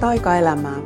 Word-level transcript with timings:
taikaelämää. 0.00 0.76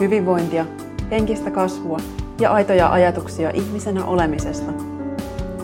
Hyvinvointia, 0.00 0.66
henkistä 1.10 1.50
kasvua 1.50 1.98
ja 2.40 2.52
aitoja 2.52 2.92
ajatuksia 2.92 3.50
ihmisenä 3.50 4.04
olemisesta. 4.04 4.72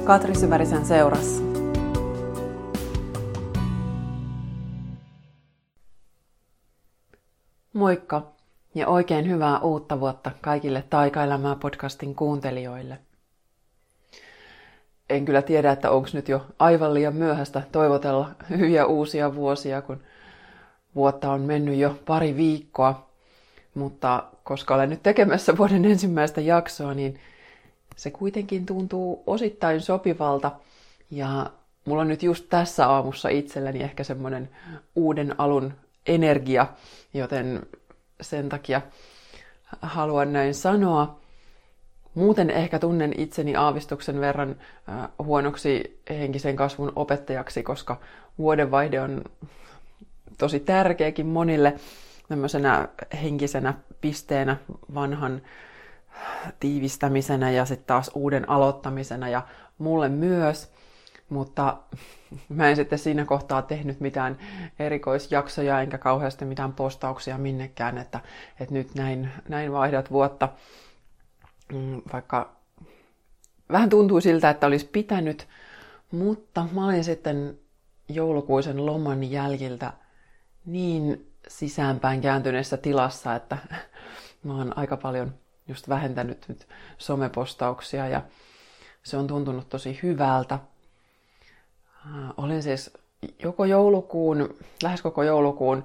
Katri 0.05 0.35
Syvärisen 0.35 0.85
seurassa. 0.85 1.43
Moikka 7.73 8.23
ja 8.75 8.89
oikein 8.89 9.29
hyvää 9.29 9.61
uutta 9.61 10.00
vuotta 10.00 10.30
kaikille 10.41 10.85
Taikaelämää 10.91 11.57
podcastin 11.57 12.14
kuuntelijoille. 12.14 12.98
En 15.11 15.25
kyllä 15.25 15.43
tiedä, 15.43 15.73
että 15.73 15.91
onko 15.91 16.09
nyt 16.12 16.29
jo 16.29 16.46
aivan 16.59 16.95
liian 16.95 17.14
myöhäistä 17.14 17.62
toivotella 17.73 18.30
hyviä 18.50 18.87
uusia 18.87 19.35
vuosia, 19.35 19.82
kun 19.82 20.00
vuotta 20.95 21.32
on 21.32 21.41
mennyt 21.41 21.77
jo 21.77 21.98
pari 22.07 22.36
viikkoa, 22.36 23.08
mutta 23.75 24.25
koska 24.44 24.75
olen 24.75 24.90
nyt 24.90 25.03
tekemässä 25.03 25.57
vuoden 25.57 25.85
ensimmäistä 25.85 26.40
jaksoa, 26.40 26.94
niin 26.94 27.21
se 27.96 28.11
kuitenkin 28.11 28.67
tuntuu 28.67 29.22
osittain 29.27 29.80
sopivalta. 29.80 30.53
Ja 31.11 31.50
mulla 31.85 32.03
on 32.03 32.08
nyt 32.08 32.22
just 32.22 32.47
tässä 32.50 32.89
aamussa 32.89 33.28
itselläni 33.28 33.83
ehkä 33.83 34.05
semmoinen 34.05 34.48
uuden 34.97 35.34
alun 35.39 35.72
energia, 36.06 36.66
joten 37.14 37.62
sen 38.20 38.48
takia 38.48 38.83
haluan 39.83 40.33
näin 40.33 40.55
sanoa. 40.55 41.19
Muuten 42.14 42.50
ehkä 42.50 42.78
tunnen 42.78 43.14
itseni 43.20 43.56
aavistuksen 43.56 44.20
verran 44.20 44.56
huonoksi 45.19 46.00
henkisen 46.11 46.56
kasvun 46.56 46.92
opettajaksi, 46.97 47.62
koska 47.62 48.00
vuodenvaihde 48.39 49.00
on 49.00 49.25
tosi 50.39 50.61
tärkeäkin 50.61 51.27
monille 51.27 51.75
tämmöisenä 52.28 52.89
henkisenä 53.23 53.75
pisteenä 54.01 54.56
vanhan 54.95 55.42
tiivistämisenä 56.61 57.50
ja 57.50 57.64
sitten 57.64 57.86
taas 57.86 58.11
uuden 58.14 58.50
aloittamisena 58.50 59.28
ja 59.28 59.42
mulle 59.78 60.08
myös. 60.08 60.72
Mutta 61.28 61.77
mä 62.48 62.69
en 62.69 62.77
sitten 62.77 62.98
siinä 62.98 63.25
kohtaa 63.25 63.62
tehnyt 63.62 64.00
mitään 64.00 64.39
erikoisjaksoja 64.78 65.80
enkä 65.80 65.98
kauheasti 65.98 66.45
mitään 66.45 66.73
postauksia 66.73 67.39
minnekään, 67.39 67.98
että, 67.98 68.20
että 68.61 68.75
nyt 68.75 68.95
näin, 68.95 69.30
näin 69.48 69.73
vaihdat 69.73 70.11
vuotta. 70.11 70.48
Mm, 71.73 72.02
vaikka 72.12 72.56
vähän 73.73 73.91
tuntui 73.91 74.23
siltä, 74.23 74.50
että 74.50 74.67
olisi 74.67 74.86
pitänyt, 74.86 75.48
mutta 76.11 76.67
mä 76.73 76.86
olin 76.86 77.05
sitten 77.05 77.58
joulukuisen 78.08 78.86
loman 78.86 79.30
jäljiltä 79.30 79.92
niin 80.69 81.33
sisäänpäin 81.48 82.20
kääntyneessä 82.20 82.77
tilassa, 82.77 83.34
että 83.34 83.58
mä 84.44 84.56
oon 84.56 84.78
aika 84.78 84.97
paljon 84.97 85.34
just 85.69 85.88
vähentänyt 85.88 86.44
nyt 86.48 86.69
somepostauksia 86.98 88.08
ja 88.08 88.22
se 89.02 89.16
on 89.16 89.27
tuntunut 89.27 89.69
tosi 89.69 89.98
hyvältä. 90.02 90.55
Äh, 90.55 92.30
olin 92.36 92.62
siis 92.62 92.91
joko 93.42 93.64
joulukuun, 93.64 94.55
lähes 94.83 95.02
koko 95.02 95.22
joulukuun 95.22 95.84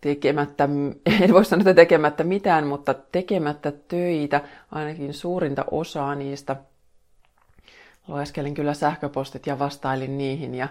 tekemättä, 0.00 0.68
en 1.22 1.32
voi 1.32 1.44
sanoa, 1.44 1.74
tekemättä 1.74 2.24
mitään, 2.24 2.66
mutta 2.66 2.94
tekemättä 2.94 3.72
töitä, 3.72 4.40
ainakin 4.72 5.14
suurinta 5.14 5.64
osaa 5.70 6.14
niistä. 6.14 6.56
Lueskelin 8.08 8.54
kyllä 8.54 8.74
sähköpostit 8.74 9.46
ja 9.46 9.58
vastailin 9.58 10.18
niihin 10.18 10.54
ja, 10.54 10.68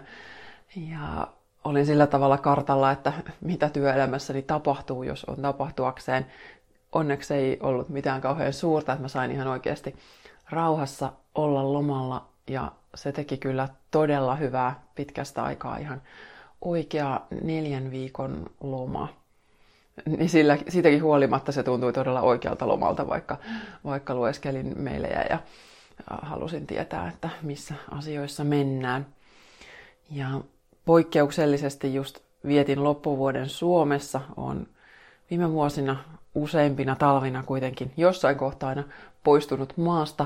ja 0.76 1.28
olin 1.70 1.86
sillä 1.86 2.08
tavalla 2.08 2.38
kartalla, 2.38 2.92
että 2.92 3.14
mitä 3.42 3.70
työelämässäni 3.70 4.42
tapahtuu, 4.42 5.04
jos 5.04 5.26
on 5.26 5.42
tapahtuakseen. 5.42 6.26
Onneksi 6.92 7.34
ei 7.34 7.58
ollut 7.62 7.90
mitään 7.90 8.22
kauhean 8.22 8.54
suurta, 8.54 8.92
että 8.92 9.02
mä 9.02 9.08
sain 9.08 9.32
ihan 9.32 9.48
oikeasti 9.48 9.96
rauhassa 10.50 11.14
olla 11.36 11.74
lomalla 11.74 12.26
ja 12.48 12.72
se 12.96 13.12
teki 13.12 13.38
kyllä 13.38 13.68
todella 13.92 14.36
hyvää 14.36 14.84
pitkästä 14.96 15.44
aikaa 15.44 15.78
ihan 15.78 16.02
oikea 16.62 17.22
neljän 17.44 17.92
viikon 17.92 18.46
loma. 18.62 19.08
Niin 20.06 20.30
sillä, 20.30 20.58
siitäkin 20.68 21.04
huolimatta 21.04 21.52
se 21.52 21.64
tuntui 21.64 21.94
todella 21.94 22.22
oikealta 22.22 22.68
lomalta, 22.68 23.08
vaikka, 23.08 23.38
vaikka 23.86 24.16
lueskelin 24.16 24.74
meille 24.76 25.08
ja 25.30 25.40
halusin 26.22 26.68
tietää, 26.68 27.08
että 27.10 27.30
missä 27.42 27.74
asioissa 27.92 28.44
mennään. 28.44 29.06
Ja 30.12 30.28
poikkeuksellisesti 30.88 31.94
just 31.94 32.20
vietin 32.48 32.84
loppuvuoden 32.84 33.50
Suomessa. 33.50 34.22
on 34.38 34.68
viime 35.30 35.52
vuosina 35.52 35.98
useimpina 36.36 36.96
talvina 36.96 37.44
kuitenkin 37.44 37.92
jossain 37.98 38.38
kohtaa 38.38 38.70
aina 38.70 38.84
poistunut 39.24 39.78
maasta, 39.78 40.26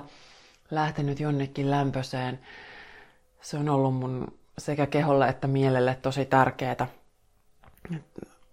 lähtenyt 0.72 1.20
jonnekin 1.20 1.72
lämpöseen. 1.72 2.40
Se 3.42 3.58
on 3.58 3.70
ollut 3.70 3.96
mun 3.96 4.34
sekä 4.58 4.86
keholle 4.88 5.28
että 5.28 5.48
mielelle 5.48 5.98
tosi 6.02 6.26
tärkeää 6.26 6.88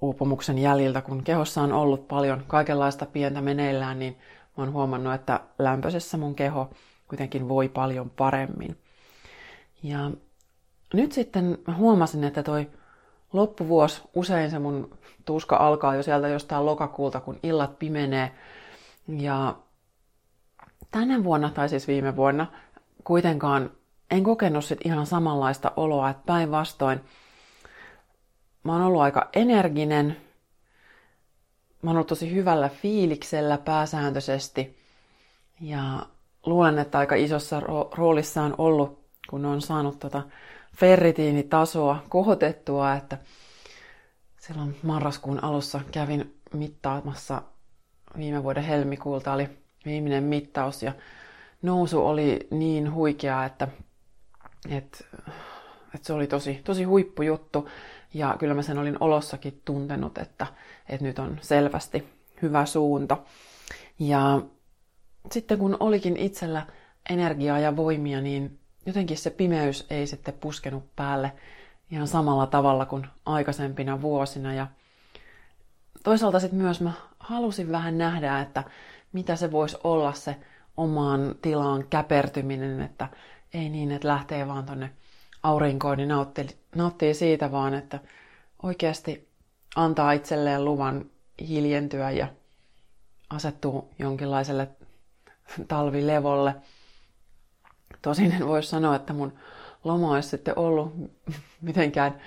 uupumuksen 0.00 0.58
jäljiltä, 0.58 1.00
kun 1.00 1.25
kehossa 1.25 1.62
on 1.62 1.72
ollut 1.72 2.08
paljon 2.08 2.44
kaikenlaista 2.46 3.06
pientä 3.06 3.40
meneillään, 3.40 3.98
niin 3.98 4.19
mä 4.56 4.64
oon 4.64 4.72
huomannut, 4.72 5.14
että 5.14 5.40
lämpöisessä 5.58 6.16
mun 6.16 6.34
keho 6.34 6.70
kuitenkin 7.08 7.48
voi 7.48 7.69
paljon 7.69 8.10
paremmin. 8.10 8.76
Ja 9.82 10.10
nyt 10.94 11.12
sitten 11.12 11.59
mä 11.66 11.75
huomasin, 11.75 12.25
että 12.25 12.43
toi 12.43 12.71
loppuvuosi, 13.32 14.03
usein 14.15 14.50
se 14.50 14.59
mun 14.59 14.99
tuska 15.25 15.56
alkaa 15.56 15.94
jo 15.94 16.03
sieltä 16.03 16.28
jostain 16.28 16.66
lokakuulta, 16.66 17.21
kun 17.21 17.38
illat 17.43 17.78
pimenee. 17.78 18.34
Ja 19.09 19.56
tänä 20.91 21.25
vuonna, 21.25 21.50
tai 21.50 21.69
siis 21.69 21.88
viime 21.88 22.16
vuonna, 22.16 22.47
kuitenkaan 23.04 23.71
en 24.10 24.25
kokenut 24.25 24.65
sit 24.65 24.78
ihan 24.84 25.06
samanlaista 25.06 25.72
oloa, 25.76 26.10
että 26.10 26.22
päinvastoin 26.26 27.00
mä 28.65 28.72
oon 28.72 28.82
ollut 28.82 29.03
aika 29.03 29.28
energinen, 29.32 30.16
mä 31.82 31.91
oon 31.91 31.97
ollut 31.97 32.06
tosi 32.06 32.34
hyvällä 32.34 32.69
fiiliksellä 32.69 33.59
pääsääntöisesti 33.59 34.78
ja 35.60 36.06
luulen, 36.47 36.78
että 36.78 36.99
aika 36.99 37.15
isossa 37.15 37.62
roolissa 37.97 38.43
on 38.43 38.55
ollut, 38.59 38.99
kun 39.31 39.44
on 39.44 39.62
saanut 39.62 39.99
tota 39.99 40.22
ferritiinitasoa 40.77 42.05
kohotettua, 42.09 42.95
että 42.95 43.19
silloin 44.41 44.77
marraskuun 44.83 45.45
alussa 45.45 45.81
kävin 45.91 46.34
mittaamassa 46.55 47.43
viime 48.17 48.43
vuoden 48.43 48.62
helmikuulta 48.62 49.33
oli 49.33 49.49
viimeinen 49.84 50.25
mittaus 50.25 50.83
ja 50.83 50.93
nousu 51.62 52.06
oli 52.06 52.47
niin 52.51 52.93
huikea, 52.93 53.45
että, 53.45 53.69
että, 54.71 55.05
että 55.95 56.06
se 56.06 56.12
oli 56.12 56.27
tosi, 56.27 56.61
tosi 56.65 56.85
huippujuttu. 56.85 57.69
Ja 58.15 58.37
kyllä 58.39 58.55
mä 58.55 58.62
sen 58.62 58.79
olin 58.79 58.97
olossakin 59.00 59.62
tuntenut, 59.65 60.19
että, 60.19 60.47
että 60.89 61.06
nyt 61.06 61.19
on 61.19 61.39
selvästi 61.41 62.09
hyvä 62.43 62.67
suunta. 62.67 63.17
Ja 63.99 64.43
sitten 65.33 65.59
kun 65.59 65.77
olikin 65.81 66.17
itsellä 66.17 66.67
energiaa 67.11 67.59
ja 67.59 67.77
voimia, 67.77 68.21
niin 68.21 68.59
jotenkin 68.88 69.19
se 69.19 69.31
pimeys 69.31 69.87
ei 69.91 70.06
sitten 70.06 70.34
puskenut 70.34 70.84
päälle 70.97 71.32
ihan 71.91 72.09
samalla 72.09 72.47
tavalla 72.47 72.87
kuin 72.87 73.06
aikaisempina 73.26 74.03
vuosina. 74.03 74.54
Ja 74.54 74.66
toisaalta 76.04 76.41
sitten 76.41 76.59
myös 76.59 76.81
mä 76.81 76.93
halusin 77.19 77.72
vähän 77.72 77.99
nähdä, 77.99 78.41
että 78.41 78.65
mitä 79.12 79.37
se 79.37 79.53
voisi 79.53 79.76
olla 79.84 80.12
se 80.12 80.37
omaan 80.76 81.34
tilaan 81.43 81.84
käpertyminen, 81.91 82.81
että 82.81 83.09
ei 83.54 83.69
niin, 83.69 83.93
että 83.93 84.09
lähtee 84.09 84.49
vaan 84.49 84.66
tonne 84.66 84.91
aurinkoon, 85.43 85.97
niin 85.97 86.09
nauttii, 86.09 86.47
nauttii 86.75 87.15
siitä 87.15 87.53
vaan, 87.53 87.75
että 87.75 87.99
oikeasti 88.62 89.28
antaa 89.76 90.12
itselleen 90.12 90.64
luvan 90.64 91.05
hiljentyä 91.49 92.11
ja 92.11 92.29
asettuu 93.31 93.90
jonkinlaiselle 93.99 94.69
talvilevolle– 95.69 96.55
Tosin 98.03 98.33
en 98.33 98.47
voi 98.47 98.62
sanoa, 98.62 98.97
että 98.97 99.12
mun 99.12 99.33
loma 99.85 100.15
olisi 100.15 100.29
sitten 100.29 100.59
ollut 100.59 100.95
mitenkään 101.61 102.21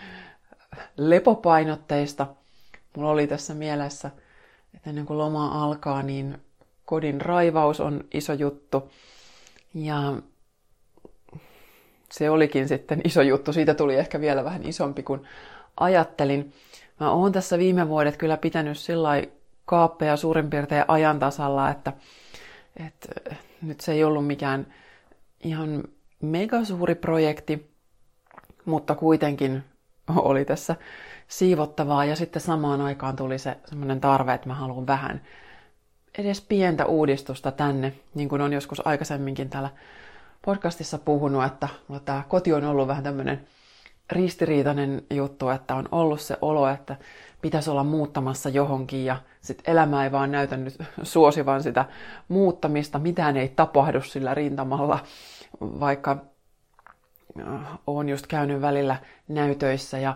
lepopainotteista. 0.98 2.28
Mulla 2.98 3.12
oli 3.12 3.28
tässä 3.28 3.54
mielessä, 3.54 4.12
että 4.76 4.90
ennen 4.90 5.06
kuin 5.06 5.18
loma 5.18 5.64
alkaa, 5.64 6.04
niin 6.04 6.38
kodin 6.86 7.22
raivaus 7.22 7.80
on 7.80 8.04
iso 8.14 8.34
juttu. 8.34 8.92
Ja 9.74 10.14
se 12.12 12.30
olikin 12.30 12.68
sitten 12.68 13.02
iso 13.04 13.22
juttu. 13.22 13.54
Siitä 13.54 13.74
tuli 13.74 13.96
ehkä 13.96 14.22
vielä 14.22 14.44
vähän 14.44 14.64
isompi 14.66 15.04
kuin 15.04 15.22
ajattelin. 15.78 16.54
Mä 17.00 17.12
oon 17.12 17.32
tässä 17.32 17.58
viime 17.58 17.88
vuodet 17.88 18.18
kyllä 18.18 18.38
pitänyt 18.38 18.78
sillä 18.78 19.10
kaappeja 19.66 20.18
suurin 20.18 20.50
piirtein 20.50 20.86
ajan 20.88 21.20
tasalla, 21.20 21.70
että, 21.70 21.94
että 22.86 23.36
nyt 23.62 23.80
se 23.80 23.92
ei 23.92 24.04
ollut 24.04 24.28
mikään 24.28 24.74
ihan 25.44 25.84
mega 26.22 26.66
suuri 26.66 26.96
projekti, 26.96 27.72
mutta 28.66 28.96
kuitenkin 28.96 29.64
oli 30.16 30.46
tässä 30.46 30.76
siivottavaa. 31.28 32.06
Ja 32.06 32.16
sitten 32.16 32.42
samaan 32.42 32.82
aikaan 32.82 33.16
tuli 33.16 33.40
se 33.40 33.58
semmoinen 33.66 34.02
tarve, 34.02 34.34
että 34.34 34.48
mä 34.48 34.54
haluan 34.54 34.88
vähän 34.88 35.22
edes 36.18 36.42
pientä 36.42 36.86
uudistusta 36.86 37.52
tänne, 37.52 37.94
niin 38.16 38.30
kuin 38.30 38.42
on 38.42 38.54
joskus 38.54 38.88
aikaisemminkin 38.88 39.50
täällä 39.50 39.70
podcastissa 40.46 40.98
puhunut, 40.98 41.46
että 41.46 41.68
tämä 42.06 42.24
koti 42.28 42.54
on 42.54 42.64
ollut 42.64 42.88
vähän 42.88 43.04
tämmöinen 43.04 43.48
ristiriitainen 44.12 45.04
juttu, 45.10 45.50
että 45.50 45.76
on 45.76 45.90
ollut 45.92 46.22
se 46.22 46.38
olo, 46.42 46.70
että 46.70 46.96
pitäisi 47.42 47.70
olla 47.70 47.84
muuttamassa 47.84 48.50
johonkin 48.50 49.06
ja 49.06 49.18
sitten 49.42 49.72
elämä 49.74 50.04
ei 50.04 50.12
vaan 50.12 50.32
näytä 50.32 50.58
nyt 50.58 50.76
suosivan 51.04 51.64
sitä 51.64 51.86
muuttamista, 52.28 53.00
mitään 53.00 53.38
ei 53.38 53.50
tapahdu 53.50 54.02
sillä 54.02 54.34
rintamalla, 54.34 55.00
vaikka 55.62 56.18
äh, 57.40 57.80
olen 57.88 58.10
just 58.10 58.28
käynyt 58.28 58.62
välillä 58.62 58.96
näytöissä 59.28 60.00
ja, 60.00 60.16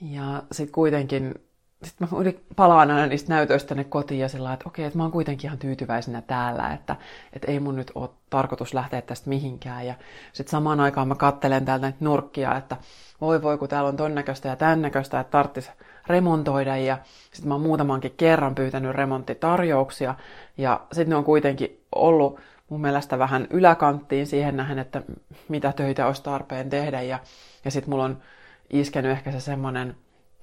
ja 0.00 0.42
sitten 0.52 0.74
kuitenkin 0.74 1.34
sitten 1.82 2.08
mä 2.10 2.32
palaan 2.56 2.90
aina 2.90 3.06
niistä 3.06 3.34
näytöistä 3.34 3.68
tänne 3.68 3.84
kotiin 3.84 4.20
ja 4.20 4.28
sillä 4.28 4.52
että 4.52 4.68
okei, 4.68 4.84
että 4.84 4.98
mä 4.98 5.02
oon 5.02 5.12
kuitenkin 5.12 5.48
ihan 5.48 5.58
tyytyväisenä 5.58 6.22
täällä, 6.22 6.72
että, 6.72 6.96
että 7.32 7.50
ei 7.50 7.60
mun 7.60 7.76
nyt 7.76 7.92
ole 7.94 8.08
tarkoitus 8.30 8.74
lähteä 8.74 9.02
tästä 9.02 9.28
mihinkään. 9.28 9.86
Ja 9.86 9.94
sitten 10.32 10.50
samaan 10.50 10.80
aikaan 10.80 11.08
mä 11.08 11.14
kattelen 11.14 11.64
täältä 11.64 11.82
näitä 11.82 11.98
nurkkia, 12.00 12.56
että 12.56 12.76
voi 13.20 13.42
voi, 13.42 13.58
kun 13.58 13.68
täällä 13.68 13.88
on 13.88 13.96
ton 13.96 14.14
näköistä 14.14 14.48
ja 14.48 14.56
tän 14.56 14.82
näköistä, 14.82 15.20
että 15.20 15.30
tarttis 15.30 15.70
remontoida. 16.10 16.76
Ja 16.76 16.98
sitten 17.32 17.48
mä 17.48 17.54
oon 17.54 17.62
muutamankin 17.62 18.14
kerran 18.16 18.54
pyytänyt 18.54 18.94
remonttitarjouksia. 18.94 20.14
Ja 20.56 20.80
sitten 20.92 21.10
ne 21.10 21.16
on 21.16 21.24
kuitenkin 21.24 21.84
ollut 21.94 22.40
mun 22.68 22.80
mielestä 22.80 23.18
vähän 23.18 23.46
yläkanttiin 23.50 24.26
siihen 24.26 24.56
nähden, 24.56 24.78
että 24.78 25.02
mitä 25.48 25.72
töitä 25.72 26.06
olisi 26.06 26.22
tarpeen 26.22 26.70
tehdä. 26.70 27.02
Ja, 27.02 27.18
ja 27.64 27.70
sitten 27.70 27.90
mulla 27.90 28.04
on 28.04 28.22
iskenyt 28.70 29.12
ehkä 29.12 29.32
se 29.32 29.40
semmoinen 29.40 29.96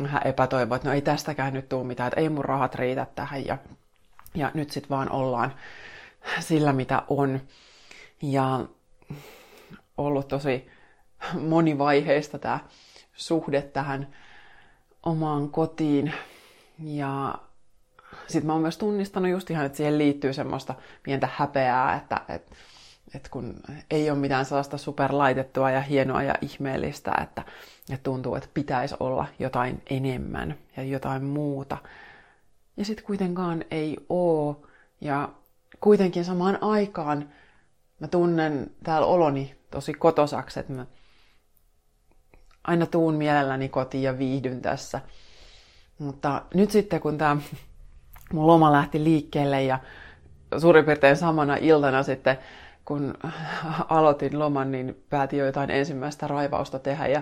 vähän 0.04 0.22
epätoivo, 0.26 0.76
että 0.76 0.88
no 0.88 0.94
ei 0.94 1.02
tästäkään 1.02 1.54
nyt 1.54 1.70
tule 1.70 1.84
mitään, 1.84 2.08
että 2.08 2.22
ei 2.22 2.30
mun 2.30 2.46
rahat 2.46 2.76
riitä 2.76 3.08
tähän 3.16 3.46
ja, 3.46 3.58
ja 4.36 4.52
nyt 4.54 4.72
sitten 4.72 4.90
vaan 4.90 5.12
ollaan 5.12 5.54
sillä 6.40 6.74
mitä 6.74 7.04
on. 7.08 7.42
Ja 8.22 8.66
ollut 9.98 10.28
tosi 10.28 10.70
monivaiheista 11.42 12.40
tämä 12.40 12.60
suhde 13.14 13.62
tähän 13.62 14.08
omaan 15.08 15.50
kotiin. 15.50 16.14
Ja 16.84 17.36
sitten 18.28 18.46
mä 18.46 18.54
oon 18.54 18.62
myös 18.62 18.78
tunnistanut 18.78 19.32
just 19.32 19.52
ihan, 19.52 19.66
että 19.66 19.78
siihen 19.78 19.98
liittyy 19.98 20.34
semmoista 20.34 20.76
pientä 21.04 21.30
häpeää, 21.36 21.96
että, 21.96 22.22
että 22.30 22.56
et 23.16 23.30
kun 23.30 23.56
ei 23.92 24.10
ole 24.10 24.20
mitään 24.20 24.46
sellaista 24.46 24.78
superlaitettua 24.78 25.72
ja 25.72 25.82
hienoa 25.82 26.24
ja 26.24 26.36
ihmeellistä, 26.42 27.12
että, 27.22 27.44
että 27.90 28.04
tuntuu, 28.04 28.36
että 28.36 28.50
pitäisi 28.54 28.96
olla 29.00 29.26
jotain 29.40 29.82
enemmän 29.90 30.56
ja 30.78 30.84
jotain 30.84 31.24
muuta. 31.24 31.78
Ja 32.78 32.86
sitten 32.86 33.06
kuitenkaan 33.06 33.66
ei 33.72 33.98
oo. 34.10 34.68
Ja 35.02 35.30
kuitenkin 35.80 36.26
samaan 36.26 36.58
aikaan 36.62 37.30
mä 38.00 38.08
tunnen 38.08 38.72
täällä 38.84 39.08
oloni 39.08 39.56
tosi 39.72 39.94
kotosaksi, 39.94 40.60
että 40.60 40.74
mä 40.74 40.86
aina 42.68 42.86
tuun 42.86 43.16
mielelläni 43.16 43.70
kotiin 43.70 44.04
ja 44.04 44.18
viihdyn 44.18 44.62
tässä. 44.62 45.02
Mutta 46.00 46.42
nyt 46.54 46.72
sitten 46.72 47.02
kun 47.02 47.18
tämä 47.18 47.38
mun 48.34 48.48
loma 48.48 48.72
lähti 48.72 49.04
liikkeelle 49.04 49.64
ja 49.64 49.80
suurin 50.58 50.86
piirtein 50.86 51.16
samana 51.16 51.56
iltana 51.56 52.04
sitten 52.04 52.38
kun 52.86 53.14
aloitin 53.90 54.40
loman, 54.40 54.72
niin 54.72 55.04
päätin 55.10 55.40
jo 55.40 55.46
jotain 55.46 55.72
ensimmäistä 55.72 56.28
raivausta 56.28 56.80
tehdä. 56.80 57.08
Ja 57.08 57.22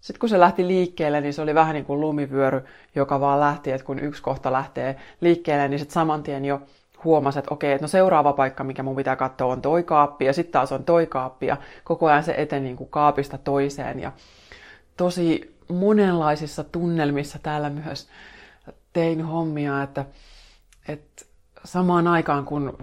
sitten 0.00 0.20
kun 0.20 0.28
se 0.28 0.40
lähti 0.40 0.66
liikkeelle, 0.66 1.20
niin 1.20 1.34
se 1.34 1.42
oli 1.42 1.54
vähän 1.54 1.74
niin 1.74 1.84
kuin 1.84 2.00
lumivyöry, 2.00 2.64
joka 2.94 3.20
vaan 3.20 3.40
lähti, 3.40 3.72
että 3.72 3.86
kun 3.86 3.98
yksi 3.98 4.22
kohta 4.22 4.52
lähtee 4.52 4.96
liikkeelle, 5.20 5.68
niin 5.68 5.78
sitten 5.78 5.94
saman 5.94 6.22
tien 6.22 6.44
jo 6.44 6.62
huomasi, 7.04 7.38
että 7.38 7.54
okei, 7.54 7.72
että 7.72 7.84
no 7.84 7.88
seuraava 7.88 8.32
paikka, 8.32 8.64
mikä 8.64 8.82
mun 8.82 8.96
pitää 8.96 9.16
katsoa, 9.16 9.52
on 9.52 9.62
toi 9.62 9.82
kaappi, 9.82 10.24
ja 10.24 10.32
sitten 10.32 10.52
taas 10.52 10.72
on 10.72 10.84
toi 10.84 11.06
kaappi, 11.06 11.46
ja 11.46 11.56
koko 11.84 12.06
ajan 12.06 12.22
se 12.22 12.34
eteni 12.36 12.64
niin 12.64 12.76
kuin 12.76 12.90
kaapista 12.90 13.38
toiseen, 13.38 14.00
ja 14.00 14.12
tosi 14.96 15.56
monenlaisissa 15.68 16.64
tunnelmissa 16.64 17.38
täällä 17.42 17.70
myös 17.70 18.08
tein 18.92 19.22
hommia, 19.22 19.82
että, 19.82 20.04
että 20.88 21.24
samaan 21.64 22.06
aikaan 22.06 22.44
kun 22.44 22.78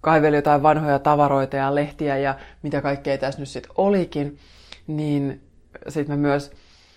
kaiveli 0.00 0.36
jotain 0.36 0.62
vanhoja 0.62 0.98
tavaroita 0.98 1.56
ja 1.56 1.74
lehtiä 1.74 2.18
ja 2.18 2.38
mitä 2.62 2.80
kaikkea 2.82 3.18
tässä 3.18 3.40
nyt 3.40 3.48
sitten 3.48 3.72
olikin, 3.76 4.38
niin 4.86 5.42
sitten 5.88 6.16
mä 6.16 6.22
myös 6.22 6.52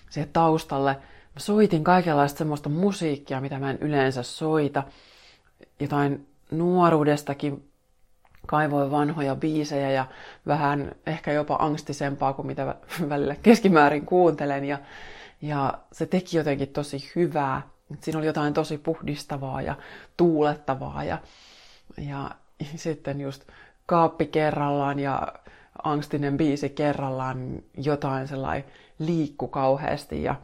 siihen 0.09 0.29
taustalle 0.33 0.97
mä 1.33 1.39
soitin 1.39 1.83
kaikenlaista 1.83 2.37
semmoista 2.37 2.69
musiikkia, 2.69 3.41
mitä 3.41 3.59
mä 3.59 3.69
en 3.69 3.77
yleensä 3.81 4.23
soita. 4.23 4.83
Jotain 5.79 6.27
nuoruudestakin 6.51 7.69
kaivoin 8.47 8.91
vanhoja 8.91 9.35
biisejä 9.35 9.91
ja 9.91 10.05
vähän 10.47 10.91
ehkä 11.07 11.31
jopa 11.31 11.55
angstisempaa 11.59 12.33
kuin 12.33 12.47
mitä 12.47 12.75
välillä 13.09 13.35
keskimäärin 13.43 14.05
kuuntelen. 14.05 14.65
Ja, 14.65 14.79
ja 15.41 15.73
se 15.91 16.05
teki 16.05 16.37
jotenkin 16.37 16.69
tosi 16.69 17.11
hyvää. 17.15 17.61
Siinä 17.99 18.17
oli 18.19 18.27
jotain 18.27 18.53
tosi 18.53 18.77
puhdistavaa 18.77 19.61
ja 19.61 19.75
tuulettavaa 20.17 21.03
ja, 21.03 21.17
ja 21.97 22.31
sitten 22.75 23.21
just 23.21 23.43
kaappi 23.85 24.25
kerrallaan 24.25 24.99
ja 24.99 25.33
angstinen 25.83 26.37
biisi 26.37 26.69
kerrallaan 26.69 27.61
jotain 27.77 28.27
sellainen 28.27 28.65
liikku 28.99 29.47
kauheasti. 29.47 30.23
Ja, 30.23 30.35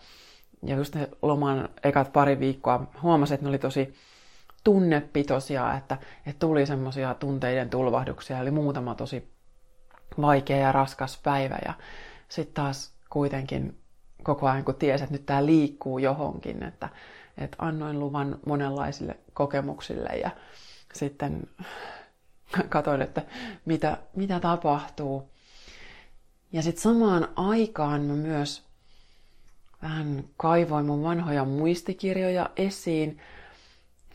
ja 0.64 0.76
just 0.76 0.96
ne 0.96 1.10
loman 1.22 1.70
ekat 1.84 2.14
pari 2.14 2.40
viikkoa 2.40 2.88
huomasin, 3.02 3.36
että 3.36 3.46
ne 3.46 3.50
oli 3.50 3.60
tosi 3.60 3.94
tunnepitoisia, 4.70 5.74
että, 5.78 5.98
että 6.26 6.40
tuli 6.40 6.66
semmoisia 6.66 7.14
tunteiden 7.14 7.70
tulvahduksia. 7.70 8.40
Oli 8.40 8.52
muutama 8.52 8.96
tosi 8.96 9.32
vaikea 10.22 10.58
ja 10.58 10.72
raskas 10.72 11.20
päivä. 11.24 11.58
Ja 11.66 11.74
sitten 12.28 12.54
taas 12.54 12.94
kuitenkin 13.10 13.78
koko 14.24 14.48
ajan, 14.48 14.66
kun 14.66 14.76
tiesi, 14.76 15.04
että 15.04 15.16
nyt 15.16 15.26
tämä 15.26 15.46
liikkuu 15.46 16.00
johonkin, 16.00 16.64
että, 16.64 16.90
että 17.38 17.58
annoin 17.60 18.00
luvan 18.00 18.40
monenlaisille 18.46 19.18
kokemuksille 19.34 20.10
ja 20.10 20.30
sitten 20.94 21.48
katoin, 22.70 23.02
että 23.02 23.22
mitä, 23.66 23.98
mitä 24.16 24.40
tapahtuu. 24.40 25.30
Ja 26.52 26.62
sitten 26.62 26.82
samaan 26.82 27.28
aikaan 27.36 28.02
mä 28.02 28.14
myös 28.14 28.64
vähän 29.82 30.24
kaivoin 30.38 30.86
mun 30.86 31.04
vanhoja 31.04 31.46
muistikirjoja 31.46 32.50
esiin. 32.56 33.20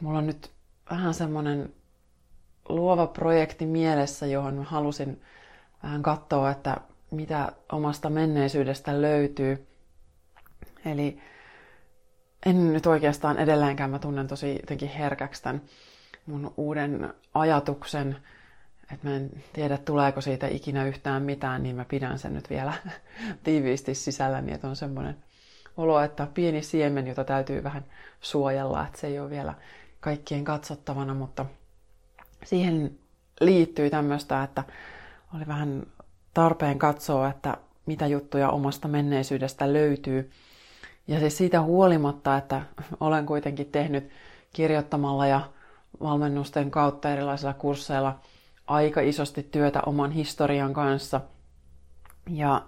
Mulla 0.03 0.19
on 0.19 0.27
nyt 0.27 0.51
vähän 0.91 1.15
semmoinen 1.15 1.75
luova 2.69 3.07
projekti 3.07 3.67
mielessä, 3.67 4.27
johon 4.27 4.55
mä 4.55 4.63
halusin 4.63 5.23
vähän 5.83 6.03
katsoa, 6.03 6.51
että 6.51 6.77
mitä 7.11 7.53
omasta 7.73 8.11
menneisyydestä 8.11 9.03
löytyy. 9.03 9.67
Eli 10.85 11.19
en 12.47 12.73
nyt 12.73 12.87
oikeastaan 12.87 13.39
edelleenkään, 13.39 13.91
mä 13.91 13.99
tunnen 13.99 14.29
tosi 14.29 14.53
jotenkin 14.53 14.89
herkäksi 14.89 15.43
tämän 15.43 15.63
mun 16.27 16.55
uuden 16.57 17.15
ajatuksen, 17.35 18.17
että 18.93 19.09
mä 19.09 19.17
en 19.17 19.31
tiedä 19.53 19.79
tuleeko 19.79 20.21
siitä 20.21 20.47
ikinä 20.47 20.85
yhtään 20.85 21.23
mitään, 21.23 21.63
niin 21.63 21.77
mä 21.77 21.85
pidän 21.85 22.19
sen 22.19 22.35
nyt 22.35 22.51
vielä 22.51 22.73
tiiviisti 23.45 23.95
sisälläni, 23.95 24.53
että 24.53 24.69
on 24.69 24.77
semmoinen 24.77 25.17
olo, 25.77 26.01
että 26.01 26.27
pieni 26.35 26.63
siemen, 26.63 27.07
jota 27.07 27.25
täytyy 27.25 27.63
vähän 27.63 27.85
suojella, 28.21 28.87
että 28.87 29.01
se 29.01 29.07
ei 29.07 29.19
ole 29.19 29.31
vielä 29.31 29.55
kaikkien 30.05 30.45
katsottavana, 30.45 31.15
mutta 31.15 31.47
siihen 32.45 32.99
liittyy 33.41 33.91
tämmöistä, 33.91 34.43
että 34.43 34.65
oli 35.35 35.47
vähän 35.47 35.87
tarpeen 36.35 36.79
katsoa, 36.79 37.29
että 37.29 37.57
mitä 37.87 38.07
juttuja 38.07 38.51
omasta 38.51 38.89
menneisyydestä 38.89 39.73
löytyy. 39.73 40.31
Ja 41.09 41.19
siis 41.21 41.37
siitä 41.37 41.63
huolimatta, 41.63 42.37
että 42.37 42.63
olen 43.01 43.27
kuitenkin 43.27 43.67
tehnyt 43.67 44.11
kirjoittamalla 44.53 45.27
ja 45.27 45.41
valmennusten 46.01 46.71
kautta 46.71 47.11
erilaisilla 47.11 47.55
kursseilla 47.55 48.19
aika 48.67 49.01
isosti 49.01 49.43
työtä 49.43 49.81
oman 49.87 50.11
historian 50.11 50.73
kanssa. 50.73 51.21
Ja 52.31 52.63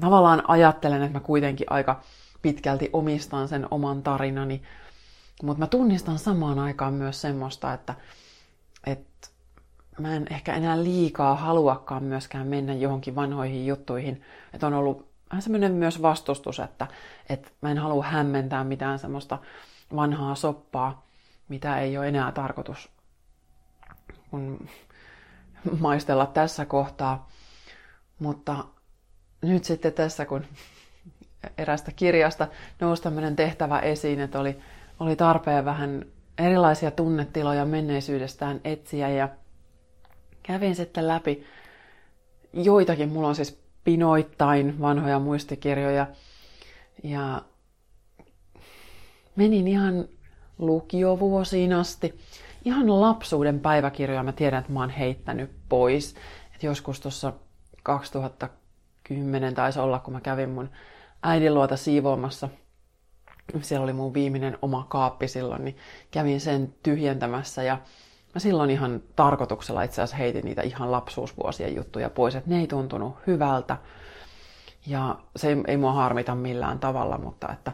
tavallaan 0.00 0.50
ajattelen, 0.50 1.02
että 1.02 1.18
mä 1.18 1.24
kuitenkin 1.24 1.66
aika 1.70 2.00
pitkälti 2.42 2.90
omistan 2.92 3.48
sen 3.48 3.66
oman 3.70 4.02
tarinani, 4.02 4.62
mutta 5.46 5.60
mä 5.60 5.66
tunnistan 5.66 6.18
samaan 6.18 6.58
aikaan 6.58 6.94
myös 6.94 7.20
semmoista, 7.20 7.72
että, 7.72 7.94
että 8.86 9.28
mä 9.98 10.14
en 10.14 10.26
ehkä 10.30 10.54
enää 10.54 10.84
liikaa 10.84 11.36
haluakaan 11.36 12.04
myöskään 12.04 12.46
mennä 12.46 12.74
johonkin 12.74 13.14
vanhoihin 13.14 13.66
juttuihin. 13.66 14.22
Että 14.52 14.66
on 14.66 14.74
ollut 14.74 15.10
vähän 15.30 15.42
semmoinen 15.42 15.72
myös 15.72 16.02
vastustus, 16.02 16.60
että, 16.60 16.86
että 17.28 17.50
mä 17.60 17.70
en 17.70 17.78
halua 17.78 18.04
hämmentää 18.04 18.64
mitään 18.64 18.98
semmoista 18.98 19.38
vanhaa 19.96 20.34
soppaa 20.34 21.10
mitä 21.50 21.80
ei 21.80 21.98
ole 21.98 22.08
enää 22.08 22.32
tarkoitus 22.32 22.88
kun 24.30 24.68
maistella 25.80 26.26
tässä 26.26 26.64
kohtaa. 26.64 27.28
Mutta 28.18 28.64
nyt 29.42 29.64
sitten 29.64 29.92
tässä, 29.92 30.26
kun 30.26 30.46
erästä 31.58 31.92
kirjasta 31.92 32.48
nousi 32.80 33.02
tämmöinen 33.02 33.36
tehtävä 33.36 33.78
esiin, 33.78 34.20
että 34.20 34.40
oli, 34.40 34.58
oli 35.00 35.16
tarpeen 35.16 35.64
vähän 35.64 36.04
erilaisia 36.38 36.90
tunnetiloja 36.90 37.64
menneisyydestään 37.64 38.60
etsiä 38.64 39.08
ja 39.08 39.28
kävin 40.42 40.76
sitten 40.76 41.08
läpi 41.08 41.44
joitakin, 42.52 43.08
mulla 43.08 43.28
on 43.28 43.34
siis 43.34 43.60
pinoittain 43.84 44.80
vanhoja 44.80 45.18
muistikirjoja 45.18 46.06
ja 47.02 47.42
menin 49.36 49.68
ihan 49.68 50.08
lukiovuosiin 50.58 51.72
asti. 51.72 52.18
Ihan 52.64 53.00
lapsuuden 53.00 53.60
päiväkirjoja 53.60 54.22
mä 54.22 54.32
tiedän, 54.32 54.60
että 54.60 54.72
mä 54.72 54.80
oon 54.80 54.90
heittänyt 54.90 55.50
pois. 55.68 56.14
Et 56.54 56.62
joskus 56.62 57.00
tuossa 57.00 57.32
2010 57.82 59.54
taisi 59.54 59.78
olla, 59.78 59.98
kun 59.98 60.14
mä 60.14 60.20
kävin 60.20 60.50
mun 60.50 60.70
äidin 61.22 61.54
luota 61.54 61.76
siivoamassa. 61.76 62.48
Siellä 63.62 63.84
oli 63.84 63.92
mun 63.92 64.14
viimeinen 64.14 64.58
oma 64.62 64.86
kaappi 64.88 65.28
silloin, 65.28 65.64
niin 65.64 65.76
kävin 66.10 66.40
sen 66.40 66.74
tyhjentämässä 66.82 67.62
ja 67.62 67.78
mä 68.34 68.40
silloin 68.40 68.70
ihan 68.70 69.02
tarkoituksella 69.16 69.82
itse 69.82 70.02
asiassa 70.02 70.16
heitin 70.16 70.44
niitä 70.44 70.62
ihan 70.62 70.92
lapsuusvuosien 70.92 71.74
juttuja 71.74 72.10
pois, 72.10 72.34
että 72.34 72.50
ne 72.50 72.60
ei 72.60 72.66
tuntunut 72.66 73.16
hyvältä. 73.26 73.76
Ja 74.86 75.18
se 75.36 75.48
ei, 75.48 75.56
ei 75.66 75.76
mua 75.76 75.92
harmita 75.92 76.34
millään 76.34 76.78
tavalla, 76.78 77.18
mutta 77.18 77.52
että 77.52 77.72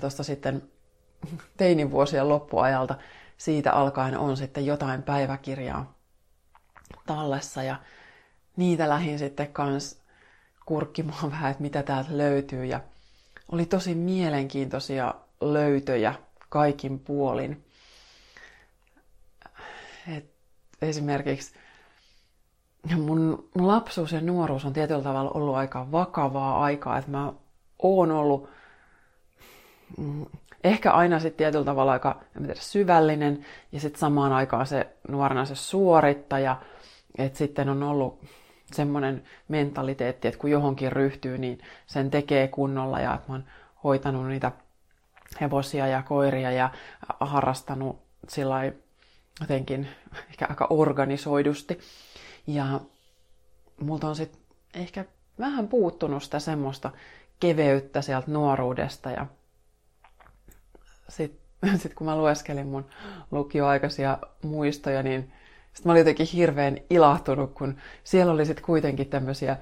tuosta 0.00 0.22
sitten 0.22 0.62
teinin 1.56 1.90
vuosien 1.90 2.28
loppuajalta 2.28 2.94
siitä 3.36 3.72
alkaen 3.72 4.18
on 4.18 4.36
sitten 4.36 4.66
jotain 4.66 5.02
päiväkirjaa 5.02 5.94
tallessa 7.06 7.62
ja 7.62 7.76
niitä 8.56 8.88
lähin 8.88 9.18
sitten 9.18 9.52
kans 9.52 10.02
kurkkimaan 10.66 11.30
vähän, 11.30 11.50
että 11.50 11.62
mitä 11.62 11.82
täältä 11.82 12.18
löytyy 12.18 12.64
ja 12.64 12.80
oli 13.52 13.66
tosi 13.66 13.94
mielenkiintoisia 13.94 15.14
löytöjä 15.40 16.14
kaikin 16.48 16.98
puolin. 16.98 17.64
Et 20.16 20.30
esimerkiksi 20.82 21.54
mun, 22.96 23.48
lapsuus 23.54 24.12
ja 24.12 24.20
nuoruus 24.20 24.64
on 24.64 24.72
tietyllä 24.72 25.02
tavalla 25.02 25.30
ollut 25.30 25.54
aika 25.54 25.92
vakavaa 25.92 26.62
aikaa, 26.64 26.98
että 26.98 27.10
mä 27.10 27.32
oon 27.82 28.10
ollut 28.10 28.48
mm, 29.98 30.26
ehkä 30.64 30.92
aina 30.92 31.20
sitten 31.20 31.38
tietyllä 31.38 31.64
tavalla 31.64 31.92
aika 31.92 32.20
tiedä, 32.38 32.54
syvällinen 32.54 33.46
ja 33.72 33.80
sitten 33.80 34.00
samaan 34.00 34.32
aikaan 34.32 34.66
se 34.66 34.86
nuorena 35.08 35.44
se 35.44 35.54
suorittaja, 35.54 36.56
että 37.18 37.38
sitten 37.38 37.68
on 37.68 37.82
ollut 37.82 38.24
semmoinen 38.72 39.24
mentaliteetti, 39.48 40.28
että 40.28 40.40
kun 40.40 40.50
johonkin 40.50 40.92
ryhtyy, 40.92 41.38
niin 41.38 41.58
sen 41.86 42.10
tekee 42.10 42.48
kunnolla 42.48 43.00
ja 43.00 43.14
että 43.14 43.28
mä 43.28 43.34
oon 43.34 43.44
hoitanut 43.84 44.28
niitä 44.28 44.52
hevosia 45.40 45.86
ja 45.86 46.02
koiria 46.02 46.50
ja 46.50 46.70
harrastanut 47.20 48.02
sillä 48.28 48.72
jotenkin 49.40 49.88
ehkä 50.28 50.46
aika 50.50 50.66
organisoidusti. 50.70 51.78
Ja 52.46 52.80
multa 53.80 54.08
on 54.08 54.16
sitten 54.16 54.40
ehkä 54.74 55.04
vähän 55.38 55.68
puuttunut 55.68 56.22
sitä 56.22 56.38
semmoista 56.38 56.90
keveyttä 57.40 58.02
sieltä 58.02 58.30
nuoruudesta 58.30 59.10
ja 59.10 59.26
sitten 61.08 61.42
sit 61.80 61.94
kun 61.94 62.06
mä 62.06 62.16
lueskelin 62.16 62.66
mun 62.66 62.86
lukioaikaisia 63.30 64.18
muistoja, 64.42 65.02
niin 65.02 65.32
sitten 65.74 65.88
mä 65.88 65.92
olin 65.92 66.00
jotenkin 66.00 66.26
hirveän 66.26 66.78
ilahtunut, 66.90 67.52
kun 67.54 67.76
siellä 68.04 68.32
oli 68.32 68.46
sitten 68.46 68.64
kuitenkin 68.64 69.06
tämmöisiä 69.06 69.56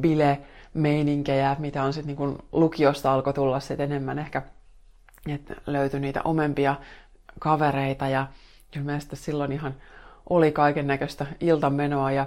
bile-meininkejä, 0.00 1.56
mitä 1.58 1.82
on 1.82 1.92
sitten 1.92 2.16
niin 2.16 2.38
lukiosta 2.52 3.12
alkoi 3.12 3.34
tulla 3.34 3.60
sitten 3.60 3.92
enemmän 3.92 4.18
ehkä, 4.18 4.42
että 5.28 5.54
löytyi 5.66 6.00
niitä 6.00 6.20
omempia 6.24 6.76
kavereita 7.38 8.08
ja 8.08 8.26
kyllä 8.70 8.98
silloin 9.14 9.52
ihan 9.52 9.74
oli 10.30 10.52
kaiken 10.52 10.86
näköistä 10.86 11.26
iltamenoa 11.40 12.12
ja, 12.12 12.26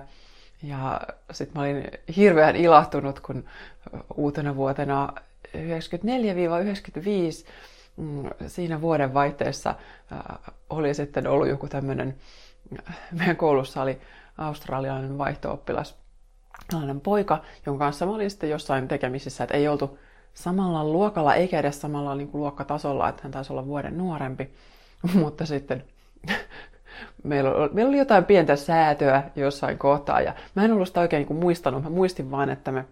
ja 0.63 1.01
sitten 1.31 1.53
mä 1.55 1.62
olin 1.62 1.84
hirveän 2.15 2.55
ilahtunut, 2.55 3.19
kun 3.19 3.45
uutena 4.15 4.55
vuotena 4.55 5.13
94-95 5.55 5.57
mm, 5.57 5.62
siinä 8.48 8.82
vuoden 8.82 9.14
vaihteessa 9.14 9.75
oli 10.70 10.94
sitten 10.94 11.28
ollut 11.28 11.48
joku 11.48 11.68
tämmöinen, 11.68 12.16
meidän 13.12 13.38
koulussa 13.38 13.82
oli 13.82 14.02
australialainen 14.38 15.18
vaihto-oppilas, 15.18 15.98
tällainen 16.70 17.02
poika, 17.02 17.42
jonka 17.66 17.86
kanssa 17.86 18.06
mä 18.06 18.12
olin 18.12 18.30
sitten 18.30 18.50
jossain 18.50 18.88
tekemisissä, 18.88 19.44
että 19.44 19.58
ei 19.58 19.68
oltu 19.68 20.00
samalla 20.34 20.84
luokalla 20.84 21.36
eikä 21.36 21.60
edes 21.60 21.82
samalla 21.82 22.16
niin 22.16 22.28
kuin 22.28 22.42
luokkatasolla, 22.42 23.10
että 23.10 23.24
hän 23.24 23.32
taisi 23.32 23.54
olla 23.54 23.66
vuoden 23.66 23.98
nuorempi, 23.98 24.50
mutta 25.14 25.46
sitten 25.46 25.84
meillä 27.24 27.52
oli, 27.52 27.70
meillä 27.74 27.90
oli 27.90 27.98
jotain 27.98 28.25
pientä 28.25 28.56
säätöä 28.56 29.24
jossain 29.36 29.78
kohtaa 29.78 30.22
ja 30.22 30.36
mä 30.56 30.66
en 30.66 30.72
ollut 30.72 30.88
sitä 30.88 31.02
oikein 31.02 31.20
niin 31.20 31.28
kuin 31.28 31.40
muistanut, 31.40 31.84
mä 31.84 31.90
muistin 31.90 32.32
vain, 32.32 32.50
että 32.50 32.72
me 32.72 32.86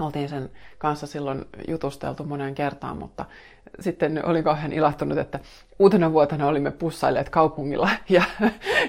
oltiin 0.00 0.28
sen 0.28 0.50
kanssa 0.78 1.06
silloin 1.06 1.44
jutusteltu 1.68 2.24
moneen 2.24 2.54
kertaan, 2.54 2.96
mutta 2.96 3.24
sitten 3.80 4.24
olin 4.26 4.44
kauhean 4.44 4.72
ilahtunut, 4.72 5.18
että 5.18 5.40
uutena 5.78 6.12
vuotena 6.12 6.46
olimme 6.46 6.70
pussailleet 6.70 7.28
kaupungilla 7.28 7.90
ja, 8.08 8.22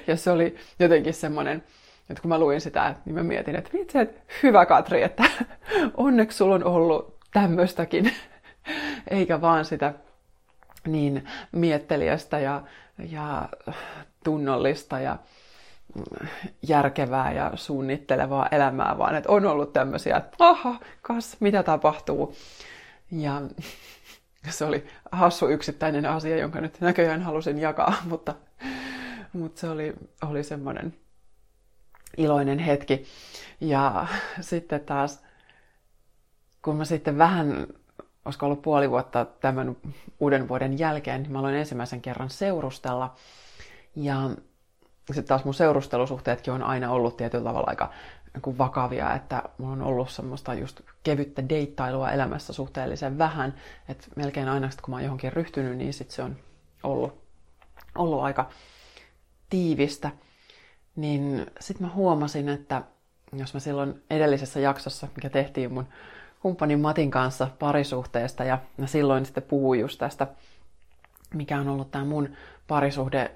ja 0.08 0.18
se 0.18 0.32
oli 0.32 0.56
jotenkin 0.80 1.14
semmoinen, 1.14 1.64
että 2.10 2.22
kun 2.22 2.30
mä 2.30 2.40
luin 2.40 2.62
sitä, 2.62 2.96
niin 3.06 3.16
mä 3.16 3.24
mietin, 3.24 3.56
että 3.56 3.70
vitsi, 3.74 4.00
että 4.00 4.22
hyvä 4.44 4.66
Katri, 4.66 5.04
että 5.04 5.24
onneksi 5.98 6.38
sulla 6.38 6.56
on 6.56 6.64
ollut 6.64 7.18
tämmöistäkin, 7.34 8.12
eikä 9.12 9.42
vaan 9.42 9.66
sitä 9.66 9.94
niin 10.88 11.28
miettelijästä 11.52 12.40
ja, 12.40 12.62
ja 13.10 13.50
tunnollista 14.24 15.00
ja 15.00 15.18
järkevää 16.68 17.32
ja 17.32 17.52
suunnittelevaa 17.56 18.48
elämää, 18.52 18.98
vaan 18.98 19.16
että 19.16 19.32
on 19.32 19.46
ollut 19.46 19.74
tämmöisiä, 19.74 20.18
että 20.18 20.36
aha, 20.40 20.76
kas, 21.02 21.38
mitä 21.40 21.64
tapahtuu. 21.64 22.36
Ja 23.12 23.42
se 24.50 24.66
oli 24.66 24.88
hassu 25.12 25.48
yksittäinen 25.48 26.06
asia, 26.06 26.38
jonka 26.38 26.62
nyt 26.62 26.82
näköjään 26.82 27.22
halusin 27.22 27.60
jakaa, 27.60 27.94
mutta, 28.10 28.36
mutta 29.34 29.62
se 29.62 29.70
oli, 29.70 29.94
oli 30.30 30.44
semmoinen 30.44 30.94
iloinen 32.18 32.60
hetki. 32.60 33.06
Ja 33.62 34.08
sitten 34.42 34.82
taas, 34.82 35.24
kun 36.62 36.76
mä 36.76 36.86
sitten 36.86 37.18
vähän, 37.18 37.68
olisiko 38.26 38.46
ollut 38.46 38.62
puoli 38.62 38.90
vuotta 38.90 39.26
tämän 39.26 39.76
uuden 40.20 40.48
vuoden 40.48 40.80
jälkeen, 40.80 41.24
niin 41.24 41.32
mä 41.32 41.40
aloin 41.40 41.56
ensimmäisen 41.56 42.02
kerran 42.02 42.30
seurustella. 42.30 43.16
Ja 43.96 44.30
sitten 45.08 45.26
taas 45.26 45.46
mun 45.46 45.54
seurustelusuhteetkin 45.54 46.54
on 46.54 46.64
aina 46.64 46.92
ollut 46.92 47.18
tietyllä 47.18 47.44
tavalla 47.44 47.70
aika 47.70 47.92
niin 48.34 48.58
vakavia, 48.58 49.16
että 49.16 49.44
mulla 49.58 49.74
on 49.74 49.82
ollut 49.82 50.10
semmoista 50.10 50.54
just 50.54 50.82
kevyttä 51.04 51.50
deittailua 51.50 52.12
elämässä 52.12 52.54
suhteellisen 52.54 53.18
vähän, 53.18 53.54
että 53.88 54.08
melkein 54.16 54.50
aina 54.50 54.70
kun 54.82 54.92
mä 54.92 54.96
oon 54.96 55.04
johonkin 55.04 55.34
ryhtynyt, 55.34 55.78
niin 55.78 55.94
sit 55.94 56.12
se 56.12 56.24
on 56.24 56.36
ollut, 56.84 57.24
ollut 57.96 58.24
aika 58.24 58.50
tiivistä. 59.50 60.12
Niin 60.96 61.46
sitten 61.60 61.88
mä 61.88 61.94
huomasin, 61.94 62.50
että 62.50 62.82
jos 63.34 63.54
mä 63.54 63.60
silloin 63.60 64.04
edellisessä 64.10 64.60
jaksossa, 64.60 65.08
mikä 65.16 65.30
tehtiin 65.30 65.74
mun 65.74 65.88
kumppanin 66.40 66.80
Matin 66.80 67.12
kanssa 67.12 67.48
parisuhteesta, 67.60 68.44
ja 68.44 68.60
mä 68.78 68.88
silloin 68.88 69.26
sitten 69.26 69.44
puhuin 69.44 69.80
just 69.80 70.00
tästä, 70.00 70.28
mikä 71.34 71.60
on 71.60 71.68
ollut 71.68 71.92
tämä 71.92 72.06
mun 72.06 72.30
parisuhde 72.68 73.32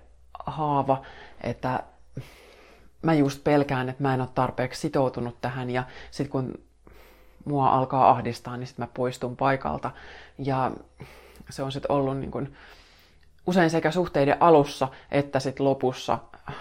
haava, 0.45 1.01
että 1.41 1.83
mä 3.01 3.13
just 3.13 3.43
pelkään, 3.43 3.89
että 3.89 4.03
mä 4.03 4.13
en 4.13 4.21
ole 4.21 4.29
tarpeeksi 4.35 4.81
sitoutunut 4.81 5.41
tähän 5.41 5.69
ja 5.69 5.83
sitten 6.11 6.31
kun 6.31 6.59
mua 7.45 7.69
alkaa 7.69 8.09
ahdistaa, 8.09 8.57
niin 8.57 8.67
sitten 8.67 8.83
mä 8.83 8.89
poistun 8.93 9.37
paikalta. 9.37 9.91
Ja 10.37 10.71
se 11.49 11.63
on 11.63 11.71
sitten 11.71 11.91
ollut 11.91 12.17
niin 12.17 12.31
kun, 12.31 12.53
usein 13.47 13.69
sekä 13.69 13.91
suhteiden 13.91 14.37
alussa 14.39 14.87
että 15.11 15.39
sitten 15.39 15.65
lopussa 15.65 16.19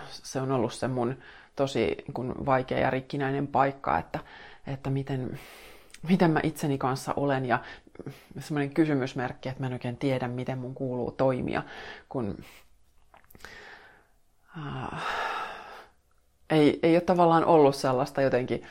se 0.08 0.40
on 0.40 0.52
ollut 0.52 0.72
se 0.72 0.88
mun 0.88 1.16
tosi 1.56 1.86
niin 1.86 2.14
kun, 2.14 2.34
vaikea 2.46 2.78
ja 2.78 2.90
rikkinäinen 2.90 3.46
paikka, 3.46 3.98
että, 3.98 4.18
että 4.66 4.90
miten, 4.90 5.38
miten 6.08 6.30
mä 6.30 6.40
itseni 6.42 6.78
kanssa 6.78 7.14
olen 7.16 7.46
ja 7.46 7.58
semmoinen 8.38 8.74
kysymysmerkki, 8.74 9.48
että 9.48 9.60
mä 9.60 9.66
en 9.66 9.72
oikein 9.72 9.96
tiedä, 9.96 10.28
miten 10.28 10.58
mun 10.58 10.74
kuuluu 10.74 11.10
toimia, 11.10 11.62
kun 12.08 12.38
äh, 14.58 15.02
ei, 16.50 16.80
ei 16.82 16.94
ole 16.94 17.00
tavallaan 17.00 17.44
ollut 17.44 17.76
sellaista 17.76 18.22
jotenkin, 18.22 18.62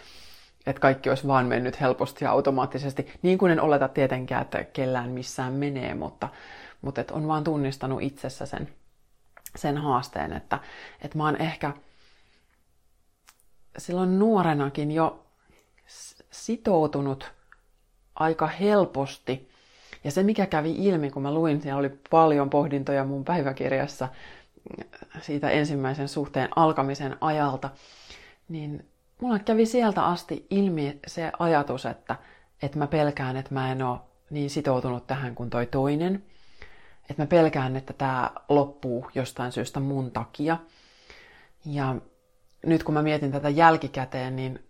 että 0.65 0.79
kaikki 0.79 1.09
olisi 1.09 1.27
vaan 1.27 1.45
mennyt 1.45 1.81
helposti 1.81 2.25
ja 2.25 2.31
automaattisesti. 2.31 3.11
Niin 3.21 3.37
kuin 3.37 3.51
en 3.51 3.61
oleta 3.61 3.87
tietenkään, 3.87 4.41
että 4.41 4.63
kellään 4.63 5.09
missään 5.09 5.53
menee, 5.53 5.93
mutta, 5.93 6.29
mutta 6.81 7.01
et 7.01 7.11
on 7.11 7.27
vaan 7.27 7.43
tunnistanut 7.43 8.01
itsessä 8.01 8.45
sen, 8.45 8.69
sen 9.55 9.77
haasteen, 9.77 10.33
että, 10.33 10.59
että 11.01 11.17
mä 11.17 11.25
oon 11.25 11.41
ehkä 11.41 11.71
silloin 13.77 14.19
nuorenakin 14.19 14.91
jo 14.91 15.25
sitoutunut 16.31 17.31
aika 18.15 18.47
helposti. 18.47 19.49
Ja 20.03 20.11
se, 20.11 20.23
mikä 20.23 20.45
kävi 20.45 20.71
ilmi, 20.71 21.11
kun 21.11 21.21
mä 21.21 21.33
luin, 21.33 21.61
siellä 21.61 21.79
oli 21.79 21.89
paljon 22.09 22.49
pohdintoja 22.49 23.03
mun 23.03 23.25
päiväkirjassa 23.25 24.09
siitä 25.21 25.49
ensimmäisen 25.49 26.07
suhteen 26.07 26.49
alkamisen 26.55 27.17
ajalta, 27.21 27.69
niin 28.49 28.89
mulla 29.21 29.39
kävi 29.39 29.65
sieltä 29.65 30.05
asti 30.05 30.47
ilmi 30.49 30.99
se 31.07 31.31
ajatus, 31.39 31.85
että, 31.85 32.15
että 32.61 32.77
mä 32.77 32.87
pelkään, 32.87 33.37
että 33.37 33.53
mä 33.53 33.71
en 33.71 33.81
ole 33.81 33.99
niin 34.29 34.49
sitoutunut 34.49 35.07
tähän 35.07 35.35
kuin 35.35 35.49
toi 35.49 35.65
toinen. 35.65 36.23
Että 37.09 37.23
mä 37.23 37.27
pelkään, 37.27 37.75
että 37.75 37.93
tämä 37.93 38.31
loppuu 38.49 39.09
jostain 39.15 39.51
syystä 39.51 39.79
mun 39.79 40.11
takia. 40.11 40.57
Ja 41.65 41.95
nyt 42.65 42.83
kun 42.83 42.93
mä 42.93 43.01
mietin 43.01 43.31
tätä 43.31 43.49
jälkikäteen, 43.49 44.35
niin 44.35 44.63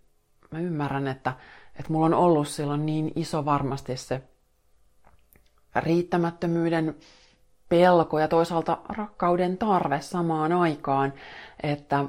mä 0.50 0.58
ymmärrän, 0.58 1.06
että, 1.06 1.32
että 1.78 1.92
mulla 1.92 2.06
on 2.06 2.14
ollut 2.14 2.48
silloin 2.48 2.86
niin 2.86 3.12
iso 3.16 3.44
varmasti 3.44 3.96
se 3.96 4.22
riittämättömyyden 5.76 6.96
pelko 7.68 8.18
ja 8.18 8.28
toisaalta 8.28 8.78
rakkauden 8.88 9.58
tarve 9.58 10.00
samaan 10.00 10.52
aikaan, 10.52 11.12
että, 11.62 12.04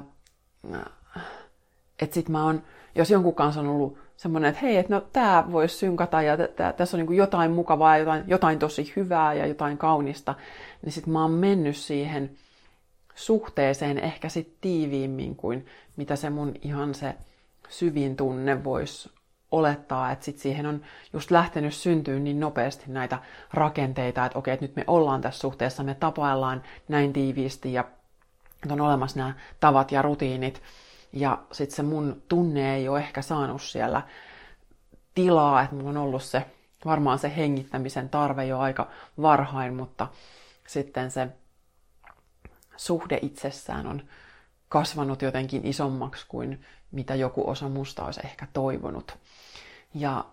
että 2.02 2.14
sit 2.14 2.28
mä 2.28 2.44
oon, 2.44 2.62
jos 2.94 3.10
jonkun 3.10 3.34
kanssa 3.34 3.60
on 3.60 3.68
ollut 3.68 3.98
semmoinen, 4.16 4.48
että 4.48 4.60
hei, 4.60 4.76
että 4.76 4.94
no 4.94 5.00
tää 5.12 5.52
voisi 5.52 5.76
synkata 5.76 6.22
ja 6.22 6.36
tässä 6.76 6.96
on 6.96 7.06
niin 7.06 7.16
jotain 7.16 7.50
mukavaa, 7.50 7.98
jotain, 7.98 8.24
jotain 8.26 8.58
tosi 8.58 8.92
hyvää 8.96 9.34
ja 9.34 9.46
jotain 9.46 9.78
kaunista, 9.78 10.34
niin 10.82 10.92
sit 10.92 11.06
mä 11.06 11.22
oon 11.22 11.30
mennyt 11.30 11.76
siihen 11.76 12.30
suhteeseen 13.14 13.98
ehkä 13.98 14.28
sit 14.28 14.54
tiiviimmin 14.60 15.36
kuin 15.36 15.66
mitä 15.96 16.16
se 16.16 16.30
mun 16.30 16.54
ihan 16.62 16.94
se 16.94 17.14
syvin 17.68 18.16
tunne 18.16 18.64
voisi 18.64 19.10
olettaa, 19.50 20.12
että 20.12 20.24
sit 20.24 20.38
siihen 20.38 20.66
on 20.66 20.82
just 21.12 21.30
lähtenyt 21.30 21.74
syntyä 21.74 22.18
niin 22.18 22.40
nopeasti 22.40 22.84
näitä 22.86 23.18
rakenteita, 23.52 24.26
että 24.26 24.38
okei, 24.38 24.54
että 24.54 24.66
nyt 24.66 24.76
me 24.76 24.84
ollaan 24.86 25.20
tässä 25.20 25.40
suhteessa, 25.40 25.82
me 25.82 25.94
tapaillaan 25.94 26.62
näin 26.88 27.12
tiiviisti 27.12 27.72
ja 27.72 27.84
on 28.70 28.80
olemassa 28.80 29.18
nämä 29.18 29.34
tavat 29.60 29.92
ja 29.92 30.02
rutiinit. 30.02 30.62
Ja 31.12 31.38
sitten 31.52 31.76
se 31.76 31.82
mun 31.82 32.22
tunne 32.28 32.74
ei 32.74 32.88
ole 32.88 32.98
ehkä 32.98 33.22
saanut 33.22 33.62
siellä 33.62 34.02
tilaa, 35.14 35.62
että 35.62 35.76
mulla 35.76 35.90
on 35.90 35.96
ollut 35.96 36.22
se, 36.22 36.46
varmaan 36.84 37.18
se 37.18 37.36
hengittämisen 37.36 38.08
tarve 38.08 38.44
jo 38.44 38.58
aika 38.58 38.88
varhain, 39.22 39.74
mutta 39.74 40.06
sitten 40.66 41.10
se 41.10 41.28
suhde 42.76 43.18
itsessään 43.22 43.86
on 43.86 44.02
kasvanut 44.68 45.22
jotenkin 45.22 45.66
isommaksi 45.66 46.24
kuin 46.28 46.64
mitä 46.90 47.14
joku 47.14 47.50
osa 47.50 47.68
musta 47.68 48.04
olisi 48.04 48.20
ehkä 48.24 48.46
toivonut. 48.52 49.18
Ja 49.94 50.24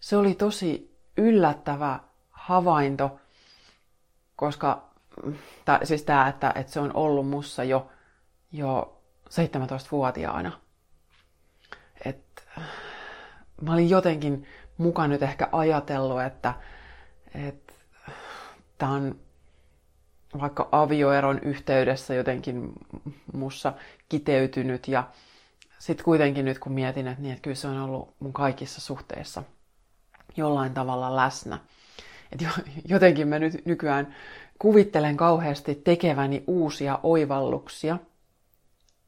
se 0.00 0.16
oli 0.16 0.34
tosi 0.34 0.96
yllättävä 1.16 2.00
havainto, 2.30 3.20
koska 4.36 4.90
tää, 5.64 5.80
siis 5.84 6.02
tämä, 6.02 6.28
että, 6.28 6.52
että 6.54 6.72
se 6.72 6.80
on 6.80 6.96
ollut 6.96 7.28
mussa 7.28 7.64
jo, 7.64 7.90
jo 8.52 9.02
17-vuotiaana. 9.30 10.52
Et, 12.04 12.48
mä 13.60 13.72
olin 13.72 13.90
jotenkin 13.90 14.46
mukaan 14.78 15.10
nyt 15.10 15.22
ehkä 15.22 15.48
ajatellut, 15.52 16.22
että 16.22 16.54
tämä 18.78 18.92
on 18.92 19.20
vaikka 20.40 20.68
avioeron 20.72 21.38
yhteydessä 21.38 22.14
jotenkin 22.14 22.72
mussa 23.32 23.72
kiteytynyt 24.08 24.88
ja 24.88 25.04
sitten 25.84 26.04
kuitenkin 26.04 26.44
nyt 26.44 26.58
kun 26.58 26.72
mietin, 26.72 27.08
että, 27.08 27.22
niin, 27.22 27.32
että 27.32 27.42
kyllä 27.42 27.56
se 27.56 27.68
on 27.68 27.80
ollut 27.80 28.14
mun 28.20 28.32
kaikissa 28.32 28.80
suhteissa 28.80 29.42
jollain 30.36 30.74
tavalla 30.74 31.16
läsnä. 31.16 31.58
Et 32.32 32.40
jotenkin 32.88 33.28
mä 33.28 33.38
nyt 33.38 33.66
nykyään 33.66 34.14
kuvittelen 34.58 35.16
kauheasti 35.16 35.74
tekeväni 35.74 36.44
uusia 36.46 36.98
oivalluksia, 37.02 37.98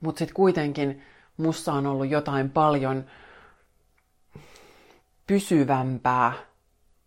mutta 0.00 0.18
sitten 0.18 0.34
kuitenkin 0.34 1.02
mussa 1.36 1.72
on 1.72 1.86
ollut 1.86 2.10
jotain 2.10 2.50
paljon 2.50 3.04
pysyvämpää, 5.26 6.32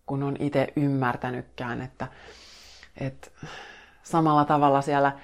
kun 0.06 0.24
on 0.24 0.36
itse 0.40 0.68
ymmärtänytkään, 0.76 1.82
että, 1.82 2.08
että 2.98 3.32
samalla 4.04 4.46
tavalla 4.46 4.82
siellä 4.82 5.20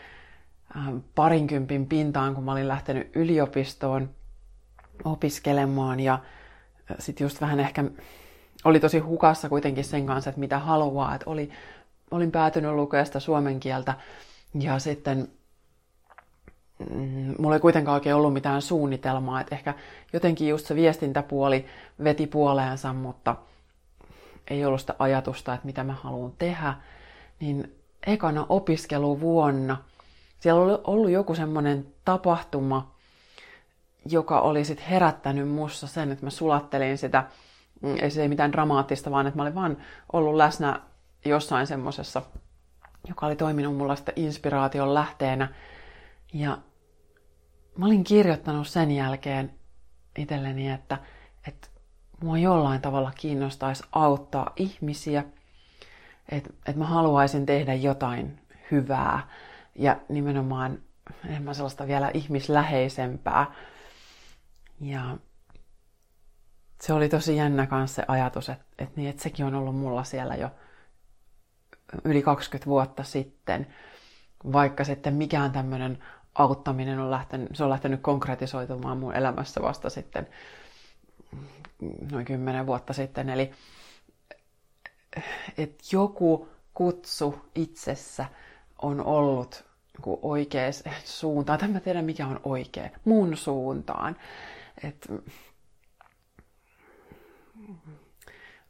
parinkympin 1.16 1.88
pintaan, 1.88 2.36
kun 2.36 2.44
mä 2.44 2.52
olin 2.52 2.68
lähtenyt 2.68 3.16
yliopistoon, 3.16 4.10
opiskelemaan 5.06 6.00
ja 6.00 6.20
sitten 7.00 7.26
just 7.26 7.42
vähän 7.42 7.60
ehkä 7.60 7.84
oli 8.64 8.80
tosi 8.80 9.00
hukassa 9.00 9.50
kuitenkin 9.50 9.84
sen 9.84 10.06
kanssa, 10.06 10.30
että 10.30 10.40
mitä 10.40 10.60
haluaa. 10.60 11.16
Että 11.16 11.30
oli, 11.30 11.50
olin 12.12 12.32
päätynyt 12.32 12.74
lukea 12.74 13.06
sitä 13.06 13.20
suomen 13.20 13.60
kieltä 13.60 13.94
ja 14.60 14.80
sitten 14.80 15.28
mm, 16.90 17.36
mulla 17.40 17.56
ei 17.56 17.60
kuitenkaan 17.60 17.96
oikein 17.96 18.16
ollut 18.16 18.34
mitään 18.34 18.62
suunnitelmaa, 18.62 19.42
että 19.42 19.56
ehkä 19.56 19.74
jotenkin 20.14 20.50
just 20.50 20.66
se 20.66 20.76
viestintäpuoli 20.76 21.66
veti 22.04 22.28
puoleensa, 22.28 22.94
mutta 22.94 23.36
ei 24.48 24.66
ollut 24.66 24.82
sitä 24.82 24.96
ajatusta, 25.00 25.54
että 25.54 25.66
mitä 25.66 25.84
mä 25.84 25.94
haluan 25.94 26.34
tehdä, 26.38 26.74
niin 27.40 27.76
ekana 28.08 28.46
opiskeluvuonna 28.50 29.78
siellä 30.46 30.62
oli 30.62 30.82
ollut 30.84 31.12
joku 31.12 31.36
semmoinen 31.36 31.88
tapahtuma, 32.06 32.95
joka 34.06 34.40
oli 34.40 34.66
sitten 34.66 34.86
herättänyt 34.86 35.50
mussa 35.50 35.88
sen, 35.88 36.12
että 36.12 36.26
mä 36.26 36.30
sulattelin 36.30 36.98
sitä, 36.98 37.24
mm, 37.82 37.96
ei 38.02 38.12
se 38.12 38.22
ei 38.22 38.28
mitään 38.28 38.52
dramaattista, 38.52 39.12
vaan 39.12 39.28
että 39.28 39.38
mä 39.38 39.44
olin 39.44 39.56
vaan 39.56 39.78
ollut 40.14 40.36
läsnä 40.36 40.82
jossain 41.26 41.68
semmosessa, 41.68 42.22
joka 43.08 43.26
oli 43.26 43.36
toiminut 43.36 43.78
mulla 43.78 43.96
sitten 43.96 44.14
inspiraation 44.18 44.94
lähteenä. 44.94 45.48
Ja 46.34 46.58
mä 47.78 47.86
olin 47.86 48.04
kirjoittanut 48.04 48.68
sen 48.68 48.92
jälkeen 48.92 49.54
itselleni, 50.18 50.72
että, 50.72 50.98
että 51.48 51.68
mua 52.24 52.38
jollain 52.38 52.82
tavalla 52.82 53.12
kiinnostaisi 53.16 53.84
auttaa 53.92 54.54
ihmisiä, 54.56 55.24
että, 56.30 56.50
että 56.66 56.80
mä 56.80 56.86
haluaisin 56.86 57.46
tehdä 57.46 57.74
jotain 57.74 58.40
hyvää 58.72 59.28
ja 59.76 59.98
nimenomaan 60.10 60.78
enemmän 61.26 61.56
sellaista 61.56 61.88
vielä 61.88 62.12
ihmisläheisempää 62.14 63.52
ja 64.82 65.18
se 66.82 66.94
oli 66.94 67.10
tosi 67.10 67.36
jännä 67.36 67.68
kanssa 67.68 67.96
se 67.96 68.06
ajatus, 68.08 68.50
että, 68.50 68.66
että, 68.78 68.94
niin, 68.96 69.10
että 69.10 69.24
sekin 69.24 69.46
on 69.46 69.56
ollut 69.56 69.76
mulla 69.76 70.04
siellä 70.04 70.36
jo 70.36 70.50
yli 72.04 72.22
20 72.22 72.66
vuotta 72.66 73.04
sitten, 73.04 73.68
vaikka 74.52 74.84
sitten 74.84 75.14
mikään 75.14 75.52
tämmöinen 75.52 76.04
auttaminen 76.36 77.00
on 77.00 77.12
lähtenyt, 77.12 77.50
se 77.54 77.64
on 77.64 77.70
lähtenyt 77.70 78.02
konkretisoitumaan 78.02 78.98
mun 78.98 79.16
elämässä 79.16 79.62
vasta 79.62 79.90
sitten 79.90 80.28
noin 82.12 82.26
10 82.26 82.68
vuotta 82.68 82.94
sitten. 82.94 83.30
Eli 83.30 83.52
että 85.58 85.84
joku 85.92 86.50
kutsu 86.74 87.36
itsessä 87.56 88.26
on 88.82 89.06
ollut 89.06 89.66
oikea 90.22 90.72
suuntaan. 91.04 91.60
Tai 91.60 91.68
mä 91.68 91.80
tiedän, 91.80 92.06
mikä 92.06 92.28
on 92.28 92.40
oikea. 92.44 92.90
Mun 93.06 93.38
suuntaan. 93.38 94.16
Et 94.84 95.08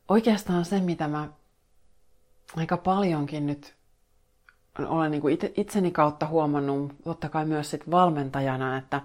oikeastaan 0.07 0.65
se, 0.65 0.79
mitä 0.79 1.07
mä 1.07 1.29
aika 2.55 2.77
paljonkin 2.77 3.47
nyt 3.47 3.75
olen 4.79 5.11
niin 5.11 5.21
kuin 5.21 5.37
itseni 5.57 5.91
kautta 5.91 6.27
huomannut, 6.27 6.93
totta 7.03 7.29
kai 7.29 7.45
myös 7.45 7.71
sit 7.71 7.91
valmentajana, 7.91 8.77
että, 8.77 9.01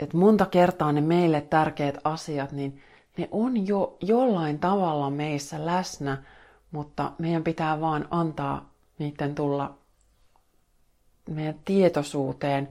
että 0.00 0.16
monta 0.16 0.46
kertaa 0.46 0.92
ne 0.92 1.00
meille 1.00 1.40
tärkeät 1.40 1.98
asiat, 2.04 2.52
niin 2.52 2.82
ne 3.18 3.28
on 3.30 3.66
jo 3.66 3.96
jollain 4.00 4.58
tavalla 4.58 5.10
meissä 5.10 5.66
läsnä, 5.66 6.22
mutta 6.70 7.12
meidän 7.18 7.44
pitää 7.44 7.80
vaan 7.80 8.08
antaa 8.10 8.70
niiden 8.98 9.34
tulla 9.34 9.78
meidän 11.30 11.60
tietoisuuteen. 11.64 12.68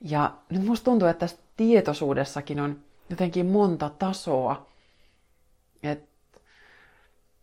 Ja 0.00 0.32
nyt 0.50 0.64
musta 0.64 0.84
tuntuu, 0.84 1.08
että 1.08 1.20
tässä 1.20 1.41
tietoisuudessakin 1.56 2.60
on 2.60 2.80
jotenkin 3.10 3.46
monta 3.46 3.90
tasoa. 3.98 4.66
Että 5.82 6.12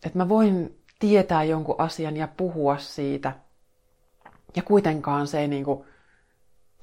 et 0.05 0.15
mä 0.15 0.29
voin 0.29 0.79
tietää 0.99 1.43
jonkun 1.43 1.75
asian 1.77 2.17
ja 2.17 2.27
puhua 2.27 2.77
siitä. 2.77 3.33
Ja 4.55 4.63
kuitenkaan 4.63 5.27
se 5.27 5.39
ei 5.39 5.47
niinku 5.47 5.85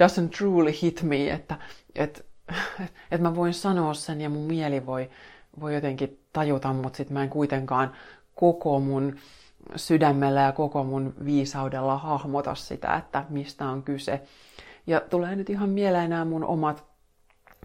doesn't 0.02 0.36
truly 0.38 0.72
hit 0.82 1.02
me, 1.02 1.30
että 1.30 1.58
et, 1.94 2.26
et, 2.48 2.90
et 3.10 3.20
mä 3.20 3.36
voin 3.36 3.54
sanoa 3.54 3.94
sen 3.94 4.20
ja 4.20 4.30
mun 4.30 4.44
mieli 4.44 4.86
voi, 4.86 5.10
voi 5.60 5.74
jotenkin 5.74 6.20
tajuta, 6.32 6.72
mutta 6.72 6.96
sitten 6.96 7.14
mä 7.14 7.22
en 7.22 7.30
kuitenkaan 7.30 7.92
koko 8.34 8.80
mun 8.80 9.16
sydämellä 9.76 10.40
ja 10.40 10.52
koko 10.52 10.84
mun 10.84 11.14
viisaudella 11.24 11.98
hahmota 11.98 12.54
sitä, 12.54 12.96
että 12.96 13.24
mistä 13.28 13.68
on 13.68 13.82
kyse. 13.82 14.22
Ja 14.86 15.00
tulee 15.00 15.36
nyt 15.36 15.50
ihan 15.50 15.68
mieleen 15.68 16.10
nämä 16.10 16.24
mun 16.24 16.44
omat 16.44 16.84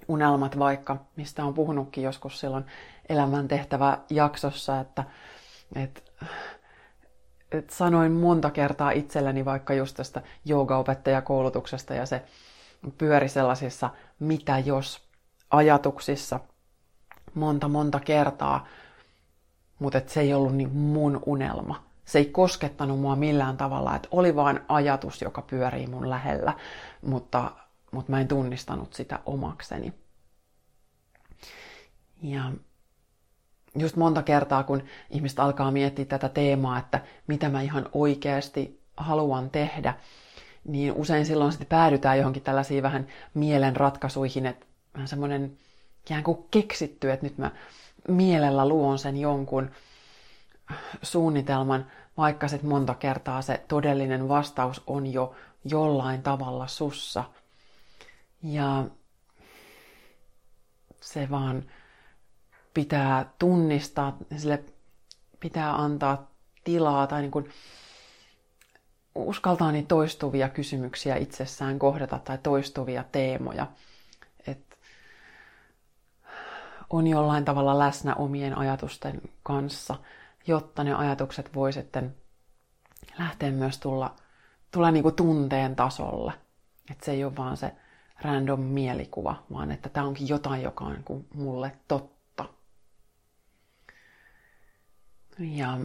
unelmat 0.07 0.59
vaikka, 0.59 0.97
mistä 1.15 1.45
on 1.45 1.53
puhunutkin 1.53 2.03
joskus 2.03 2.39
silloin 2.39 2.65
elämän 3.09 3.47
tehtävä 3.47 3.97
jaksossa, 4.09 4.79
että, 4.79 5.03
että, 5.75 6.01
että 7.51 7.75
sanoin 7.75 8.11
monta 8.11 8.51
kertaa 8.51 8.91
itselleni 8.91 9.45
vaikka 9.45 9.73
just 9.73 9.95
tästä 9.95 10.21
joogaopettajakoulutuksesta 10.45 11.93
ja 11.93 12.05
se 12.05 12.23
pyöri 12.97 13.29
sellaisissa 13.29 13.89
mitä 14.19 14.59
jos 14.59 15.01
ajatuksissa 15.51 16.39
monta 17.33 17.67
monta 17.67 17.99
kertaa, 17.99 18.67
mutta 19.79 20.01
se 20.07 20.21
ei 20.21 20.33
ollut 20.33 20.55
niin 20.55 20.75
mun 20.75 21.23
unelma. 21.25 21.83
Se 22.05 22.19
ei 22.19 22.25
koskettanut 22.25 22.99
mua 22.99 23.15
millään 23.15 23.57
tavalla, 23.57 23.95
että 23.95 24.07
oli 24.11 24.35
vain 24.35 24.59
ajatus, 24.67 25.21
joka 25.21 25.41
pyörii 25.41 25.87
mun 25.87 26.09
lähellä, 26.09 26.53
mutta, 27.01 27.51
mutta 27.91 28.11
mä 28.11 28.21
en 28.21 28.27
tunnistanut 28.27 28.93
sitä 28.93 29.19
omakseni. 29.25 29.93
Ja 32.23 32.51
just 33.75 33.95
monta 33.95 34.23
kertaa, 34.23 34.63
kun 34.63 34.83
ihmiset 35.09 35.39
alkaa 35.39 35.71
miettiä 35.71 36.05
tätä 36.05 36.29
teemaa, 36.29 36.79
että 36.79 37.01
mitä 37.27 37.49
mä 37.49 37.61
ihan 37.61 37.89
oikeasti 37.93 38.81
haluan 38.97 39.49
tehdä, 39.49 39.93
niin 40.63 40.93
usein 40.93 41.25
silloin 41.25 41.51
sitten 41.51 41.67
päädytään 41.67 42.17
johonkin 42.17 42.43
tällaisiin 42.43 42.83
vähän 42.83 43.07
mielen 43.33 43.75
ratkaisuihin, 43.75 44.45
että 44.45 44.65
vähän 44.93 45.07
semmoinen 45.07 45.57
ikään 46.05 46.23
kuin 46.23 46.45
keksitty, 46.51 47.11
että 47.11 47.25
nyt 47.25 47.37
mä 47.37 47.51
mielellä 48.07 48.67
luon 48.67 48.99
sen 48.99 49.17
jonkun 49.17 49.71
suunnitelman, 51.01 51.85
vaikka 52.17 52.47
sitten 52.47 52.69
monta 52.69 52.93
kertaa 52.93 53.41
se 53.41 53.63
todellinen 53.67 54.29
vastaus 54.29 54.83
on 54.87 55.13
jo 55.13 55.35
jollain 55.65 56.23
tavalla 56.23 56.67
sussa. 56.67 57.23
Ja 58.43 58.85
se 61.01 61.27
vaan 61.29 61.63
pitää 62.73 63.33
tunnistaa, 63.39 64.17
sille 64.37 64.63
pitää 65.39 65.75
antaa 65.75 66.31
tilaa 66.63 67.07
tai 67.07 67.21
niin 67.21 67.31
kuin 67.31 67.49
uskaltaa 69.15 69.71
niin 69.71 69.87
toistuvia 69.87 70.49
kysymyksiä 70.49 71.15
itsessään 71.15 71.79
kohdata 71.79 72.19
tai 72.19 72.37
toistuvia 72.43 73.03
teemoja. 73.11 73.67
Et 74.47 74.77
on 76.89 77.07
jollain 77.07 77.45
tavalla 77.45 77.79
läsnä 77.79 78.15
omien 78.15 78.57
ajatusten 78.57 79.21
kanssa, 79.43 79.95
jotta 80.47 80.83
ne 80.83 80.93
ajatukset 80.93 81.55
voi 81.55 81.73
sitten 81.73 82.15
lähteä 83.19 83.51
myös 83.51 83.79
tulla, 83.79 84.15
tulla 84.71 84.91
niin 84.91 85.03
kuin 85.03 85.15
tunteen 85.15 85.75
tasolle. 85.75 86.33
Että 86.91 87.05
se 87.05 87.11
ei 87.11 87.23
ole 87.23 87.35
vaan 87.35 87.57
se 87.57 87.75
random 88.21 88.59
mielikuva, 88.59 89.43
vaan 89.53 89.71
että 89.71 89.89
tämä 89.89 90.07
onkin 90.07 90.27
jotain, 90.27 90.61
joka 90.61 90.85
on 90.85 90.93
niin 90.93 91.25
mulle 91.33 91.71
totta 91.87 92.11
Ja 95.39 95.77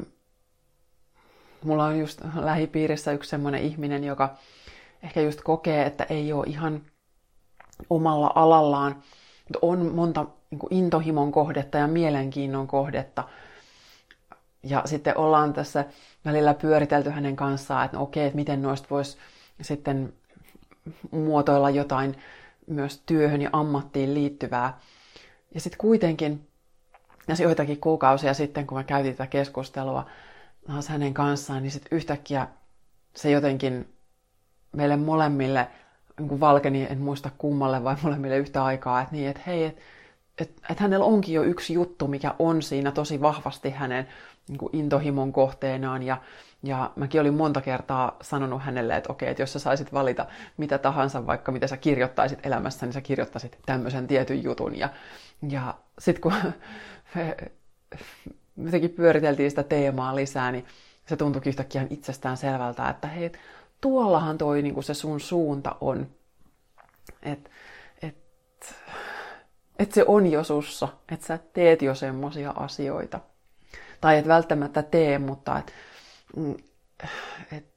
mulla 1.64 1.84
on 1.84 1.98
just 1.98 2.20
lähipiirissä 2.34 3.12
yksi 3.12 3.30
semmoinen 3.30 3.62
ihminen, 3.62 4.04
joka 4.04 4.36
ehkä 5.02 5.20
just 5.20 5.40
kokee, 5.40 5.86
että 5.86 6.04
ei 6.04 6.32
ole 6.32 6.44
ihan 6.46 6.82
omalla 7.90 8.32
alallaan, 8.34 8.92
mutta 9.48 9.58
on 9.62 9.94
monta 9.94 10.26
niin 10.50 10.60
intohimon 10.70 11.32
kohdetta 11.32 11.78
ja 11.78 11.86
mielenkiinnon 11.86 12.66
kohdetta. 12.66 13.24
Ja 14.62 14.82
sitten 14.84 15.18
ollaan 15.18 15.52
tässä 15.52 15.84
välillä 16.24 16.54
pyöritelty 16.54 17.10
hänen 17.10 17.36
kanssaan, 17.36 17.84
että 17.84 17.96
no 17.96 18.02
okei, 18.02 18.26
että 18.26 18.36
miten 18.36 18.62
noista 18.62 18.88
voisi 18.90 19.18
sitten 19.62 20.12
muotoilla 21.10 21.70
jotain 21.70 22.16
myös 22.66 23.02
työhön 23.06 23.42
ja 23.42 23.50
ammattiin 23.52 24.14
liittyvää. 24.14 24.78
Ja 25.54 25.60
sitten 25.60 25.78
kuitenkin 25.78 26.46
ja 27.28 27.34
joitakin 27.38 27.80
kuukausia 27.80 28.34
sitten, 28.34 28.66
kun 28.66 28.78
mä 28.78 28.84
käytin 28.84 29.12
tätä 29.12 29.26
keskustelua 29.26 30.06
taas 30.66 30.88
hänen 30.88 31.14
kanssaan, 31.14 31.62
niin 31.62 31.70
sitten 31.70 31.96
yhtäkkiä 31.96 32.48
se 33.16 33.30
jotenkin 33.30 33.88
meille 34.72 34.96
molemmille 34.96 35.68
niin 36.20 36.40
valkeni, 36.40 36.86
en 36.90 36.98
muista 36.98 37.30
kummalle 37.38 37.84
vai 37.84 37.96
molemmille 38.02 38.36
yhtä 38.36 38.64
aikaa, 38.64 39.00
että 39.00 39.14
niin, 39.14 39.28
että 39.28 39.42
hei, 39.46 39.64
että 39.64 39.82
et, 40.38 40.50
et 40.70 40.80
hänellä 40.80 41.04
onkin 41.04 41.34
jo 41.34 41.42
yksi 41.42 41.74
juttu, 41.74 42.08
mikä 42.08 42.34
on 42.38 42.62
siinä 42.62 42.92
tosi 42.92 43.20
vahvasti 43.20 43.70
hänen 43.70 44.08
niin 44.48 44.70
intohimon 44.72 45.32
kohteenaan. 45.32 46.02
Ja, 46.02 46.16
ja 46.62 46.90
mäkin 46.96 47.20
olin 47.20 47.34
monta 47.34 47.60
kertaa 47.60 48.16
sanonut 48.22 48.62
hänelle, 48.62 48.96
että 48.96 49.12
okei, 49.12 49.30
että 49.30 49.42
jos 49.42 49.52
sä 49.52 49.58
saisit 49.58 49.92
valita 49.92 50.26
mitä 50.56 50.78
tahansa, 50.78 51.26
vaikka 51.26 51.52
mitä 51.52 51.66
sä 51.66 51.76
kirjoittaisit 51.76 52.46
elämässä, 52.46 52.86
niin 52.86 52.92
sä 52.92 53.00
kirjoittaisit 53.00 53.58
tämmöisen 53.66 54.06
tietyn 54.06 54.42
jutun. 54.42 54.78
Ja, 54.78 54.88
ja 55.48 55.74
sitten 55.98 56.22
kun 56.22 56.32
jotenkin 58.64 58.90
pyöriteltiin 58.90 59.50
sitä 59.50 59.62
teemaa 59.62 60.16
lisää, 60.16 60.52
niin 60.52 60.66
se 61.06 61.16
tuntui 61.16 61.42
yhtäkkiä 61.46 61.86
itsestään 61.90 62.36
selvältä, 62.36 62.88
että 62.88 63.08
hei, 63.08 63.32
tuollahan 63.80 64.38
toi 64.38 64.62
niin 64.62 64.74
kuin 64.74 64.84
se 64.84 64.94
sun 64.94 65.20
suunta 65.20 65.76
on. 65.80 66.06
Että 67.22 67.50
et, 68.02 68.16
et 69.78 69.92
se 69.92 70.04
on 70.06 70.26
jo 70.26 70.44
sussa, 70.44 70.88
että 71.12 71.26
sä 71.26 71.38
teet 71.52 71.82
jo 71.82 71.94
semmosia 71.94 72.50
asioita. 72.50 73.20
Tai 74.00 74.18
et 74.18 74.28
välttämättä 74.28 74.82
tee, 74.82 75.18
mutta 75.18 75.58
et, 75.58 75.72
mm, 76.36 76.56
et 77.52 77.76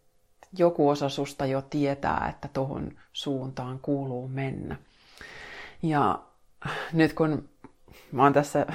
joku 0.58 0.90
osa 0.90 1.10
susta 1.10 1.46
jo 1.46 1.62
tietää, 1.62 2.28
että 2.30 2.48
tohon 2.48 2.92
suuntaan 3.14 3.80
kuuluu 3.80 4.28
mennä. 4.28 4.76
Ja 5.84 6.24
nyt 6.94 7.14
kun 7.14 7.50
mä 8.12 8.24
oon 8.24 8.34
tässä 8.34 8.66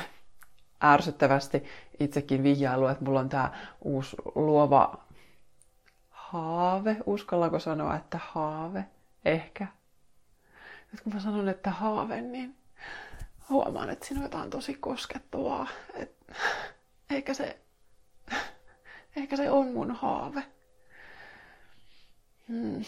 ärsyttävästi 0.84 1.64
itsekin 2.00 2.42
vihjailu, 2.42 2.86
että 2.86 3.04
mulla 3.04 3.20
on 3.20 3.28
tämä 3.28 3.52
uusi 3.80 4.16
luova 4.34 5.04
haave. 6.10 6.96
Uskallanko 7.06 7.58
sanoa, 7.58 7.96
että 7.96 8.20
haave? 8.22 8.84
Ehkä. 9.24 9.66
Nyt 10.92 11.00
kun 11.00 11.14
mä 11.14 11.20
sanon, 11.20 11.48
että 11.48 11.70
haave, 11.70 12.20
niin 12.20 12.56
huomaan, 13.48 13.90
että 13.90 14.06
siinä 14.06 14.20
on 14.20 14.24
jotain 14.24 14.50
tosi 14.50 14.74
koskettavaa. 14.74 15.66
Et, 15.94 16.26
ehkä, 17.10 17.34
se, 17.34 17.58
ehkä 19.16 19.36
se 19.36 19.50
on 19.50 19.66
mun 19.66 19.90
haave. 19.90 20.42
Hmm. 22.48 22.84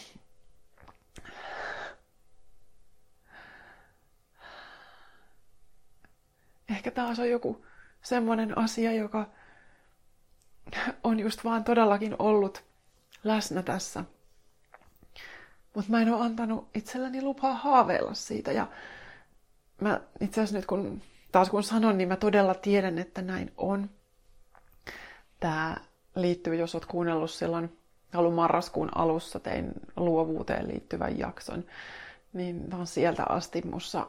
Ehkä 6.68 6.90
taas 6.90 7.18
on 7.18 7.30
joku 7.30 7.66
semmoinen 8.02 8.58
asia, 8.58 8.92
joka 8.92 9.26
on 11.04 11.20
just 11.20 11.44
vaan 11.44 11.64
todellakin 11.64 12.16
ollut 12.18 12.64
läsnä 13.24 13.62
tässä. 13.62 14.04
Mutta 15.74 15.90
mä 15.90 16.02
en 16.02 16.14
ole 16.14 16.24
antanut 16.24 16.68
itselleni 16.74 17.22
lupaa 17.22 17.54
haaveilla 17.54 18.14
siitä. 18.14 18.52
Ja 18.52 18.66
mä 19.80 20.00
itse 20.20 20.40
asiassa 20.40 20.56
nyt 20.56 20.66
kun 20.66 21.02
taas 21.32 21.50
kun 21.50 21.62
sanon, 21.62 21.98
niin 21.98 22.08
mä 22.08 22.16
todella 22.16 22.54
tiedän, 22.54 22.98
että 22.98 23.22
näin 23.22 23.52
on. 23.56 23.90
Tämä 25.40 25.76
liittyy, 26.16 26.54
jos 26.54 26.74
oot 26.74 26.86
kuunnellut 26.86 27.30
silloin 27.30 27.78
alun 28.14 28.34
marraskuun 28.34 28.90
alussa 28.94 29.40
tein 29.40 29.72
luovuuteen 29.96 30.68
liittyvän 30.68 31.18
jakson, 31.18 31.64
niin 32.32 32.70
vaan 32.70 32.86
sieltä 32.86 33.24
asti 33.28 33.62
mussa 33.62 34.06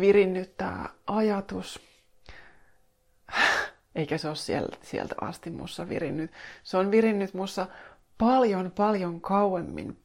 virinnyt 0.00 0.56
tämä 0.56 0.88
ajatus, 1.06 1.80
eikä 3.94 4.18
se 4.18 4.28
ole 4.28 4.36
sieltä, 4.36 4.76
sieltä 4.82 5.14
asti 5.20 5.50
mussa 5.50 5.88
virinnyt. 5.88 6.30
Se 6.62 6.76
on 6.76 6.90
virinnyt 6.90 7.34
mussa 7.34 7.66
paljon, 8.18 8.70
paljon 8.70 9.20
kauemmin, 9.20 9.98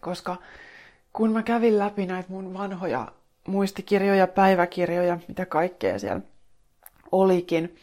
koska 0.00 0.36
kun 1.12 1.32
mä 1.32 1.42
kävin 1.42 1.78
läpi 1.78 2.06
näitä 2.06 2.28
mun 2.28 2.54
vanhoja 2.54 3.12
muistikirjoja, 3.46 4.26
päiväkirjoja, 4.26 5.18
mitä 5.28 5.46
kaikkea 5.46 5.98
siellä 5.98 6.20
olikin, 7.12 7.76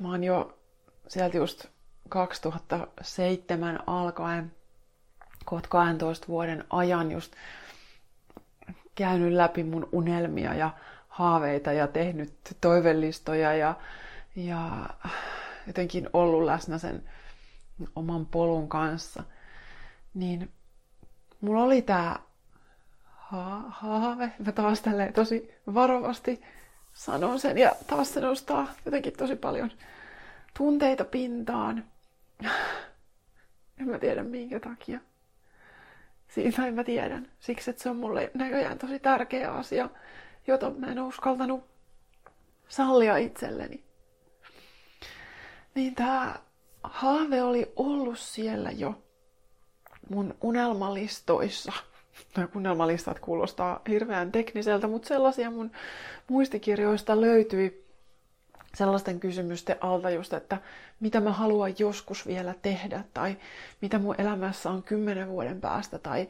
mä 0.00 0.08
oon 0.08 0.24
jo 0.24 0.58
sieltä 1.08 1.36
just 1.36 1.66
2007 2.08 3.82
alkaen, 3.86 4.52
kohta 5.44 5.68
12 5.68 6.28
vuoden 6.28 6.64
ajan 6.70 7.12
just 7.12 7.32
käynyt 8.94 9.32
läpi 9.32 9.64
mun 9.64 9.88
unelmia 9.92 10.54
ja 10.54 10.70
haaveita 11.08 11.72
ja 11.72 11.86
tehnyt 11.86 12.34
toivellistoja 12.60 13.54
ja, 13.54 13.74
ja 14.36 14.88
jotenkin 15.66 16.08
ollut 16.12 16.44
läsnä 16.44 16.78
sen 16.78 17.02
oman 17.96 18.26
polun 18.26 18.68
kanssa, 18.68 19.22
niin 20.14 20.50
mulla 21.40 21.62
oli 21.62 21.82
tämä 21.82 22.16
ha- 23.04 23.64
haave. 23.68 24.32
Mä 24.46 24.52
taas 24.52 24.80
tälleen 24.80 25.12
tosi 25.12 25.54
varovasti 25.74 26.42
sanon 26.92 27.40
sen 27.40 27.58
ja 27.58 27.72
taas 27.86 28.14
se 28.14 28.20
nostaa 28.20 28.68
jotenkin 28.84 29.12
tosi 29.12 29.36
paljon 29.36 29.70
tunteita 30.58 31.04
pintaan. 31.04 31.84
En 33.80 33.88
mä 33.88 33.98
tiedä 33.98 34.22
minkä 34.22 34.60
takia. 34.60 35.00
Siitä 36.28 36.70
mä 36.70 36.84
tiedän. 36.84 37.28
Siksi, 37.40 37.70
että 37.70 37.82
se 37.82 37.90
on 37.90 37.96
mulle 37.96 38.30
näköjään 38.34 38.78
tosi 38.78 38.98
tärkeä 38.98 39.52
asia, 39.52 39.90
jota 40.46 40.70
mä 40.70 40.86
en 40.86 41.02
uskaltanut 41.02 41.64
sallia 42.68 43.16
itselleni. 43.16 43.84
Niin 45.74 45.94
tää 45.94 46.38
haave 46.82 47.42
oli 47.42 47.72
ollut 47.76 48.18
siellä 48.18 48.70
jo 48.70 49.02
mun 50.10 50.34
unelmalistoissa. 50.40 51.72
No, 52.36 52.48
unelmalistat 52.54 53.18
kuulostaa 53.18 53.80
hirveän 53.88 54.32
tekniseltä, 54.32 54.86
mutta 54.86 55.08
sellaisia 55.08 55.50
mun 55.50 55.70
muistikirjoista 56.28 57.20
löytyi 57.20 57.83
sellaisten 58.74 59.20
kysymysten 59.20 59.76
alta 59.80 60.10
just, 60.10 60.32
että 60.32 60.58
mitä 61.00 61.20
mä 61.20 61.32
haluan 61.32 61.74
joskus 61.78 62.26
vielä 62.26 62.54
tehdä, 62.62 63.04
tai 63.14 63.36
mitä 63.80 63.98
mun 63.98 64.14
elämässä 64.18 64.70
on 64.70 64.82
kymmenen 64.82 65.28
vuoden 65.28 65.60
päästä, 65.60 65.98
tai 65.98 66.28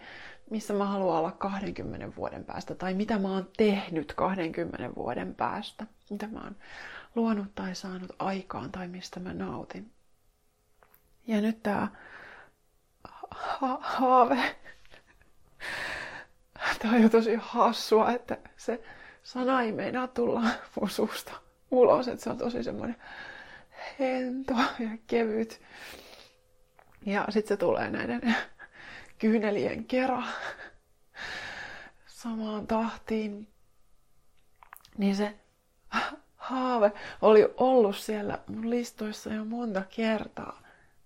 missä 0.50 0.74
mä 0.74 0.84
haluan 0.84 1.18
olla 1.18 1.30
20 1.30 2.16
vuoden 2.16 2.44
päästä, 2.44 2.74
tai 2.74 2.94
mitä 2.94 3.18
mä 3.18 3.28
oon 3.28 3.48
tehnyt 3.56 4.14
20 4.14 4.94
vuoden 4.96 5.34
päästä, 5.34 5.86
mitä 6.10 6.26
mä 6.26 6.40
oon 6.40 6.56
luonut 7.14 7.54
tai 7.54 7.74
saanut 7.74 8.12
aikaan, 8.18 8.72
tai 8.72 8.88
mistä 8.88 9.20
mä 9.20 9.34
nautin. 9.34 9.90
Ja 11.26 11.40
nyt 11.40 11.62
tää 11.62 11.88
ha- 13.30 13.78
haave, 13.82 14.56
tää 16.78 16.90
on 16.90 17.02
jo 17.02 17.08
tosi 17.08 17.38
hassua, 17.40 18.10
että 18.10 18.38
se 18.56 18.82
sana 19.22 19.62
ei 19.62 19.72
meinaa 19.72 20.06
tulla 20.06 20.42
mun 20.80 20.90
suusta 20.90 21.43
ulos, 21.74 22.08
että 22.08 22.24
se 22.24 22.30
on 22.30 22.38
tosi 22.38 22.62
semmoinen 22.62 22.96
hento 23.98 24.54
ja 24.54 24.88
kevyt. 25.06 25.60
Ja 27.06 27.26
sitten 27.30 27.48
se 27.48 27.56
tulee 27.56 27.90
näiden 27.90 28.36
kyynelien 29.18 29.84
kera 29.84 30.22
samaan 32.06 32.66
tahtiin. 32.66 33.48
Niin 34.98 35.16
se 35.16 35.34
haave 36.36 36.92
oli 37.22 37.54
ollut 37.56 37.96
siellä 37.96 38.38
mun 38.46 38.70
listoissa 38.70 39.34
jo 39.34 39.44
monta 39.44 39.82
kertaa. 39.96 40.62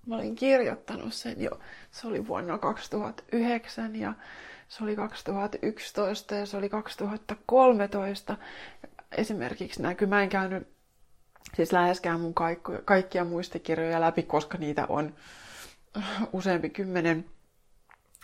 Mä 0.07 0.15
olin 0.15 0.35
kirjoittanut 0.35 1.15
sen 1.15 1.43
jo. 1.43 1.51
Se 1.91 2.07
oli 2.07 2.27
vuonna 2.27 2.59
2009 2.59 3.97
ja 3.97 4.15
se 4.69 4.85
oli 4.85 4.97
2011 4.97 6.35
ja 6.35 6.47
se 6.47 6.57
oli 6.57 6.69
2013 6.69 8.37
esimerkiksi 9.17 9.83
näkyy. 9.83 10.09
Mä 10.09 10.23
en 10.23 10.29
käynyt 10.29 10.69
siis 11.57 11.73
läheskään 11.73 12.21
mun 12.21 12.35
kaikkia, 12.85 13.25
muistikirjoja 13.25 14.01
läpi, 14.01 14.23
koska 14.23 14.59
niitä 14.59 14.87
on 14.89 15.15
useampi 16.33 16.71
kymmenen. 16.71 17.25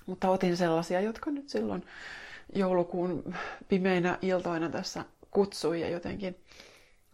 Mutta 0.07 0.31
otin 0.31 0.57
sellaisia, 0.57 1.01
jotka 1.01 1.31
nyt 1.31 1.49
silloin 1.49 1.87
joulukuun 2.55 3.35
pimeinä 3.69 4.19
iltoina 4.23 4.69
tässä 4.69 5.05
kutsui 5.31 5.81
ja 5.81 5.89
jotenkin 5.89 6.37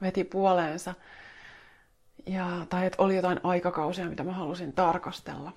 veti 0.02 0.24
puoleensa. 0.24 0.94
Ja, 2.26 2.66
tai 2.68 2.86
että 2.86 3.02
oli 3.02 3.16
jotain 3.16 3.40
aikakausia, 3.42 4.08
mitä 4.08 4.24
mä 4.24 4.32
halusin 4.32 4.72
tarkastella. 4.72 5.52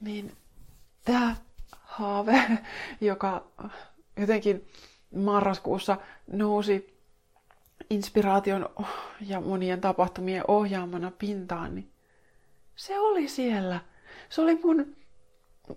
Niin 0.00 0.32
tämä 1.04 1.36
haave, 1.80 2.42
joka 3.00 3.46
jotenkin 4.16 4.68
marraskuussa 5.14 5.96
nousi 6.32 6.94
inspiraation 7.90 8.68
ja 9.20 9.40
monien 9.40 9.80
tapahtumien 9.80 10.44
ohjaamana 10.48 11.12
pintaan, 11.18 11.74
niin 11.74 11.90
se 12.76 12.98
oli 12.98 13.28
siellä. 13.28 13.80
Se 14.28 14.40
oli 14.40 14.60
mun 14.64 14.96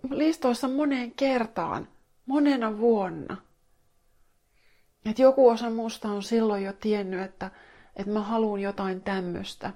listoissa 0.10 0.68
moneen 0.68 1.12
kertaan, 1.12 1.88
monena 2.26 2.78
vuonna. 2.78 3.38
Et 5.06 5.20
joku 5.20 5.50
osa 5.50 5.70
musta 5.70 6.10
on 6.10 6.24
silloin 6.24 6.64
jo 6.64 6.74
tiennyt, 6.74 7.22
että, 7.22 7.52
että 7.96 8.14
mä 8.14 8.22
haluan 8.22 8.60
jotain 8.60 9.02
tämmöistä. 9.02 9.74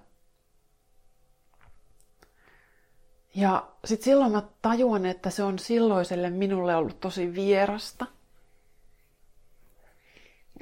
Ja 3.36 3.68
sitten 3.86 4.06
silloin 4.06 4.32
mä 4.32 4.44
tajuan, 4.62 5.06
että 5.06 5.30
se 5.30 5.44
on 5.44 5.60
silloiselle 5.60 6.30
minulle 6.30 6.76
ollut 6.76 7.00
tosi 7.00 7.36
vierasta– 7.36 8.06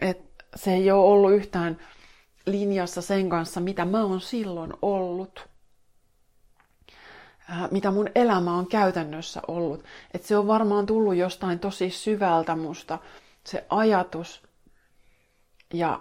että 0.01 0.45
se 0.55 0.73
ei 0.73 0.91
ole 0.91 1.05
ollut 1.05 1.31
yhtään 1.31 1.77
linjassa 2.45 3.01
sen 3.01 3.29
kanssa, 3.29 3.59
mitä 3.59 3.85
mä 3.85 4.03
oon 4.03 4.21
silloin 4.21 4.73
ollut. 4.81 5.47
Äh, 7.51 7.71
mitä 7.71 7.91
mun 7.91 8.09
elämä 8.15 8.57
on 8.57 8.67
käytännössä 8.67 9.41
ollut. 9.47 9.83
Että 10.13 10.27
se 10.27 10.37
on 10.37 10.47
varmaan 10.47 10.85
tullut 10.85 11.15
jostain 11.15 11.59
tosi 11.59 11.89
syvältä 11.89 12.55
musta, 12.55 12.99
se 13.43 13.65
ajatus. 13.69 14.43
Ja 15.73 15.99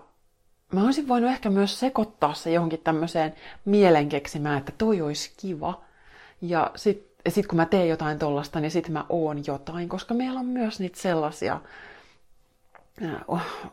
mä 0.73 0.85
olisin 0.85 1.09
voinut 1.09 1.31
ehkä 1.31 1.51
myös 1.51 1.81
sekoittaa 1.81 2.35
se 2.35 2.51
johonkin 2.51 2.81
tämmöiseen 2.81 3.35
mielenkeksimään, 3.65 4.59
että 4.59 4.73
toi 4.79 5.01
olisi 5.01 5.33
kiva. 5.37 5.81
Ja 6.41 6.71
sitten 6.77 7.09
sit 7.29 7.47
kun 7.47 7.57
mä 7.57 7.67
teen 7.67 7.89
jotain 7.89 8.19
tollasta, 8.19 8.61
niin 8.61 8.71
sitten 8.71 8.93
mä 8.93 9.05
oon 9.09 9.43
jotain, 9.47 9.89
koska 9.89 10.15
meillä 10.15 10.41
on 10.41 10.47
myös 10.47 10.81
niitä 10.81 11.01
sellaisia 11.01 11.61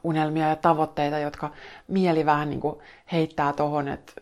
unelmia 0.03 0.49
ja 0.49 0.55
tavoitteita, 0.55 1.19
jotka 1.19 1.51
mieli 1.87 2.25
vähän 2.25 2.49
niin 2.49 2.61
kuin 2.61 2.79
heittää 3.11 3.53
tuohon, 3.53 3.87
että, 3.87 4.13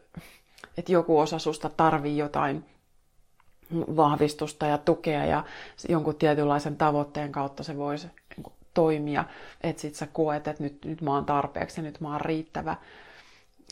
että 0.77 0.91
joku 0.91 1.19
osa 1.19 1.39
susta 1.39 1.69
tarvii 1.69 2.17
jotain 2.17 2.65
vahvistusta 3.73 4.65
ja 4.65 4.77
tukea 4.77 5.25
ja 5.25 5.43
jonkun 5.89 6.15
tietynlaisen 6.15 6.77
tavoitteen 6.77 7.31
kautta 7.31 7.63
se 7.63 7.77
voisi 7.77 8.07
niin 8.07 8.43
kuin 8.43 8.53
toimia, 8.73 9.23
että 9.61 9.81
sit 9.81 9.95
sä 9.95 10.07
koet, 10.07 10.47
että 10.47 10.63
nyt, 10.63 10.85
nyt 10.85 11.01
mä 11.01 11.11
oon 11.11 11.25
tarpeeksi 11.25 11.81
ja 11.81 11.83
nyt 11.83 12.01
mä 12.01 12.11
oon 12.11 12.21
riittävä. 12.21 12.75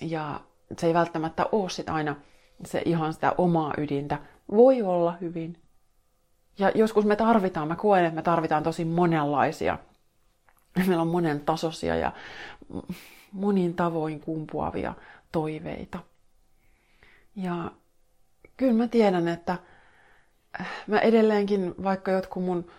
Ja 0.01 0.39
se 0.77 0.87
ei 0.87 0.93
välttämättä 0.93 1.45
ole 1.51 1.69
sit 1.69 1.89
aina 1.89 2.15
se 2.65 2.81
ihan 2.85 3.13
sitä 3.13 3.35
omaa 3.37 3.73
ydintä. 3.77 4.19
Voi 4.51 4.81
olla 4.81 5.17
hyvin. 5.21 5.57
Ja 6.59 6.71
joskus 6.75 7.05
me 7.05 7.15
tarvitaan, 7.15 7.67
mä 7.67 7.75
koen, 7.75 8.05
että 8.05 8.15
me 8.15 8.21
tarvitaan 8.21 8.63
tosi 8.63 8.85
monenlaisia 8.85 9.77
Meillä 10.87 11.01
on 11.01 11.07
monen 11.07 11.39
tasoisia 11.39 11.95
ja 11.95 12.11
monin 13.31 13.73
tavoin 13.73 14.19
kumpuavia 14.19 14.93
toiveita. 15.31 15.99
Ja 17.35 17.71
kyllä 18.57 18.73
mä 18.73 18.87
tiedän, 18.87 19.27
että 19.27 19.57
mä 20.87 20.99
edelleenkin, 20.99 21.75
vaikka 21.83 22.11
jotkut 22.11 22.43
mun 22.43 22.71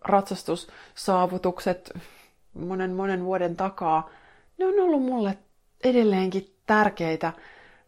ratsastussaavutukset 0.00 1.92
monen 2.54 2.92
monen 2.92 3.24
vuoden 3.24 3.56
takaa, 3.56 4.10
ne 4.58 4.66
on 4.66 4.80
ollut 4.80 5.02
mulle 5.02 5.38
edelleenkin 5.84 6.54
tärkeitä, 6.66 7.32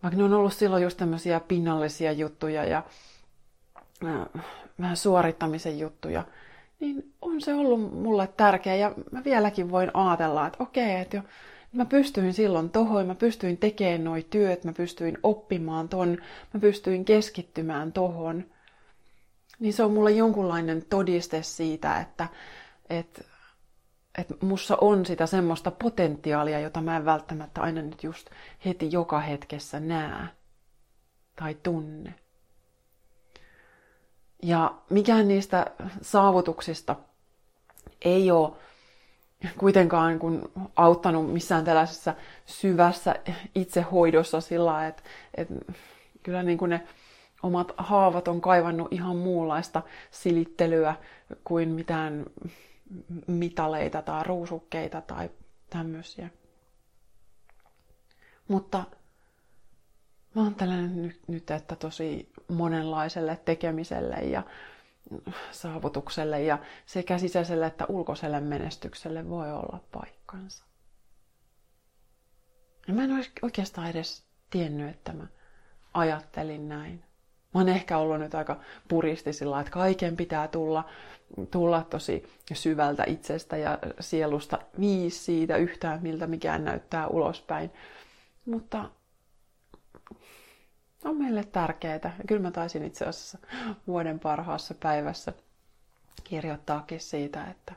vaikka 0.03 0.19
ne 0.19 0.25
on 0.25 0.33
ollut 0.33 0.53
silloin 0.53 0.83
just 0.83 0.97
tämmöisiä 0.97 1.41
pinnallisia 1.41 2.13
juttuja 2.13 2.65
ja 2.65 2.83
vähän 4.81 4.97
suorittamisen 4.97 5.79
juttuja– 5.79 6.25
niin 6.83 7.13
on 7.21 7.41
se 7.41 7.55
ollut 7.55 7.95
mulle 7.95 8.27
tärkeä 8.37 8.75
ja 8.75 8.95
mä 9.13 9.25
vieläkin 9.25 9.71
voin 9.71 9.91
ajatella, 9.95 10.47
että 10.47 10.63
okei, 10.63 11.01
että 11.01 11.17
jo, 11.17 11.23
mä 11.73 11.85
pystyin 11.85 12.35
silloin 12.35 12.71
tohon, 12.71 13.07
mä 13.07 13.15
pystyin 13.15 13.59
tekemään 13.59 14.05
noi 14.05 14.27
työt, 14.31 14.65
mä 14.65 14.73
pystyin 14.73 15.19
oppimaan 15.23 15.89
ton, 15.89 16.19
mä 16.55 16.61
pystyin 16.61 17.05
keskittymään 17.05 17.93
tohon. 17.93 18.45
Niin 19.61 19.73
se 19.73 19.83
on 19.83 19.93
mulle 19.93 20.11
jonkunlainen 20.11 20.85
todiste 20.91 21.43
siitä, 21.43 22.01
että, 22.01 22.29
että, 22.91 23.25
että 24.19 24.35
mussa 24.41 24.77
on 24.81 25.07
sitä 25.07 25.27
semmoista 25.27 25.71
potentiaalia, 25.71 26.61
jota 26.61 26.81
mä 26.81 26.97
en 26.97 27.05
välttämättä 27.05 27.61
aina 27.61 27.83
nyt 27.83 28.03
just 28.05 28.31
heti 28.65 28.93
joka 28.93 29.21
hetkessä 29.21 29.81
näe 29.81 30.29
tai 31.37 31.57
tunne. 31.63 32.15
Ja 34.43 34.75
mikään 34.91 35.29
niistä 35.29 35.67
saavutuksista 36.03 36.97
ei 38.05 38.31
ole 38.31 38.53
kuitenkaan 39.59 40.19
kun 40.19 40.53
auttanut 40.77 41.33
missään 41.33 41.65
tällaisessa 41.65 42.15
syvässä 42.47 43.15
itsehoidossa 43.55 44.41
sillä 44.41 44.87
että, 44.87 45.03
että 45.35 45.55
kyllä 46.23 46.43
niin 46.43 46.59
kuin 46.59 46.69
ne 46.69 46.87
omat 47.43 47.73
haavat 47.77 48.29
on 48.29 48.41
kaivannut 48.41 48.93
ihan 48.93 49.17
muunlaista 49.17 49.83
silittelyä 50.11 50.95
kuin 51.45 51.69
mitään 51.69 52.25
mitaleita 53.27 54.03
tai 54.03 54.25
ruusukkeita 54.25 55.01
tai 55.01 55.31
tämmöisiä. 55.71 56.29
Mutta 58.49 58.85
mä 60.35 60.43
oon 60.43 60.55
tällainen 60.55 61.03
nyt, 61.03 61.21
nyt, 61.29 61.51
että 61.51 61.77
tosi 61.77 62.33
monenlaiselle 62.49 63.41
tekemiselle 63.45 64.17
ja 64.17 64.43
saavutukselle 65.51 66.43
ja 66.43 66.59
sekä 66.87 67.19
sisäiselle 67.19 67.67
että 67.67 67.87
ulkoiselle 67.89 68.41
menestykselle 68.41 69.29
voi 69.29 69.53
olla 69.53 69.81
paikkansa. 69.93 70.65
Ja 72.89 72.95
mä 72.95 73.05
en 73.05 73.13
olisi 73.13 73.33
oikeastaan 73.43 73.91
edes 73.91 74.25
tiennyt, 74.51 74.91
että 74.91 75.13
mä 75.13 75.27
ajattelin 75.95 76.69
näin. 76.69 77.05
Mä 77.55 77.61
oon 77.61 77.69
ehkä 77.69 77.99
ollut 77.99 78.19
nyt 78.19 78.35
aika 78.35 78.61
puristi 78.89 79.33
sillä 79.33 79.61
että 79.61 79.73
kaiken 79.73 80.17
pitää 80.17 80.49
tulla, 80.49 80.85
tulla 81.51 81.83
tosi 81.91 82.29
syvältä 82.53 83.05
itsestä 83.07 83.57
ja 83.57 83.79
sielusta 84.01 84.59
viisi 84.81 85.19
siitä 85.19 85.57
yhtään, 85.57 86.03
miltä 86.03 86.27
mikään 86.27 86.65
näyttää 86.65 87.07
ulospäin. 87.07 87.71
Mutta 88.47 88.91
on 91.05 91.17
meille 91.19 91.45
tärkeää. 91.45 91.95
Ja 92.05 92.11
kyllä 92.29 92.43
mä 92.43 92.51
taisin 92.51 92.85
itse 92.85 93.05
asiassa 93.05 93.39
vuoden 93.87 94.21
parhaassa 94.21 94.75
päivässä 94.75 95.33
kirjoittaakin 96.25 97.01
siitä, 97.01 97.45
että, 97.45 97.75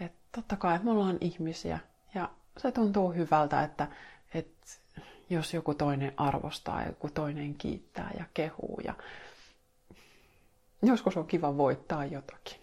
että 0.00 0.18
totta 0.34 0.56
kai 0.56 0.78
me 0.82 0.90
ollaan 0.90 1.18
ihmisiä 1.20 1.78
ja 2.14 2.28
se 2.58 2.72
tuntuu 2.72 3.12
hyvältä, 3.12 3.62
että, 3.62 3.88
että 4.34 4.66
jos 5.30 5.54
joku 5.54 5.74
toinen 5.74 6.12
arvostaa 6.16 6.86
joku 6.86 7.08
toinen 7.08 7.54
kiittää 7.54 8.10
ja 8.18 8.24
kehuu 8.34 8.80
ja 8.84 8.94
joskus 10.82 11.16
on 11.16 11.26
kiva 11.26 11.56
voittaa 11.56 12.04
jotakin. 12.04 12.60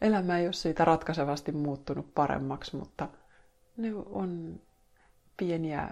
Elämä 0.00 0.38
ei 0.38 0.46
ole 0.46 0.52
siitä 0.52 0.84
ratkaisevasti 0.84 1.52
muuttunut 1.52 2.14
paremmaksi, 2.14 2.76
mutta 2.76 3.08
ne 3.76 3.92
on 3.94 4.60
pieniä 5.36 5.90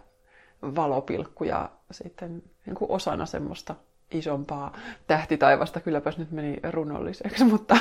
valopilkkuja 0.63 1.71
sitten 1.95 2.43
niin 2.67 2.77
kuin 2.77 2.91
osana 2.91 3.27
semmoista 3.27 3.75
isompaa 4.11 4.77
tähtitaivasta. 5.07 5.81
Kylläpäs 5.81 6.19
nyt 6.19 6.31
meni 6.31 6.57
runolliseksi, 6.71 7.45
mutta 7.55 7.77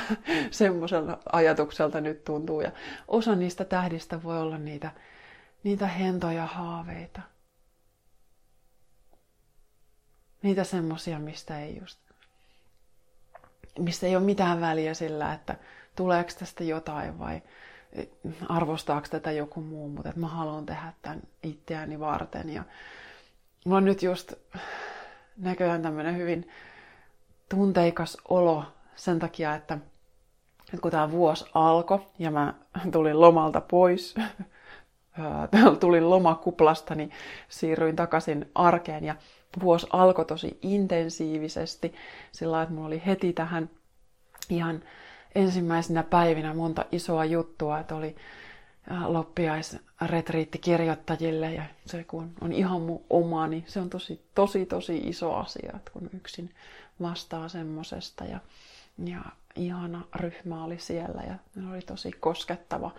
semmoisella 0.52 1.20
ajatukselta 1.32 2.02
nyt 2.02 2.24
tuntuu. 2.24 2.62
Ja 2.62 2.72
osa 3.08 3.36
niistä 3.36 3.66
tähdistä 3.66 4.24
voi 4.24 4.40
olla 4.40 4.58
niitä, 4.58 4.92
niitä 5.64 5.88
hentoja 5.88 6.46
haaveita. 6.46 7.22
Niitä 10.42 10.64
semmosia, 10.64 11.20
mistä 11.20 11.60
ei 11.60 11.78
just, 11.80 12.00
mistä 13.80 14.08
ei 14.08 14.16
ole 14.16 14.26
mitään 14.26 14.62
väliä 14.62 14.94
sillä, 14.94 15.34
että 15.34 15.56
tuleeko 15.96 16.30
tästä 16.40 16.64
jotain 16.64 17.20
vai 17.20 17.42
arvostaako 18.50 19.08
tätä 19.10 19.32
joku 19.32 19.62
muu, 19.62 19.90
mutta 19.90 20.10
että 20.10 20.22
mä 20.22 20.28
haluan 20.28 20.66
tehdä 20.66 20.94
tämän 21.02 21.22
itseäni 21.44 22.00
varten. 22.00 22.50
Ja 22.50 22.64
mulla 23.66 23.78
on 23.78 23.86
nyt 23.86 24.04
just 24.04 24.34
näköjään 25.38 25.82
tämmöinen 25.82 26.18
hyvin 26.18 26.50
tunteikas 27.50 28.18
olo 28.30 28.66
sen 28.96 29.20
takia, 29.20 29.56
että, 29.56 29.78
että 30.60 30.82
kun 30.82 30.92
tämä 30.92 31.12
vuosi 31.12 31.46
alkoi 31.54 32.00
ja 32.20 32.32
mä 32.32 32.54
tulin 32.92 33.22
lomalta 33.22 33.62
pois, 33.62 34.16
tulin 35.80 36.10
lomakuplasta, 36.10 36.96
niin 36.96 37.12
siirryin 37.50 37.96
takaisin 37.96 38.52
arkeen 38.56 39.04
ja 39.04 39.16
vuosi 39.62 39.88
alkoi 39.94 40.26
tosi 40.26 40.58
intensiivisesti. 40.62 41.94
Sillä 42.32 42.62
että 42.62 42.74
mulla 42.74 42.88
oli 42.88 43.02
heti 43.06 43.34
tähän 43.34 43.70
ihan 44.50 44.84
ensimmäisenä 45.36 46.04
päivinä 46.04 46.54
monta 46.54 46.86
isoa 46.92 47.26
juttua, 47.26 47.80
että 47.80 47.96
oli 47.96 48.16
loppiaisretriitti 49.08 50.58
kirjoittajille 50.58 51.54
ja 51.54 51.64
se 51.86 52.04
kun 52.04 52.34
on 52.42 52.54
ihan 52.54 52.82
mun 52.82 53.02
oma, 53.10 53.48
niin 53.48 53.64
se 53.68 53.80
on 53.80 53.90
tosi, 53.90 54.26
tosi, 54.36 54.66
tosi 54.66 54.98
iso 54.98 55.36
asia, 55.36 55.74
että 55.76 55.92
kun 55.92 56.10
yksin 56.14 56.50
vastaa 57.02 57.50
semmosesta 57.50 58.26
ja, 58.26 58.40
ja 59.06 59.22
ihana 59.56 60.02
ryhmä 60.16 60.64
oli 60.64 60.80
siellä 60.80 61.22
ja 61.22 61.36
ne 61.56 61.72
oli 61.72 61.82
tosi 61.82 62.12
koskettava 62.12 62.92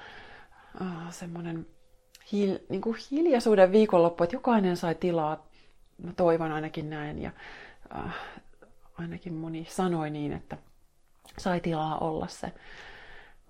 äh, 0.82 1.12
semmoinen 1.12 1.66
hil, 2.32 2.58
niin 2.68 2.80
kuin 2.80 2.96
hiljaisuuden 3.10 3.72
viikonloppu, 3.72 4.24
että 4.24 4.36
jokainen 4.36 4.76
sai 4.76 4.94
tilaa, 4.94 5.46
mä 6.02 6.12
toivon 6.12 6.52
ainakin 6.52 6.90
näin 6.90 7.22
ja 7.22 7.30
äh, 7.96 8.14
ainakin 8.98 9.34
moni 9.34 9.66
sanoi 9.70 10.10
niin, 10.10 10.32
että 10.32 10.56
sai 11.38 11.60
tilaa 11.60 11.98
olla 11.98 12.26
se, 12.26 12.52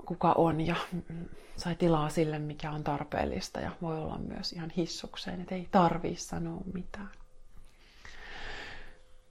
kuka 0.04 0.32
on 0.32 0.60
ja 0.60 0.76
sai 1.56 1.74
tilaa 1.74 2.08
sille, 2.08 2.38
mikä 2.38 2.70
on 2.70 2.84
tarpeellista 2.84 3.60
ja 3.60 3.70
voi 3.82 3.98
olla 3.98 4.18
myös 4.18 4.52
ihan 4.52 4.70
hissukseen, 4.76 5.40
että 5.40 5.54
ei 5.54 5.68
tarvii 5.70 6.16
sanoa 6.16 6.60
mitään. 6.74 7.10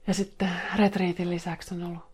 Ja 0.06 0.14
sitten 0.14 0.50
retriitin 0.76 1.30
lisäksi 1.30 1.74
on 1.74 1.82
ollut 1.82 2.04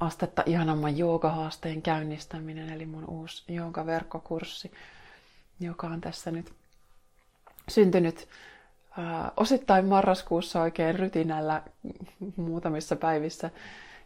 astetta 0.00 0.42
ihanamman 0.46 0.98
joogahaasteen 0.98 1.82
käynnistäminen, 1.82 2.70
eli 2.70 2.86
mun 2.86 3.04
uusi 3.08 3.54
joogaverkkokurssi, 3.54 4.72
joka 5.60 5.86
on 5.86 6.00
tässä 6.00 6.30
nyt 6.30 6.52
syntynyt 7.68 8.28
ää, 8.98 9.32
osittain 9.36 9.84
marraskuussa 9.86 10.60
oikein 10.62 10.94
rytinällä 10.94 11.62
muutamissa 12.36 12.96
päivissä. 12.96 13.50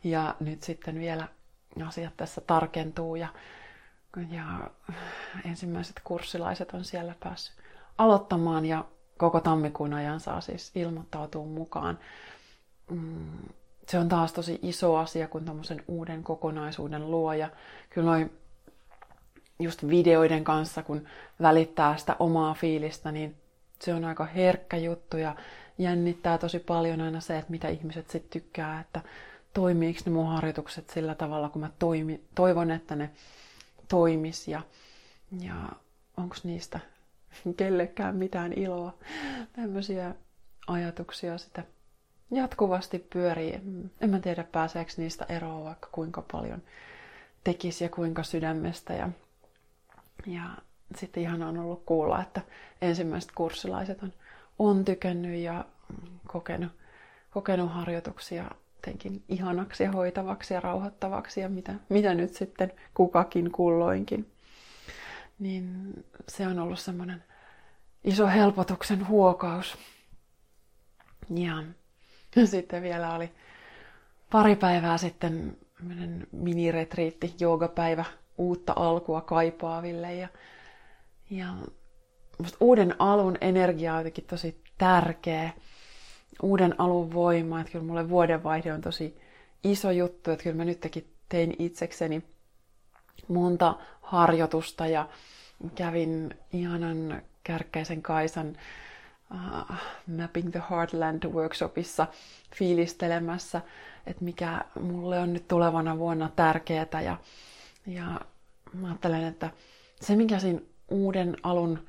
Ja 0.04 0.34
nyt 0.40 0.62
sitten 0.62 0.98
vielä 0.98 1.28
asiat 1.86 2.16
tässä 2.16 2.40
tarkentuu 2.40 3.16
ja, 3.16 3.28
ja 4.30 4.70
ensimmäiset 5.44 6.00
kurssilaiset 6.04 6.70
on 6.70 6.84
siellä 6.84 7.14
päässyt 7.20 7.56
aloittamaan 7.98 8.66
ja 8.66 8.84
koko 9.16 9.40
tammikuun 9.40 9.94
ajan 9.94 10.20
saa 10.20 10.40
siis 10.40 10.72
ilmoittautua 10.74 11.44
mukaan. 11.44 11.98
Mm, 12.90 13.38
se 13.88 13.98
on 13.98 14.08
taas 14.08 14.32
tosi 14.32 14.58
iso 14.62 14.96
asia, 14.96 15.28
kun 15.28 15.44
tämmöisen 15.44 15.82
uuden 15.88 16.22
kokonaisuuden 16.22 17.10
luoja. 17.10 17.50
Kyllä 17.90 18.10
noin 18.10 18.32
just 19.58 19.88
videoiden 19.88 20.44
kanssa, 20.44 20.82
kun 20.82 21.06
välittää 21.42 21.96
sitä 21.96 22.16
omaa 22.18 22.54
fiilistä, 22.54 23.12
niin 23.12 23.36
se 23.80 23.94
on 23.94 24.04
aika 24.04 24.24
herkkä 24.24 24.76
juttu 24.76 25.16
ja 25.16 25.36
jännittää 25.78 26.38
tosi 26.38 26.58
paljon 26.58 27.00
aina 27.00 27.20
se, 27.20 27.38
että 27.38 27.50
mitä 27.50 27.68
ihmiset 27.68 28.10
sitten 28.10 28.42
tykkää, 28.42 28.80
että 28.80 29.00
toimiiko 29.54 30.00
ne 30.06 30.12
mun 30.12 30.26
harjoitukset 30.26 30.90
sillä 30.90 31.14
tavalla, 31.14 31.48
kun 31.48 31.60
mä 31.60 31.70
toimi, 31.78 32.20
toivon, 32.34 32.70
että 32.70 32.96
ne 32.96 33.10
toimis 33.88 34.48
ja, 34.48 34.62
ja 35.40 35.54
onko 36.16 36.36
niistä 36.44 36.80
kellekään 37.56 38.16
mitään 38.16 38.52
iloa. 38.52 38.94
Tämmöisiä 39.52 40.14
ajatuksia 40.66 41.38
sitä 41.38 41.64
jatkuvasti 42.30 42.98
pyörii. 42.98 43.60
En 44.00 44.10
mä 44.10 44.18
tiedä, 44.20 44.44
pääseekö 44.44 44.92
niistä 44.96 45.26
eroon 45.28 45.64
vaikka 45.64 45.88
kuinka 45.92 46.22
paljon 46.32 46.62
tekisi 47.44 47.84
ja 47.84 47.90
kuinka 47.90 48.22
sydämestä. 48.22 48.92
Ja, 48.92 49.08
ja 50.26 50.42
sitten 50.96 51.22
ihan 51.22 51.42
on 51.42 51.58
ollut 51.58 51.82
kuulla, 51.86 52.22
että 52.22 52.40
ensimmäiset 52.82 53.32
kurssilaiset 53.34 54.02
on, 54.02 54.12
on 54.58 54.84
tykännyt 54.84 55.40
ja 55.40 55.64
kokenut, 56.26 56.72
kokenut 57.30 57.72
harjoituksia 57.72 58.50
jotenkin 58.78 59.22
ihanaksi 59.28 59.82
ja 59.82 59.92
hoitavaksi 59.92 60.54
ja 60.54 60.60
rauhoittavaksi 60.60 61.40
ja 61.40 61.48
mitä, 61.48 61.74
mitä 61.88 62.14
nyt 62.14 62.34
sitten 62.34 62.72
kukakin 62.94 63.52
kulloinkin. 63.52 64.30
Niin 65.38 65.92
se 66.28 66.46
on 66.46 66.58
ollut 66.58 66.78
semmoinen 66.78 67.24
iso 68.04 68.26
helpotuksen 68.26 69.08
huokaus. 69.08 69.78
Ja 71.34 71.62
sitten 72.44 72.82
vielä 72.82 73.14
oli 73.14 73.30
pari 74.30 74.56
päivää 74.56 74.98
sitten 74.98 75.56
miniretriitti, 76.32 77.34
joogapäivä 77.40 78.04
uutta 78.38 78.72
alkua 78.76 79.20
kaipaaville. 79.20 80.14
Ja, 80.14 80.28
ja 81.30 81.54
uuden 82.60 82.94
alun 82.98 83.36
energia 83.40 83.92
on 83.92 83.98
jotenkin 83.98 84.24
tosi 84.24 84.62
tärkeä 84.78 85.50
uuden 86.42 86.74
alun 86.78 87.12
voima. 87.12 87.60
Että 87.60 87.72
kyllä 87.72 87.84
mulle 87.84 88.08
vuodenvaihde 88.08 88.72
on 88.72 88.80
tosi 88.80 89.20
iso 89.64 89.90
juttu, 89.90 90.30
että 90.30 90.42
kyllä 90.42 90.56
mä 90.56 90.64
nytkin 90.64 91.14
tein 91.28 91.56
itsekseni 91.58 92.22
monta 93.28 93.76
harjoitusta 94.02 94.86
ja 94.86 95.08
kävin 95.74 96.34
ihanan 96.52 97.22
kärkkäisen 97.44 98.02
Kaisan 98.02 98.56
uh, 99.34 99.76
Mapping 100.06 100.50
the 100.50 100.62
Heartland 100.70 101.24
workshopissa 101.24 102.06
fiilistelemässä, 102.56 103.62
että 104.06 104.24
mikä 104.24 104.64
mulle 104.80 105.18
on 105.18 105.32
nyt 105.32 105.48
tulevana 105.48 105.98
vuonna 105.98 106.30
tärkeää. 106.36 107.02
Ja, 107.04 107.16
ja 107.86 108.20
mä 108.72 108.86
ajattelen, 108.88 109.24
että 109.24 109.50
se 110.00 110.16
mikä 110.16 110.38
siinä 110.38 110.60
uuden 110.88 111.36
alun 111.42 111.88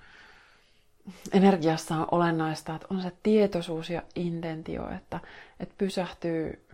energiassa 1.33 1.95
on 1.95 2.07
olennaista, 2.11 2.75
että 2.75 2.87
on 2.89 3.01
se 3.01 3.11
tietoisuus 3.23 3.89
ja 3.89 4.01
intentio, 4.15 4.89
että, 4.89 5.19
että 5.59 5.75
pysähtyy 5.77 6.65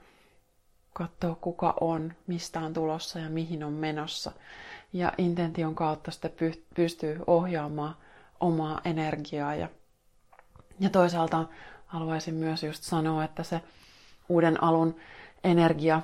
katsoa 0.93 1.35
kuka 1.35 1.73
on, 1.81 2.13
mistä 2.27 2.59
on 2.59 2.73
tulossa 2.73 3.19
ja 3.19 3.29
mihin 3.29 3.63
on 3.63 3.73
menossa. 3.73 4.31
Ja 4.93 5.13
intention 5.17 5.75
kautta 5.75 6.11
sitten 6.11 6.53
pystyy 6.75 7.19
ohjaamaan 7.27 7.95
omaa 8.39 8.81
energiaa. 8.85 9.55
Ja, 9.55 9.69
ja 10.79 10.89
toisaalta 10.89 11.45
haluaisin 11.87 12.33
myös 12.33 12.63
just 12.63 12.83
sanoa, 12.83 13.23
että 13.23 13.43
se 13.43 13.61
uuden 14.29 14.63
alun 14.63 14.95
energia 15.43 16.01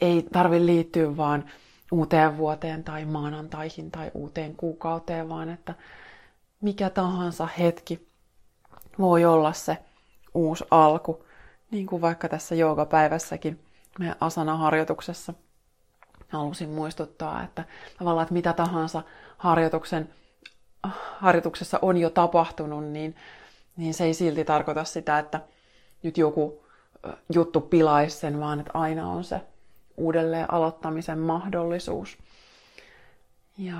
ei 0.00 0.26
tarvi 0.32 0.66
liittyä 0.66 1.16
vaan 1.16 1.44
uuteen 1.92 2.36
vuoteen 2.36 2.84
tai 2.84 3.04
maanantaihin 3.04 3.90
tai 3.90 4.10
uuteen 4.14 4.56
kuukauteen, 4.56 5.28
vaan 5.28 5.48
että 5.48 5.74
mikä 6.60 6.90
tahansa 6.90 7.46
hetki 7.58 8.08
voi 8.98 9.24
olla 9.24 9.52
se 9.52 9.78
uusi 10.34 10.64
alku. 10.70 11.24
Niin 11.70 11.86
kuin 11.86 12.02
vaikka 12.02 12.28
tässä 12.28 12.54
joogapäivässäkin 12.54 13.60
meidän 13.98 14.16
asana-harjoituksessa 14.20 15.34
halusin 16.28 16.68
muistuttaa, 16.68 17.42
että 17.42 17.64
tavallaan, 17.98 18.22
että 18.22 18.34
mitä 18.34 18.52
tahansa 18.52 19.02
harjoituksen, 19.38 20.14
harjoituksessa 21.18 21.78
on 21.82 21.96
jo 21.96 22.10
tapahtunut, 22.10 22.84
niin, 22.84 23.16
niin 23.76 23.94
se 23.94 24.04
ei 24.04 24.14
silti 24.14 24.44
tarkoita 24.44 24.84
sitä, 24.84 25.18
että 25.18 25.40
nyt 26.02 26.18
joku 26.18 26.64
juttu 27.34 27.60
pilaisi 27.60 28.16
sen, 28.16 28.40
vaan 28.40 28.60
että 28.60 28.70
aina 28.74 29.10
on 29.10 29.24
se 29.24 29.40
uudelleen 29.96 30.52
aloittamisen 30.52 31.18
mahdollisuus. 31.18 32.18
Ja 33.58 33.74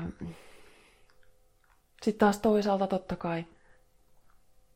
sitten 2.02 2.18
taas 2.18 2.38
toisaalta 2.38 2.86
totta 2.86 3.16
kai 3.16 3.44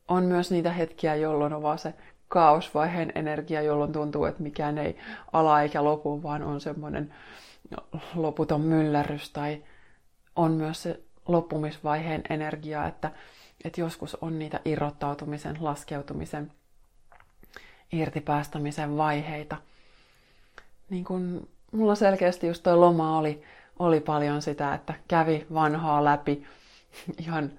on 0.09 0.25
myös 0.25 0.51
niitä 0.51 0.73
hetkiä, 0.73 1.15
jolloin 1.15 1.53
on 1.53 1.63
vaan 1.63 1.79
se 1.79 1.95
kaosvaiheen 2.29 3.13
energia, 3.15 3.63
jolloin 3.63 3.93
tuntuu, 3.93 4.25
että 4.25 4.43
mikään 4.43 4.79
ei 4.79 4.99
ala 5.33 5.63
eikä 5.63 5.85
lopu, 5.85 6.23
vaan 6.23 6.43
on 6.43 6.61
semmoinen 6.61 7.15
loputon 8.15 8.61
myllärys 8.61 9.31
tai 9.31 9.63
on 10.37 10.53
myös 10.53 10.83
se 10.83 11.01
loppumisvaiheen 11.29 12.23
energia, 12.31 12.87
että, 12.87 13.11
että 13.65 13.81
joskus 13.81 14.15
on 14.15 14.39
niitä 14.39 14.61
irrottautumisen, 14.65 15.57
laskeutumisen, 15.61 16.53
irtipäästämisen 17.93 18.97
vaiheita. 18.97 19.57
Niin 20.91 21.05
kun 21.05 21.49
mulla 21.73 21.95
selkeästi 21.95 22.47
just 22.47 22.63
toi 22.63 22.77
loma 22.77 23.19
oli, 23.19 23.43
oli 23.79 24.01
paljon 24.01 24.43
sitä, 24.43 24.75
että 24.75 24.95
kävi 25.09 25.47
vanhaa 25.55 26.05
läpi 26.05 26.47
ihan 27.21 27.51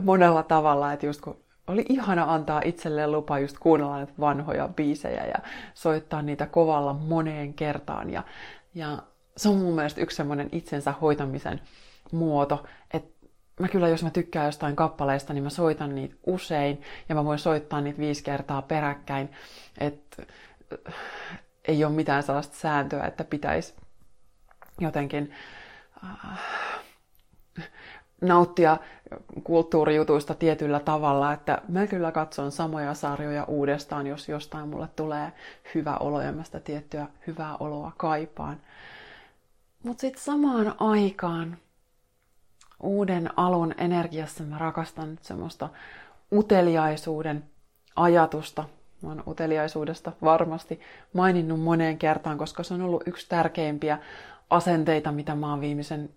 monella 0.00 0.42
tavalla, 0.42 0.92
että 0.92 1.06
just 1.06 1.20
kun 1.20 1.36
oli 1.66 1.86
ihana 1.88 2.34
antaa 2.34 2.60
itselleen 2.64 3.12
lupa 3.12 3.38
just 3.38 3.58
kuunnella 3.58 3.96
näitä 3.96 4.12
vanhoja 4.20 4.68
biisejä 4.68 5.24
ja 5.24 5.38
soittaa 5.74 6.22
niitä 6.22 6.46
kovalla 6.46 6.92
moneen 6.92 7.54
kertaan. 7.54 8.10
Ja, 8.10 8.22
ja 8.74 8.98
se 9.36 9.48
on 9.48 9.56
mun 9.56 9.74
mielestä 9.74 10.00
yksi 10.00 10.16
semmoinen 10.16 10.48
itsensä 10.52 10.92
hoitamisen 10.92 11.60
muoto, 12.12 12.64
että 12.94 13.26
mä 13.60 13.68
kyllä, 13.68 13.88
jos 13.88 14.02
mä 14.02 14.10
tykkään 14.10 14.46
jostain 14.46 14.76
kappaleista, 14.76 15.32
niin 15.32 15.44
mä 15.44 15.50
soitan 15.50 15.94
niitä 15.94 16.14
usein 16.26 16.82
ja 17.08 17.14
mä 17.14 17.24
voin 17.24 17.38
soittaa 17.38 17.80
niitä 17.80 17.98
viisi 17.98 18.24
kertaa 18.24 18.62
peräkkäin. 18.62 19.30
Että 19.78 20.22
ei 21.68 21.84
ole 21.84 21.92
mitään 21.92 22.22
sellaista 22.22 22.56
sääntöä, 22.56 23.04
että 23.04 23.24
pitäisi 23.24 23.74
jotenkin 24.80 25.34
äh, 26.04 26.40
nauttia 28.20 28.76
kulttuurijutuista 29.44 30.34
tietyllä 30.34 30.80
tavalla, 30.80 31.32
että 31.32 31.62
mä 31.68 31.86
kyllä 31.86 32.12
katson 32.12 32.52
samoja 32.52 32.94
sarjoja 32.94 33.44
uudestaan, 33.44 34.06
jos 34.06 34.28
jostain 34.28 34.68
mulle 34.68 34.88
tulee 34.96 35.32
hyvä 35.74 35.96
olo 35.96 36.20
ja 36.20 36.32
mä 36.32 36.44
sitä 36.44 36.60
tiettyä 36.60 37.06
hyvää 37.26 37.56
oloa 37.56 37.92
kaipaan. 37.96 38.56
Mutta 39.82 40.00
sitten 40.00 40.22
samaan 40.22 40.74
aikaan 40.78 41.58
uuden 42.82 43.30
alun 43.36 43.74
energiassa 43.78 44.44
mä 44.44 44.58
rakastan 44.58 45.18
semmoista 45.22 45.68
uteliaisuuden 46.32 47.44
ajatusta. 47.96 48.64
Mä 49.02 49.08
oon 49.08 49.22
uteliaisuudesta 49.26 50.12
varmasti 50.22 50.80
maininnut 51.12 51.60
moneen 51.60 51.98
kertaan, 51.98 52.38
koska 52.38 52.62
se 52.62 52.74
on 52.74 52.82
ollut 52.82 53.02
yksi 53.06 53.28
tärkeimpiä 53.28 53.98
asenteita, 54.50 55.12
mitä 55.12 55.34
mä 55.34 55.50
oon 55.50 55.60
viimeisen 55.60 56.10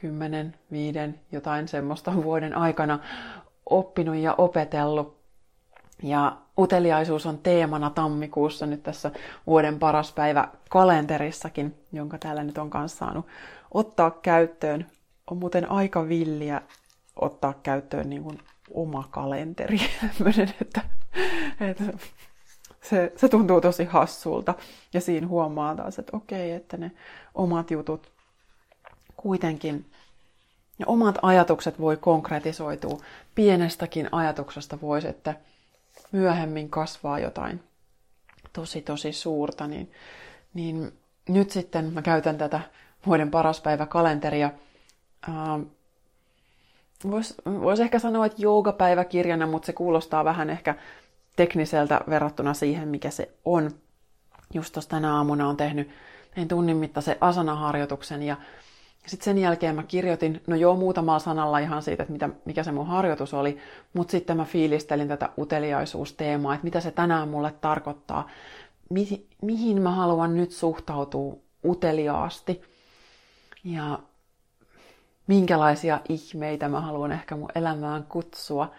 kymmenen, 0.00 0.54
viiden, 0.72 1.20
jotain 1.32 1.68
semmoista 1.68 2.14
vuoden 2.14 2.56
aikana 2.56 2.98
oppinut 3.70 4.16
ja 4.16 4.34
opetellut. 4.38 5.16
Ja 6.02 6.36
uteliaisuus 6.58 7.26
on 7.26 7.38
teemana 7.38 7.90
tammikuussa 7.90 8.66
nyt 8.66 8.82
tässä 8.82 9.10
vuoden 9.46 9.78
paras 9.78 10.12
päivä 10.12 10.48
kalenterissakin, 10.70 11.74
jonka 11.92 12.18
täällä 12.18 12.44
nyt 12.44 12.58
on 12.58 12.70
kanssa 12.70 12.98
saanut 12.98 13.26
ottaa 13.74 14.10
käyttöön. 14.10 14.86
On 15.30 15.36
muuten 15.36 15.70
aika 15.70 16.08
villiä 16.08 16.62
ottaa 17.16 17.54
käyttöön 17.62 18.10
niin 18.10 18.22
kuin 18.22 18.38
oma 18.70 19.08
kalenteri. 19.10 19.78
että, 20.60 20.80
että 21.60 21.84
se, 22.82 23.12
se 23.16 23.28
tuntuu 23.28 23.60
tosi 23.60 23.84
hassulta. 23.84 24.54
Ja 24.94 25.00
siinä 25.00 25.26
huomaa 25.26 25.74
taas, 25.74 25.98
että 25.98 26.16
okei, 26.16 26.52
että 26.52 26.76
ne 26.76 26.92
omat 27.34 27.70
jutut 27.70 28.15
kuitenkin 29.26 29.90
ja 30.78 30.86
omat 30.86 31.18
ajatukset 31.22 31.80
voi 31.80 31.96
konkretisoitua. 31.96 32.98
Pienestäkin 33.34 34.08
ajatuksesta 34.12 34.78
voisi, 34.80 35.08
että 35.08 35.34
myöhemmin 36.12 36.70
kasvaa 36.70 37.18
jotain 37.18 37.60
tosi 38.52 38.82
tosi 38.82 39.12
suurta, 39.12 39.66
niin, 39.66 39.92
niin 40.54 40.92
nyt 41.28 41.50
sitten 41.50 41.92
mä 41.92 42.02
käytän 42.02 42.38
tätä 42.38 42.60
vuoden 43.06 43.30
paras 43.30 43.60
päivä 43.60 43.86
kalenteria. 43.86 44.50
Uh, 45.28 45.66
Voisi 47.10 47.34
vois 47.46 47.80
ehkä 47.80 47.98
sanoa, 47.98 48.26
että 48.26 48.42
joogapäiväkirjana, 48.42 49.46
mutta 49.46 49.66
se 49.66 49.72
kuulostaa 49.72 50.24
vähän 50.24 50.50
ehkä 50.50 50.74
tekniseltä 51.36 52.00
verrattuna 52.10 52.54
siihen, 52.54 52.88
mikä 52.88 53.10
se 53.10 53.30
on. 53.44 53.70
Just 54.54 54.78
tänä 54.88 55.16
aamuna 55.16 55.48
on 55.48 55.56
tehnyt 55.56 55.90
tein 56.34 56.48
tunnin 56.48 56.76
mittaisen 56.76 57.16
asana-harjoituksen 57.20 58.22
ja 58.22 58.36
sitten 59.06 59.24
sen 59.24 59.38
jälkeen 59.38 59.74
mä 59.74 59.82
kirjoitin, 59.82 60.42
no 60.46 60.56
joo, 60.56 60.76
muutamalla 60.76 61.18
sanalla 61.18 61.58
ihan 61.58 61.82
siitä, 61.82 62.02
että 62.02 62.12
mitä, 62.12 62.28
mikä 62.44 62.62
se 62.62 62.72
mun 62.72 62.86
harjoitus 62.86 63.34
oli, 63.34 63.58
mutta 63.92 64.10
sitten 64.10 64.36
mä 64.36 64.44
fiilistelin 64.44 65.08
tätä 65.08 65.30
uteliaisuusteemaa, 65.38 66.54
että 66.54 66.64
mitä 66.64 66.80
se 66.80 66.90
tänään 66.90 67.28
mulle 67.28 67.54
tarkoittaa, 67.60 68.28
mi, 68.90 69.26
mihin 69.42 69.82
mä 69.82 69.90
haluan 69.90 70.36
nyt 70.36 70.50
suhtautua 70.50 71.36
uteliaasti? 71.64 72.62
Ja 73.64 73.98
minkälaisia 75.26 76.00
ihmeitä 76.08 76.68
mä 76.68 76.80
haluan 76.80 77.12
ehkä 77.12 77.36
mun 77.36 77.48
elämään 77.54 78.04
kutsua, 78.04 78.72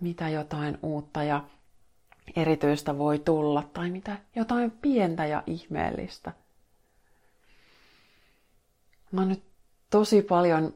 mitä 0.00 0.28
jotain 0.28 0.78
uutta 0.82 1.22
ja 1.22 1.44
erityistä 2.36 2.98
voi 2.98 3.18
tulla? 3.18 3.70
Tai 3.72 3.90
mitä 3.90 4.16
jotain 4.36 4.70
pientä 4.70 5.26
ja 5.26 5.42
ihmeellistä. 5.46 6.32
Mä 9.12 9.20
oon 9.20 9.28
nyt 9.28 9.49
tosi 9.90 10.22
paljon 10.22 10.74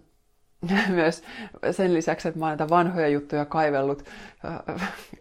myös 0.89 1.23
sen 1.71 1.95
lisäksi, 1.95 2.29
että 2.29 2.41
mä 2.41 2.47
oon 2.47 2.51
näitä 2.51 2.69
vanhoja 2.69 3.09
juttuja 3.09 3.45
kaivellut 3.45 4.05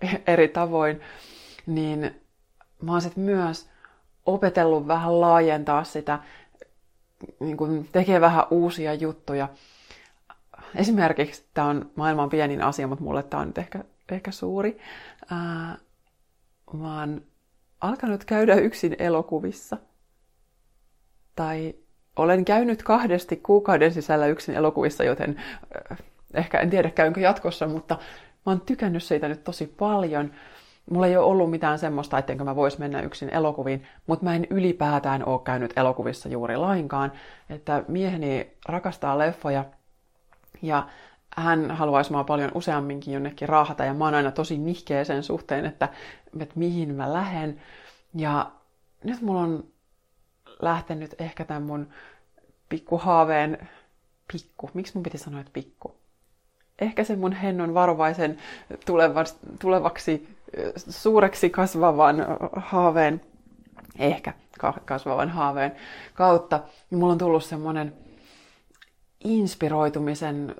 äh, 0.03 0.21
eri 0.27 0.47
tavoin, 0.47 1.01
niin 1.65 2.21
mä 2.81 2.91
oon 2.91 3.01
sit 3.01 3.15
myös 3.17 3.69
opetellut 4.25 4.87
vähän 4.87 5.21
laajentaa 5.21 5.83
sitä, 5.83 6.19
niin 7.39 7.57
kun 7.57 7.87
tekee 7.91 8.21
vähän 8.21 8.43
uusia 8.51 8.93
juttuja. 8.93 9.47
Esimerkiksi 10.75 11.45
tämä 11.53 11.67
on 11.67 11.91
maailman 11.95 12.29
pienin 12.29 12.61
asia, 12.61 12.87
mutta 12.87 13.03
mulle 13.03 13.23
tämä 13.23 13.41
on 13.41 13.47
nyt 13.47 13.57
ehkä, 13.57 13.83
ehkä 14.11 14.31
suuri. 14.31 14.79
Ää, 15.31 15.77
mä 16.73 16.99
oon 16.99 17.21
alkanut 17.81 18.25
käydä 18.25 18.55
yksin 18.55 18.95
elokuvissa. 18.99 19.77
Tai 21.35 21.75
olen 22.15 22.45
käynyt 22.45 22.83
kahdesti 22.83 23.35
kuukauden 23.35 23.93
sisällä 23.93 24.27
yksin 24.27 24.55
elokuvissa, 24.55 25.03
joten 25.03 25.35
äh, 25.91 25.97
ehkä 26.33 26.59
en 26.59 26.69
tiedä 26.69 26.89
käynkö 26.89 27.19
jatkossa, 27.19 27.67
mutta 27.67 27.95
mä 28.45 28.51
oon 28.51 28.61
tykännyt 28.61 29.03
siitä 29.03 29.27
nyt 29.27 29.43
tosi 29.43 29.67
paljon. 29.79 30.31
Mulla 30.91 31.07
ei 31.07 31.17
ole 31.17 31.25
ollut 31.25 31.49
mitään 31.49 31.79
semmoista, 31.79 32.17
ettenkö 32.17 32.43
mä 32.43 32.55
vois 32.55 32.79
mennä 32.79 33.01
yksin 33.01 33.29
elokuviin, 33.29 33.83
mutta 34.07 34.25
mä 34.25 34.35
en 34.35 34.47
ylipäätään 34.49 35.25
ole 35.25 35.41
käynyt 35.43 35.73
elokuvissa 35.75 36.29
juuri 36.29 36.57
lainkaan. 36.57 37.11
Että 37.49 37.83
mieheni 37.87 38.51
rakastaa 38.65 39.17
leffoja 39.17 39.65
ja 40.61 40.87
hän 41.37 41.71
haluaisi 41.71 42.11
mua 42.11 42.23
paljon 42.23 42.51
useamminkin 42.55 43.13
jonnekin 43.13 43.49
raahata 43.49 43.85
ja 43.85 43.93
mä 43.93 44.05
oon 44.05 44.13
aina 44.13 44.31
tosi 44.31 44.57
nihkeä 44.57 45.03
sen 45.03 45.23
suhteen, 45.23 45.65
että, 45.65 45.89
että 46.39 46.59
mihin 46.59 46.95
mä 46.95 47.13
lähden. 47.13 47.61
Ja 48.15 48.51
nyt 49.03 49.21
mulla 49.21 49.41
on 49.41 49.63
lähtenyt 50.63 51.15
ehkä 51.21 51.45
tämän 51.45 51.63
mun 51.63 51.89
pikkuhaaveen, 52.69 53.69
pikku, 54.33 54.69
miksi 54.73 54.93
mun 54.95 55.03
piti 55.03 55.17
sanoa, 55.17 55.39
että 55.39 55.53
pikku? 55.53 55.95
Ehkä 56.79 57.03
sen 57.03 57.19
mun 57.19 57.33
hennon 57.33 57.73
varovaisen 57.73 58.37
tulevas, 58.85 59.37
tulevaksi 59.59 60.27
suureksi 60.89 61.49
kasvavan 61.49 62.25
haaveen, 62.55 63.21
ehkä 63.99 64.33
kasvavan 64.85 65.29
haaveen 65.29 65.75
kautta, 66.13 66.59
niin 66.89 66.99
mulla 66.99 67.11
on 67.13 67.17
tullut 67.17 67.43
semmoinen 67.43 67.93
inspiroitumisen 69.23 70.55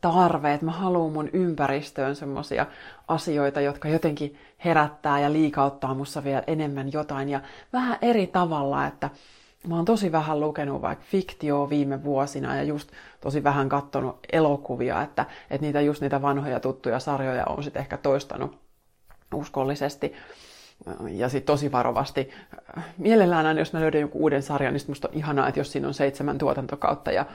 tarve, 0.00 0.54
että 0.54 0.66
mä 0.66 0.72
haluan 0.72 1.12
mun 1.12 1.30
ympäristöön 1.32 2.16
semmoisia 2.16 2.66
asioita, 3.08 3.60
jotka 3.60 3.88
jotenkin 3.88 4.38
herättää 4.64 5.20
ja 5.20 5.32
liikauttaa 5.32 5.94
mussa 5.94 6.24
vielä 6.24 6.42
enemmän 6.46 6.92
jotain. 6.92 7.28
Ja 7.28 7.40
vähän 7.72 7.98
eri 8.02 8.26
tavalla, 8.26 8.86
että 8.86 9.10
mä 9.66 9.76
oon 9.76 9.84
tosi 9.84 10.12
vähän 10.12 10.40
lukenut 10.40 10.82
vaikka 10.82 11.04
fiktioa 11.10 11.70
viime 11.70 12.04
vuosina 12.04 12.56
ja 12.56 12.62
just 12.62 12.90
tosi 13.20 13.44
vähän 13.44 13.68
kattonut 13.68 14.18
elokuvia, 14.32 15.02
että, 15.02 15.26
että 15.50 15.66
niitä 15.66 15.80
just 15.80 16.00
niitä 16.00 16.22
vanhoja 16.22 16.60
tuttuja 16.60 17.00
sarjoja 17.00 17.44
on 17.44 17.62
sitten 17.62 17.80
ehkä 17.80 17.96
toistanut 17.96 18.58
uskollisesti 19.34 20.12
ja 21.10 21.28
sitten 21.28 21.46
tosi 21.46 21.72
varovasti. 21.72 22.30
Mielellään 22.98 23.46
aina, 23.46 23.60
jos 23.60 23.72
mä 23.72 23.80
löydän 23.80 24.00
jonkun 24.00 24.20
uuden 24.20 24.42
sarjan, 24.42 24.74
niin 24.74 24.84
musta 24.88 25.08
on 25.08 25.14
ihanaa, 25.14 25.48
että 25.48 25.60
jos 25.60 25.72
siinä 25.72 25.88
on 25.88 25.94
seitsemän 25.94 26.38
tuotantokautta 26.38 27.12
ja, 27.12 27.26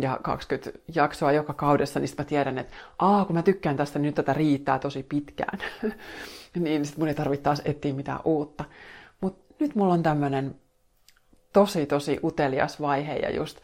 ja 0.00 0.18
20 0.22 0.70
jaksoa 0.94 1.32
joka 1.32 1.52
kaudessa, 1.54 2.00
niin 2.00 2.10
mä 2.18 2.24
tiedän, 2.24 2.58
että 2.58 2.74
aa, 2.98 3.24
kun 3.24 3.36
mä 3.36 3.42
tykkään 3.42 3.76
tästä, 3.76 3.98
niin 3.98 4.06
nyt 4.06 4.14
tätä 4.14 4.32
riittää 4.32 4.78
tosi 4.78 5.02
pitkään. 5.02 5.58
niin 6.54 6.84
sitten 6.84 7.02
mun 7.02 7.08
ei 7.08 7.14
tarvitse 7.14 7.42
taas 7.42 7.62
etsiä 7.64 7.94
mitään 7.94 8.20
uutta. 8.24 8.64
Mutta 9.20 9.54
nyt 9.60 9.74
mulla 9.74 9.94
on 9.94 10.02
tämmöinen 10.02 10.54
tosi, 11.52 11.86
tosi 11.86 12.20
utelias 12.24 12.80
vaihe 12.80 13.16
ja 13.16 13.30
just 13.36 13.58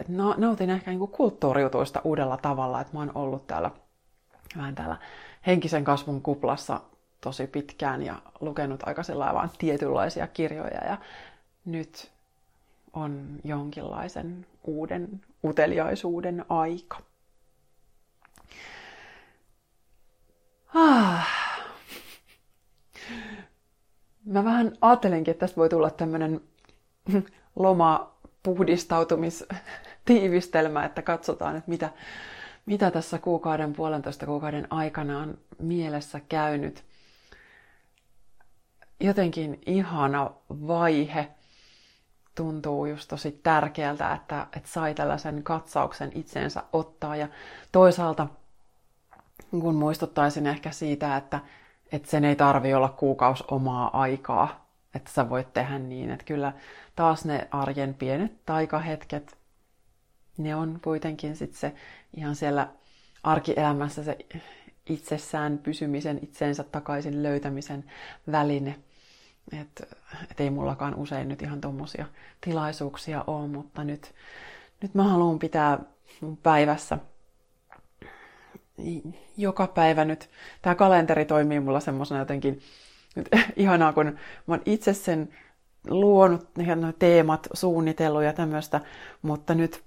että 0.00 0.12
nautin 0.36 0.70
ehkä 0.70 0.90
niinku 0.90 1.06
kulttuuriutuista 1.06 2.00
uudella 2.04 2.36
tavalla, 2.36 2.80
että 2.80 2.92
mä 2.92 2.98
oon 2.98 3.12
ollut 3.14 3.46
täällä 3.46 3.70
vähän 4.56 4.74
täällä 4.74 4.96
henkisen 5.46 5.84
kasvun 5.84 6.22
kuplassa 6.22 6.80
tosi 7.26 7.46
pitkään 7.46 8.02
ja 8.02 8.22
lukenut 8.40 8.82
aika 8.86 9.02
vaan 9.34 9.50
tietynlaisia 9.58 10.26
kirjoja 10.26 10.84
ja 10.84 10.98
nyt 11.64 12.10
on 12.92 13.26
jonkinlaisen 13.44 14.46
uuden 14.64 15.20
uteliaisuuden 15.44 16.44
aika. 16.48 16.98
Ah. 20.74 21.28
Mä 24.24 24.44
vähän 24.44 24.72
ajattelenkin, 24.80 25.32
että 25.32 25.46
tästä 25.46 25.56
voi 25.56 25.68
tulla 25.68 25.90
tämmöinen 25.90 26.40
loma 27.56 28.12
puhdistautumistiivistelmä, 28.42 30.84
että 30.84 31.02
katsotaan, 31.02 31.56
että 31.56 31.70
mitä, 31.70 31.90
mitä 32.66 32.90
tässä 32.90 33.18
kuukauden, 33.18 33.72
puolentoista 33.72 34.26
kuukauden 34.26 34.66
aikana 34.70 35.18
on 35.18 35.38
mielessä 35.58 36.20
käynyt. 36.28 36.84
Jotenkin 39.00 39.60
ihana 39.66 40.30
vaihe. 40.50 41.28
Tuntuu 42.34 42.86
just 42.86 43.08
tosi 43.08 43.40
tärkeältä, 43.42 44.12
että, 44.12 44.46
että 44.56 44.68
sai 44.68 44.94
tällaisen 44.94 45.42
katsauksen 45.42 46.12
itseensä 46.14 46.62
ottaa. 46.72 47.16
Ja 47.16 47.28
toisaalta 47.72 48.26
kun 49.50 49.74
muistuttaisin 49.74 50.46
ehkä 50.46 50.70
siitä, 50.70 51.16
että, 51.16 51.40
että 51.92 52.10
sen 52.10 52.24
ei 52.24 52.36
tarvi 52.36 52.74
olla 52.74 52.88
kuukaus 52.88 53.42
omaa 53.42 54.00
aikaa, 54.00 54.66
että 54.94 55.10
sä 55.12 55.30
voit 55.30 55.52
tehdä 55.52 55.78
niin, 55.78 56.10
että 56.10 56.24
kyllä 56.24 56.52
taas 56.96 57.24
ne 57.24 57.48
arjen 57.50 57.94
pienet 57.94 58.44
taikahetket, 58.46 59.38
ne 60.38 60.56
on 60.56 60.80
kuitenkin 60.84 61.36
sitten 61.36 61.60
se 61.60 61.74
ihan 62.16 62.34
siellä 62.34 62.68
arkielämässä 63.22 64.04
se 64.04 64.18
itsessään 64.86 65.58
pysymisen, 65.58 66.18
itsensä 66.22 66.62
takaisin 66.62 67.22
löytämisen 67.22 67.84
väline. 68.32 68.76
Että 69.60 69.86
et 70.30 70.40
ei 70.40 70.50
mullakaan 70.50 70.94
usein 70.94 71.28
nyt 71.28 71.42
ihan 71.42 71.60
tommosia 71.60 72.06
tilaisuuksia 72.40 73.24
ole, 73.26 73.48
mutta 73.48 73.84
nyt, 73.84 74.14
nyt 74.82 74.94
mä 74.94 75.02
haluan 75.02 75.38
pitää 75.38 75.78
mun 76.20 76.36
päivässä 76.36 76.98
joka 79.36 79.66
päivä 79.66 80.04
nyt. 80.04 80.30
Tämä 80.62 80.74
kalenteri 80.74 81.24
toimii 81.24 81.60
mulla 81.60 81.80
semmoisena 81.80 82.20
jotenkin 82.20 82.60
nyt, 83.16 83.28
ihanaa, 83.56 83.92
kun 83.92 84.06
mä 84.46 84.54
oon 84.54 84.62
itse 84.66 84.94
sen 84.94 85.28
luonut 85.88 86.56
ne 86.56 86.66
teemat, 86.98 87.48
suunnitellut 87.52 88.22
ja 88.22 88.32
tämmöistä, 88.32 88.80
mutta 89.22 89.54
nyt 89.54 89.82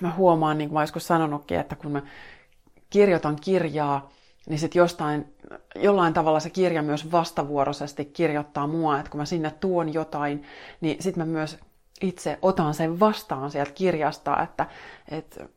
mä 0.00 0.14
huomaan, 0.14 0.58
niin 0.58 0.68
kuin 0.68 0.74
mä 0.74 0.82
joskus 0.82 1.06
sanonutkin, 1.06 1.60
että 1.60 1.76
kun 1.76 1.92
mä 1.92 2.02
kirjoitan 2.90 3.36
kirjaa, 3.40 4.10
niin 4.48 4.58
sitten 4.58 4.80
jostain, 4.80 5.34
jollain 5.76 6.14
tavalla 6.14 6.40
se 6.40 6.50
kirja 6.50 6.82
myös 6.82 7.12
vastavuoroisesti 7.12 8.04
kirjoittaa 8.04 8.66
mua, 8.66 8.98
että 8.98 9.10
kun 9.10 9.20
mä 9.20 9.24
sinne 9.24 9.50
tuon 9.50 9.94
jotain, 9.94 10.42
niin 10.80 11.02
sitten 11.02 11.26
mä 11.26 11.32
myös 11.32 11.58
itse 12.00 12.38
otan 12.42 12.74
sen 12.74 13.00
vastaan 13.00 13.50
sieltä 13.50 13.72
kirjasta, 13.72 14.42
että, 14.42 14.66
että 15.10 15.48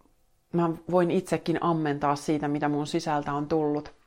mä 0.54 0.70
voin 0.92 1.12
itsekin 1.12 1.58
ammentaa 1.62 2.16
siitä, 2.16 2.48
mitä 2.48 2.70
mun 2.70 2.88
sisältä 2.88 3.34
on 3.34 3.48
tullut. 3.48 4.01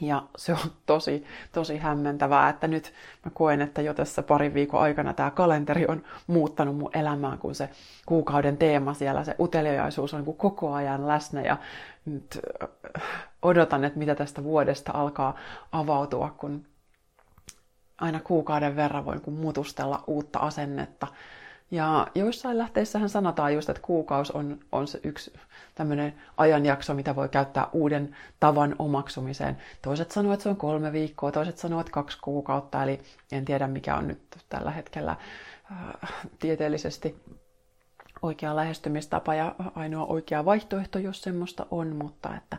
Ja 0.00 0.22
se 0.36 0.52
on 0.52 0.70
tosi, 0.86 1.24
tosi 1.52 1.78
hämmentävää, 1.78 2.48
että 2.48 2.68
nyt 2.68 2.92
mä 3.24 3.30
koen, 3.34 3.62
että 3.62 3.82
jo 3.82 3.94
tässä 3.94 4.22
parin 4.22 4.54
viikon 4.54 4.80
aikana 4.80 5.14
tämä 5.14 5.30
kalenteri 5.30 5.86
on 5.88 6.02
muuttanut 6.26 6.76
mun 6.76 6.90
elämään, 6.94 7.38
kun 7.38 7.54
se 7.54 7.70
kuukauden 8.06 8.56
teema 8.56 8.94
siellä, 8.94 9.24
se 9.24 9.34
uteliaisuus 9.40 10.14
on 10.14 10.24
niin 10.24 10.36
koko 10.36 10.72
ajan 10.72 11.08
läsnä. 11.08 11.42
Ja 11.42 11.56
nyt 12.04 12.40
äh, 12.62 13.02
odotan, 13.42 13.84
että 13.84 13.98
mitä 13.98 14.14
tästä 14.14 14.44
vuodesta 14.44 14.92
alkaa 14.94 15.36
avautua, 15.72 16.34
kun 16.38 16.66
aina 17.98 18.20
kuukauden 18.20 18.76
verran 18.76 19.04
voin 19.04 19.20
kun 19.20 19.34
mutustella 19.34 20.04
uutta 20.06 20.38
asennetta 20.38 21.06
ja 21.70 22.06
joissain 22.14 22.58
lähteissähän 22.58 23.08
sanotaan 23.08 23.54
just, 23.54 23.68
että 23.68 23.82
kuukaus 23.82 24.30
on, 24.30 24.58
on 24.72 24.88
se 24.88 25.00
yksi 25.04 25.32
tämmöinen 25.74 26.14
ajanjakso, 26.36 26.94
mitä 26.94 27.16
voi 27.16 27.28
käyttää 27.28 27.68
uuden 27.72 28.16
tavan 28.40 28.76
omaksumiseen. 28.78 29.56
Toiset 29.82 30.10
sanoo, 30.10 30.32
että 30.32 30.42
se 30.42 30.48
on 30.48 30.56
kolme 30.56 30.92
viikkoa, 30.92 31.32
toiset 31.32 31.58
sanoo, 31.58 31.80
että 31.80 31.92
kaksi 31.92 32.18
kuukautta, 32.22 32.82
eli 32.82 33.00
en 33.32 33.44
tiedä 33.44 33.66
mikä 33.66 33.96
on 33.96 34.08
nyt 34.08 34.22
tällä 34.48 34.70
hetkellä 34.70 35.10
äh, 35.72 36.12
tieteellisesti 36.38 37.22
oikea 38.22 38.56
lähestymistapa 38.56 39.34
ja 39.34 39.54
ainoa 39.74 40.06
oikea 40.06 40.44
vaihtoehto, 40.44 40.98
jos 40.98 41.22
semmoista 41.22 41.66
on, 41.70 41.96
mutta 41.96 42.36
että 42.36 42.56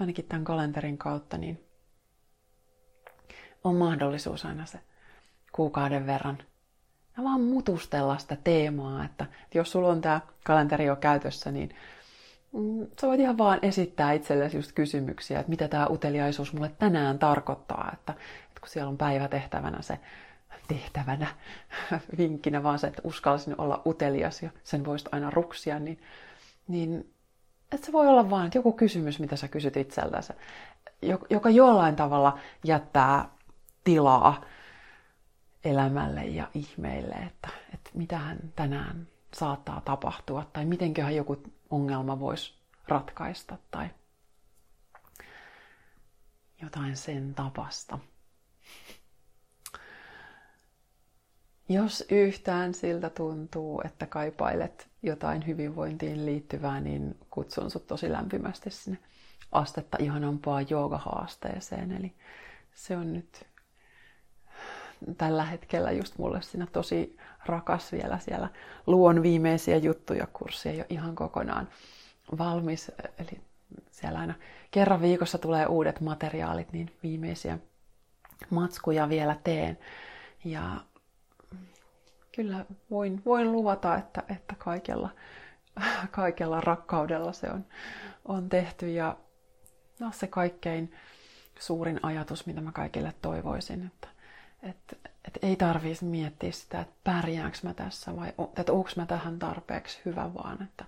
ainakin 0.00 0.24
tämän 0.24 0.44
kalenterin 0.44 0.98
kautta 0.98 1.38
niin 1.38 1.64
on 3.64 3.76
mahdollisuus 3.76 4.44
aina 4.44 4.66
se 4.66 4.80
kuukauden 5.52 6.06
verran 6.06 6.38
ja 7.16 7.24
vaan 7.24 7.40
mutustella 7.40 8.18
sitä 8.18 8.36
teemaa, 8.44 9.04
että, 9.04 9.26
jos 9.54 9.72
sulla 9.72 9.88
on 9.88 10.00
tämä 10.00 10.20
kalenteri 10.44 10.84
jo 10.84 10.96
käytössä, 10.96 11.50
niin 11.50 11.76
mm, 12.52 12.86
sä 13.00 13.06
voit 13.06 13.20
ihan 13.20 13.38
vaan 13.38 13.58
esittää 13.62 14.12
itsellesi 14.12 14.56
just 14.56 14.72
kysymyksiä, 14.72 15.40
että 15.40 15.50
mitä 15.50 15.68
tämä 15.68 15.86
uteliaisuus 15.86 16.52
mulle 16.52 16.70
tänään 16.78 17.18
tarkoittaa, 17.18 17.90
että, 17.92 18.12
että 18.48 18.60
kun 18.60 18.68
siellä 18.68 18.88
on 18.88 18.98
päivätehtävänä 18.98 19.82
se 19.82 19.98
tehtävänä, 20.68 21.26
vinkkinä 22.18 22.62
vaan 22.62 22.78
se, 22.78 22.86
että 22.86 23.02
uskallisin 23.04 23.54
olla 23.58 23.82
utelias 23.86 24.42
ja 24.42 24.50
sen 24.64 24.84
voisit 24.84 25.08
aina 25.12 25.30
ruksia, 25.30 25.78
niin, 25.78 26.00
niin 26.68 27.14
että 27.72 27.86
se 27.86 27.92
voi 27.92 28.06
olla 28.06 28.30
vaan 28.30 28.50
joku 28.54 28.72
kysymys, 28.72 29.20
mitä 29.20 29.36
sä 29.36 29.48
kysyt 29.48 29.76
itseltäsi, 29.76 30.32
joka 31.30 31.50
jollain 31.50 31.96
tavalla 31.96 32.38
jättää 32.64 33.28
tilaa 33.84 34.44
elämälle 35.64 36.24
ja 36.24 36.48
ihmeille, 36.54 37.14
että, 37.14 37.48
että 37.74 37.90
mitähän 37.94 38.38
tänään 38.56 39.08
saattaa 39.34 39.80
tapahtua 39.80 40.50
tai 40.52 40.64
mitenköhän 40.64 41.16
joku 41.16 41.42
ongelma 41.70 42.20
voisi 42.20 42.54
ratkaista 42.88 43.58
tai 43.70 43.88
jotain 46.62 46.96
sen 46.96 47.34
tapasta. 47.34 47.98
Jos 51.68 52.04
yhtään 52.10 52.74
siltä 52.74 53.10
tuntuu, 53.10 53.82
että 53.84 54.06
kaipailet 54.06 54.88
jotain 55.02 55.46
hyvinvointiin 55.46 56.26
liittyvää, 56.26 56.80
niin 56.80 57.18
kutsun 57.30 57.70
sut 57.70 57.86
tosi 57.86 58.12
lämpimästi 58.12 58.70
sinne 58.70 58.98
astetta 59.52 59.96
ihanampaa 60.00 60.62
joogahaasteeseen. 60.62 61.92
Eli 61.92 62.12
se 62.74 62.96
on 62.96 63.12
nyt 63.12 63.46
tällä 65.18 65.44
hetkellä 65.44 65.90
just 65.90 66.18
mulle 66.18 66.42
siinä 66.42 66.66
tosi 66.66 67.16
rakas 67.46 67.92
vielä 67.92 68.18
siellä 68.18 68.48
luon 68.86 69.22
viimeisiä 69.22 69.76
juttuja 69.76 70.26
kurssia 70.32 70.72
jo 70.72 70.84
ihan 70.88 71.14
kokonaan 71.14 71.68
valmis. 72.38 72.92
Eli 73.18 73.40
siellä 73.90 74.18
aina 74.18 74.34
kerran 74.70 75.02
viikossa 75.02 75.38
tulee 75.38 75.66
uudet 75.66 76.00
materiaalit, 76.00 76.72
niin 76.72 76.96
viimeisiä 77.02 77.58
matskuja 78.50 79.08
vielä 79.08 79.36
teen. 79.44 79.78
Ja 80.44 80.80
kyllä 82.32 82.64
voin, 82.90 83.22
voin 83.24 83.52
luvata, 83.52 83.96
että, 83.96 84.22
että 84.28 84.54
kaikella, 84.58 85.10
kaikella 86.10 86.60
rakkaudella 86.60 87.32
se 87.32 87.50
on, 87.50 87.66
on 88.24 88.48
tehty. 88.48 88.90
Ja 88.90 89.16
no, 89.98 90.10
se 90.12 90.26
kaikkein 90.26 90.92
suurin 91.58 92.00
ajatus, 92.02 92.46
mitä 92.46 92.60
mä 92.60 92.72
kaikille 92.72 93.14
toivoisin, 93.22 93.86
että 93.86 94.08
että 94.62 94.96
et 95.28 95.38
ei 95.42 95.56
tarvitsisi 95.56 96.04
miettiä 96.04 96.52
sitä, 96.52 96.80
että 96.80 96.94
pärjäänkö 97.04 97.58
mä 97.62 97.74
tässä 97.74 98.16
vai 98.16 98.28
että 98.56 98.72
onko 98.72 98.90
mä 98.96 99.06
tähän 99.06 99.38
tarpeeksi 99.38 100.00
hyvä, 100.04 100.34
vaan 100.34 100.62
että, 100.62 100.84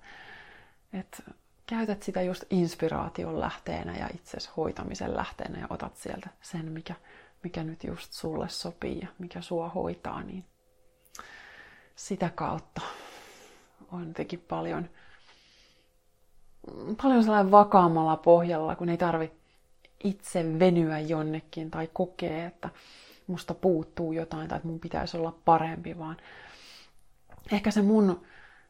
että 0.92 1.22
käytät 1.66 2.02
sitä 2.02 2.22
just 2.22 2.44
inspiraation 2.50 3.40
lähteenä 3.40 3.96
ja 3.96 4.08
itses 4.14 4.50
hoitamisen 4.56 5.16
lähteenä 5.16 5.58
ja 5.58 5.66
otat 5.70 5.96
sieltä 5.96 6.30
sen, 6.42 6.72
mikä, 6.72 6.94
mikä 7.42 7.64
nyt 7.64 7.84
just 7.84 8.12
sulle 8.12 8.48
sopii 8.48 9.00
ja 9.00 9.08
mikä 9.18 9.40
sua 9.40 9.68
hoitaa, 9.68 10.22
niin 10.22 10.44
sitä 11.96 12.30
kautta 12.34 12.82
on 13.92 14.08
jotenkin 14.08 14.40
paljon, 14.40 14.90
paljon 17.02 17.22
sellainen 17.22 17.50
vakaammalla 17.50 18.16
pohjalla, 18.16 18.76
kun 18.76 18.88
ei 18.88 18.96
tarvi 18.96 19.32
itse 20.04 20.58
venyä 20.58 20.98
jonnekin 20.98 21.70
tai 21.70 21.88
kokee, 21.92 22.46
että 22.46 22.68
musta 23.26 23.54
puuttuu 23.54 24.12
jotain 24.12 24.48
tai 24.48 24.56
että 24.56 24.68
mun 24.68 24.80
pitäisi 24.80 25.16
olla 25.16 25.38
parempi, 25.44 25.98
vaan 25.98 26.16
ehkä 27.52 27.70
se 27.70 27.82
mun 27.82 28.20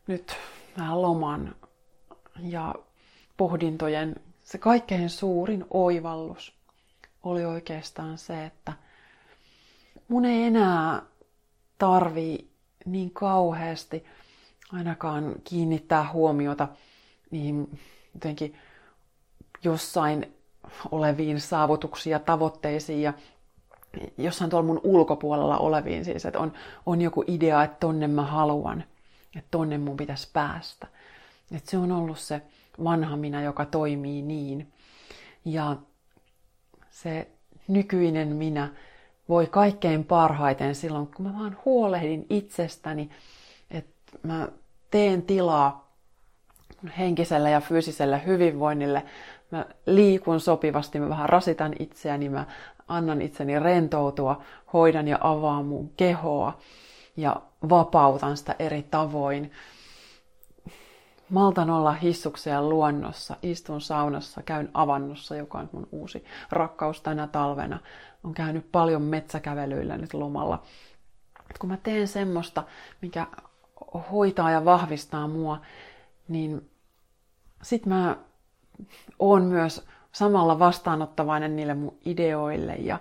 nyt 0.06 0.36
vähän 0.78 1.02
loman 1.02 1.54
ja 2.40 2.74
pohdintojen 3.36 4.16
se 4.44 4.58
kaikkein 4.58 5.10
suurin 5.10 5.64
oivallus 5.70 6.54
oli 7.22 7.44
oikeastaan 7.44 8.18
se, 8.18 8.44
että 8.44 8.72
mun 10.08 10.24
ei 10.24 10.42
enää 10.42 11.02
tarvii 11.78 12.50
niin 12.84 13.10
kauheasti 13.10 14.04
ainakaan 14.72 15.34
kiinnittää 15.44 16.12
huomiota 16.12 16.68
niihin 17.30 17.78
jotenkin 18.14 18.56
jossain 19.64 20.34
oleviin 20.90 21.40
saavutuksiin 21.40 22.12
ja 22.12 22.18
tavoitteisiin 22.18 23.02
ja 23.02 23.12
jossain 24.18 24.50
tuolla 24.50 24.66
mun 24.66 24.80
ulkopuolella 24.84 25.58
oleviin 25.58 26.04
siis, 26.04 26.26
että 26.26 26.38
on, 26.38 26.52
on 26.86 27.00
joku 27.00 27.24
idea, 27.26 27.62
että 27.62 27.76
tonne 27.80 28.08
mä 28.08 28.22
haluan, 28.22 28.84
että 29.36 29.48
tonne 29.50 29.78
mun 29.78 29.96
pitäisi 29.96 30.28
päästä. 30.32 30.86
Että 31.56 31.70
se 31.70 31.76
on 31.76 31.92
ollut 31.92 32.18
se 32.18 32.42
vanha 32.84 33.16
minä, 33.16 33.42
joka 33.42 33.64
toimii 33.64 34.22
niin. 34.22 34.72
Ja 35.44 35.76
se 36.90 37.28
nykyinen 37.68 38.28
minä 38.28 38.68
voi 39.28 39.46
kaikkein 39.46 40.04
parhaiten 40.04 40.74
silloin, 40.74 41.06
kun 41.06 41.26
mä 41.26 41.38
vaan 41.38 41.56
huolehdin 41.64 42.26
itsestäni, 42.30 43.10
että 43.70 44.18
mä 44.22 44.48
teen 44.90 45.22
tilaa 45.22 45.92
henkiselle 46.98 47.50
ja 47.50 47.60
fyysiselle 47.60 48.22
hyvinvoinnille. 48.26 49.02
Mä 49.50 49.66
liikun 49.86 50.40
sopivasti, 50.40 51.00
mä 51.00 51.08
vähän 51.08 51.28
rasitan 51.28 51.72
itseäni, 51.78 52.28
mä 52.28 52.46
annan 52.88 53.22
itseni 53.22 53.58
rentoutua, 53.58 54.42
hoidan 54.72 55.08
ja 55.08 55.18
avaan 55.20 55.64
mun 55.64 55.90
kehoa 55.96 56.58
ja 57.16 57.42
vapautan 57.68 58.36
sitä 58.36 58.56
eri 58.58 58.82
tavoin. 58.82 59.52
Maltan 61.30 61.70
olla 61.70 61.92
hissukseen 61.92 62.68
luonnossa, 62.68 63.36
istun 63.42 63.80
saunassa, 63.80 64.42
käyn 64.42 64.70
avannossa, 64.74 65.36
joka 65.36 65.58
on 65.58 65.68
mun 65.72 65.88
uusi 65.92 66.24
rakkaus 66.50 67.00
tänä 67.00 67.26
talvena. 67.26 67.80
On 68.24 68.34
käynyt 68.34 68.72
paljon 68.72 69.02
metsäkävelyillä 69.02 69.96
nyt 69.96 70.14
lomalla. 70.14 70.62
Kun 71.58 71.70
mä 71.70 71.76
teen 71.76 72.08
semmoista, 72.08 72.64
mikä 73.00 73.26
hoitaa 74.12 74.50
ja 74.50 74.64
vahvistaa 74.64 75.28
mua, 75.28 75.60
niin 76.28 76.70
sit 77.62 77.86
mä 77.86 78.16
oon 79.18 79.42
myös 79.42 79.86
samalla 80.12 80.58
vastaanottavainen 80.58 81.56
niille 81.56 81.74
mun 81.74 81.96
ideoille 82.04 82.74
ja, 82.74 82.98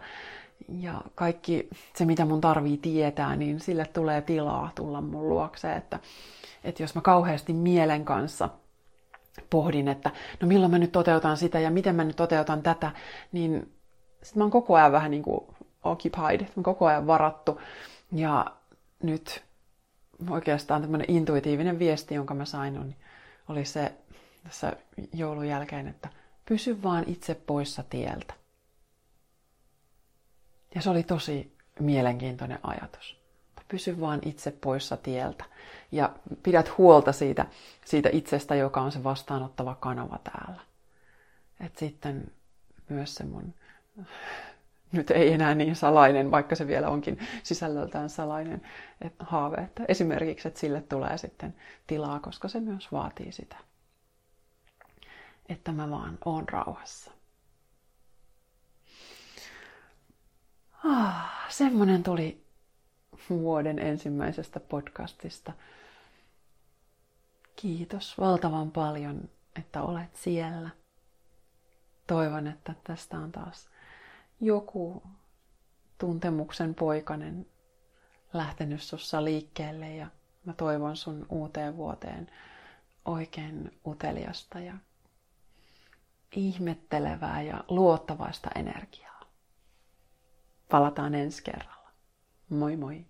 ja 0.80 1.02
kaikki 1.16 1.70
se, 1.96 2.06
mitä 2.06 2.26
mun 2.26 2.42
tarvii 2.42 2.78
tietää, 2.78 3.36
niin 3.36 3.60
sille 3.60 3.86
tulee 3.86 4.22
tilaa 4.22 4.72
tulla 4.76 5.02
mun 5.02 5.30
luokse, 5.30 5.76
että, 5.76 6.00
että 6.64 6.84
jos 6.84 6.96
mä 6.96 7.02
kauheasti 7.02 7.54
mielen 7.54 8.06
kanssa 8.06 8.50
pohdin, 9.50 9.88
että 9.88 10.12
no 10.42 10.48
milloin 10.48 10.72
mä 10.72 10.78
nyt 10.78 10.92
toteutan 10.92 11.38
sitä 11.38 11.60
ja 11.60 11.72
miten 11.72 11.96
mä 11.96 12.04
nyt 12.04 12.16
toteutan 12.16 12.64
tätä, 12.64 12.92
niin 13.32 13.74
sitten 14.24 14.40
mä 14.40 14.44
oon 14.44 14.52
koko 14.52 14.76
ajan 14.76 14.92
vähän 14.92 15.12
niin 15.12 15.24
kuin 15.24 15.42
occupied, 15.84 16.42
mä 16.42 16.48
oon 16.56 16.64
koko 16.64 16.86
ajan 16.86 17.08
varattu. 17.08 17.62
Ja 18.12 18.46
nyt 19.04 19.44
oikeastaan 20.30 20.82
tämmöinen 20.82 21.12
intuitiivinen 21.12 21.80
viesti, 21.80 22.16
jonka 22.16 22.34
mä 22.34 22.46
sain, 22.46 22.96
oli 23.50 23.66
se 23.66 23.92
tässä 24.44 24.74
joulun 25.14 25.48
jälkeen, 25.48 25.88
että 25.88 26.10
pysy 26.52 26.84
vaan 26.84 27.04
itse 27.08 27.36
poissa 27.36 27.84
tieltä. 27.90 28.34
Ja 30.76 30.82
se 30.82 30.90
oli 30.90 31.04
tosi 31.04 31.58
mielenkiintoinen 31.80 32.60
ajatus. 32.64 33.18
Pysy 33.68 34.00
vaan 34.00 34.20
itse 34.26 34.52
poissa 34.52 34.98
tieltä 34.98 35.46
ja 35.92 36.16
pidät 36.44 36.78
huolta 36.78 37.12
siitä, 37.12 37.46
siitä 37.86 38.10
itsestä, 38.12 38.56
joka 38.56 38.82
on 38.82 38.92
se 38.92 39.04
vastaanottava 39.04 39.76
kanava 39.76 40.20
täällä. 40.24 40.62
Et 41.60 41.78
sitten 41.78 42.32
myös 42.90 43.16
se 43.16 43.24
mun, 43.24 43.54
nyt 44.92 45.12
ei 45.12 45.34
enää 45.34 45.56
niin 45.56 45.76
salainen, 45.76 46.32
vaikka 46.32 46.56
se 46.56 46.68
vielä 46.68 46.90
onkin 46.90 47.20
sisällöltään 47.44 48.10
salainen 48.10 48.62
että 49.02 49.26
haave, 49.26 49.58
että 49.58 49.84
esimerkiksi, 49.88 50.48
että 50.48 50.60
sille 50.60 50.82
tulee 50.82 51.18
sitten 51.18 51.56
tilaa, 51.88 52.20
koska 52.20 52.48
se 52.48 52.60
myös 52.60 52.92
vaatii 52.92 53.32
sitä, 53.32 53.58
että 55.52 55.72
mä 55.72 55.90
vaan 55.90 56.18
oon 56.26 56.50
rauhassa. 56.50 57.12
Ah, 60.84 61.50
semmonen 61.50 62.04
tuli 62.04 62.46
vuoden 63.30 63.80
ensimmäisestä 63.80 64.60
podcastista. 64.60 65.54
Kiitos 67.56 68.18
valtavan 68.18 68.72
paljon, 68.72 69.30
että 69.56 69.82
olet 69.82 70.16
siellä. 70.16 70.70
Toivon, 72.08 72.48
että 72.48 72.74
tästä 72.84 73.18
on 73.18 73.32
taas 73.32 73.70
joku 74.40 75.04
tuntemuksen 75.98 76.76
poikanen 76.76 77.46
lähtenyt 78.34 78.82
sussa 78.82 79.24
liikkeelle 79.24 79.96
ja 79.96 80.08
mä 80.46 80.54
toivon 80.54 80.96
sun 80.96 81.26
uuteen 81.30 81.78
vuoteen 81.78 82.32
oikein 83.06 83.80
uteliasta 83.88 84.60
ja 84.60 84.74
ihmettelevää 86.36 87.42
ja 87.42 87.64
luottavaista 87.68 88.50
energiaa. 88.56 89.22
Palataan 90.70 91.16
ensi 91.16 91.44
kerralla. 91.44 91.90
Moi 92.50 92.76
moi! 92.78 93.06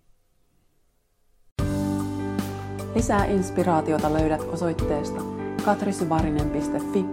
Lisää 2.94 3.24
inspiraatiota 3.24 4.12
löydät 4.12 4.40
osoitteesta 4.40 5.20
katrisyvarinen.fi, 5.64 7.04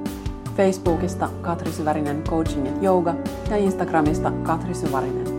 Facebookista 0.57 1.30
Katri 1.41 1.72
Syvärinen 1.72 2.24
Coaching 2.24 2.66
ja 2.66 2.72
Yoga 2.82 3.16
ja 3.49 3.57
Instagramista 3.57 4.32
Katri 4.32 4.74
Syvärinen. 4.74 5.38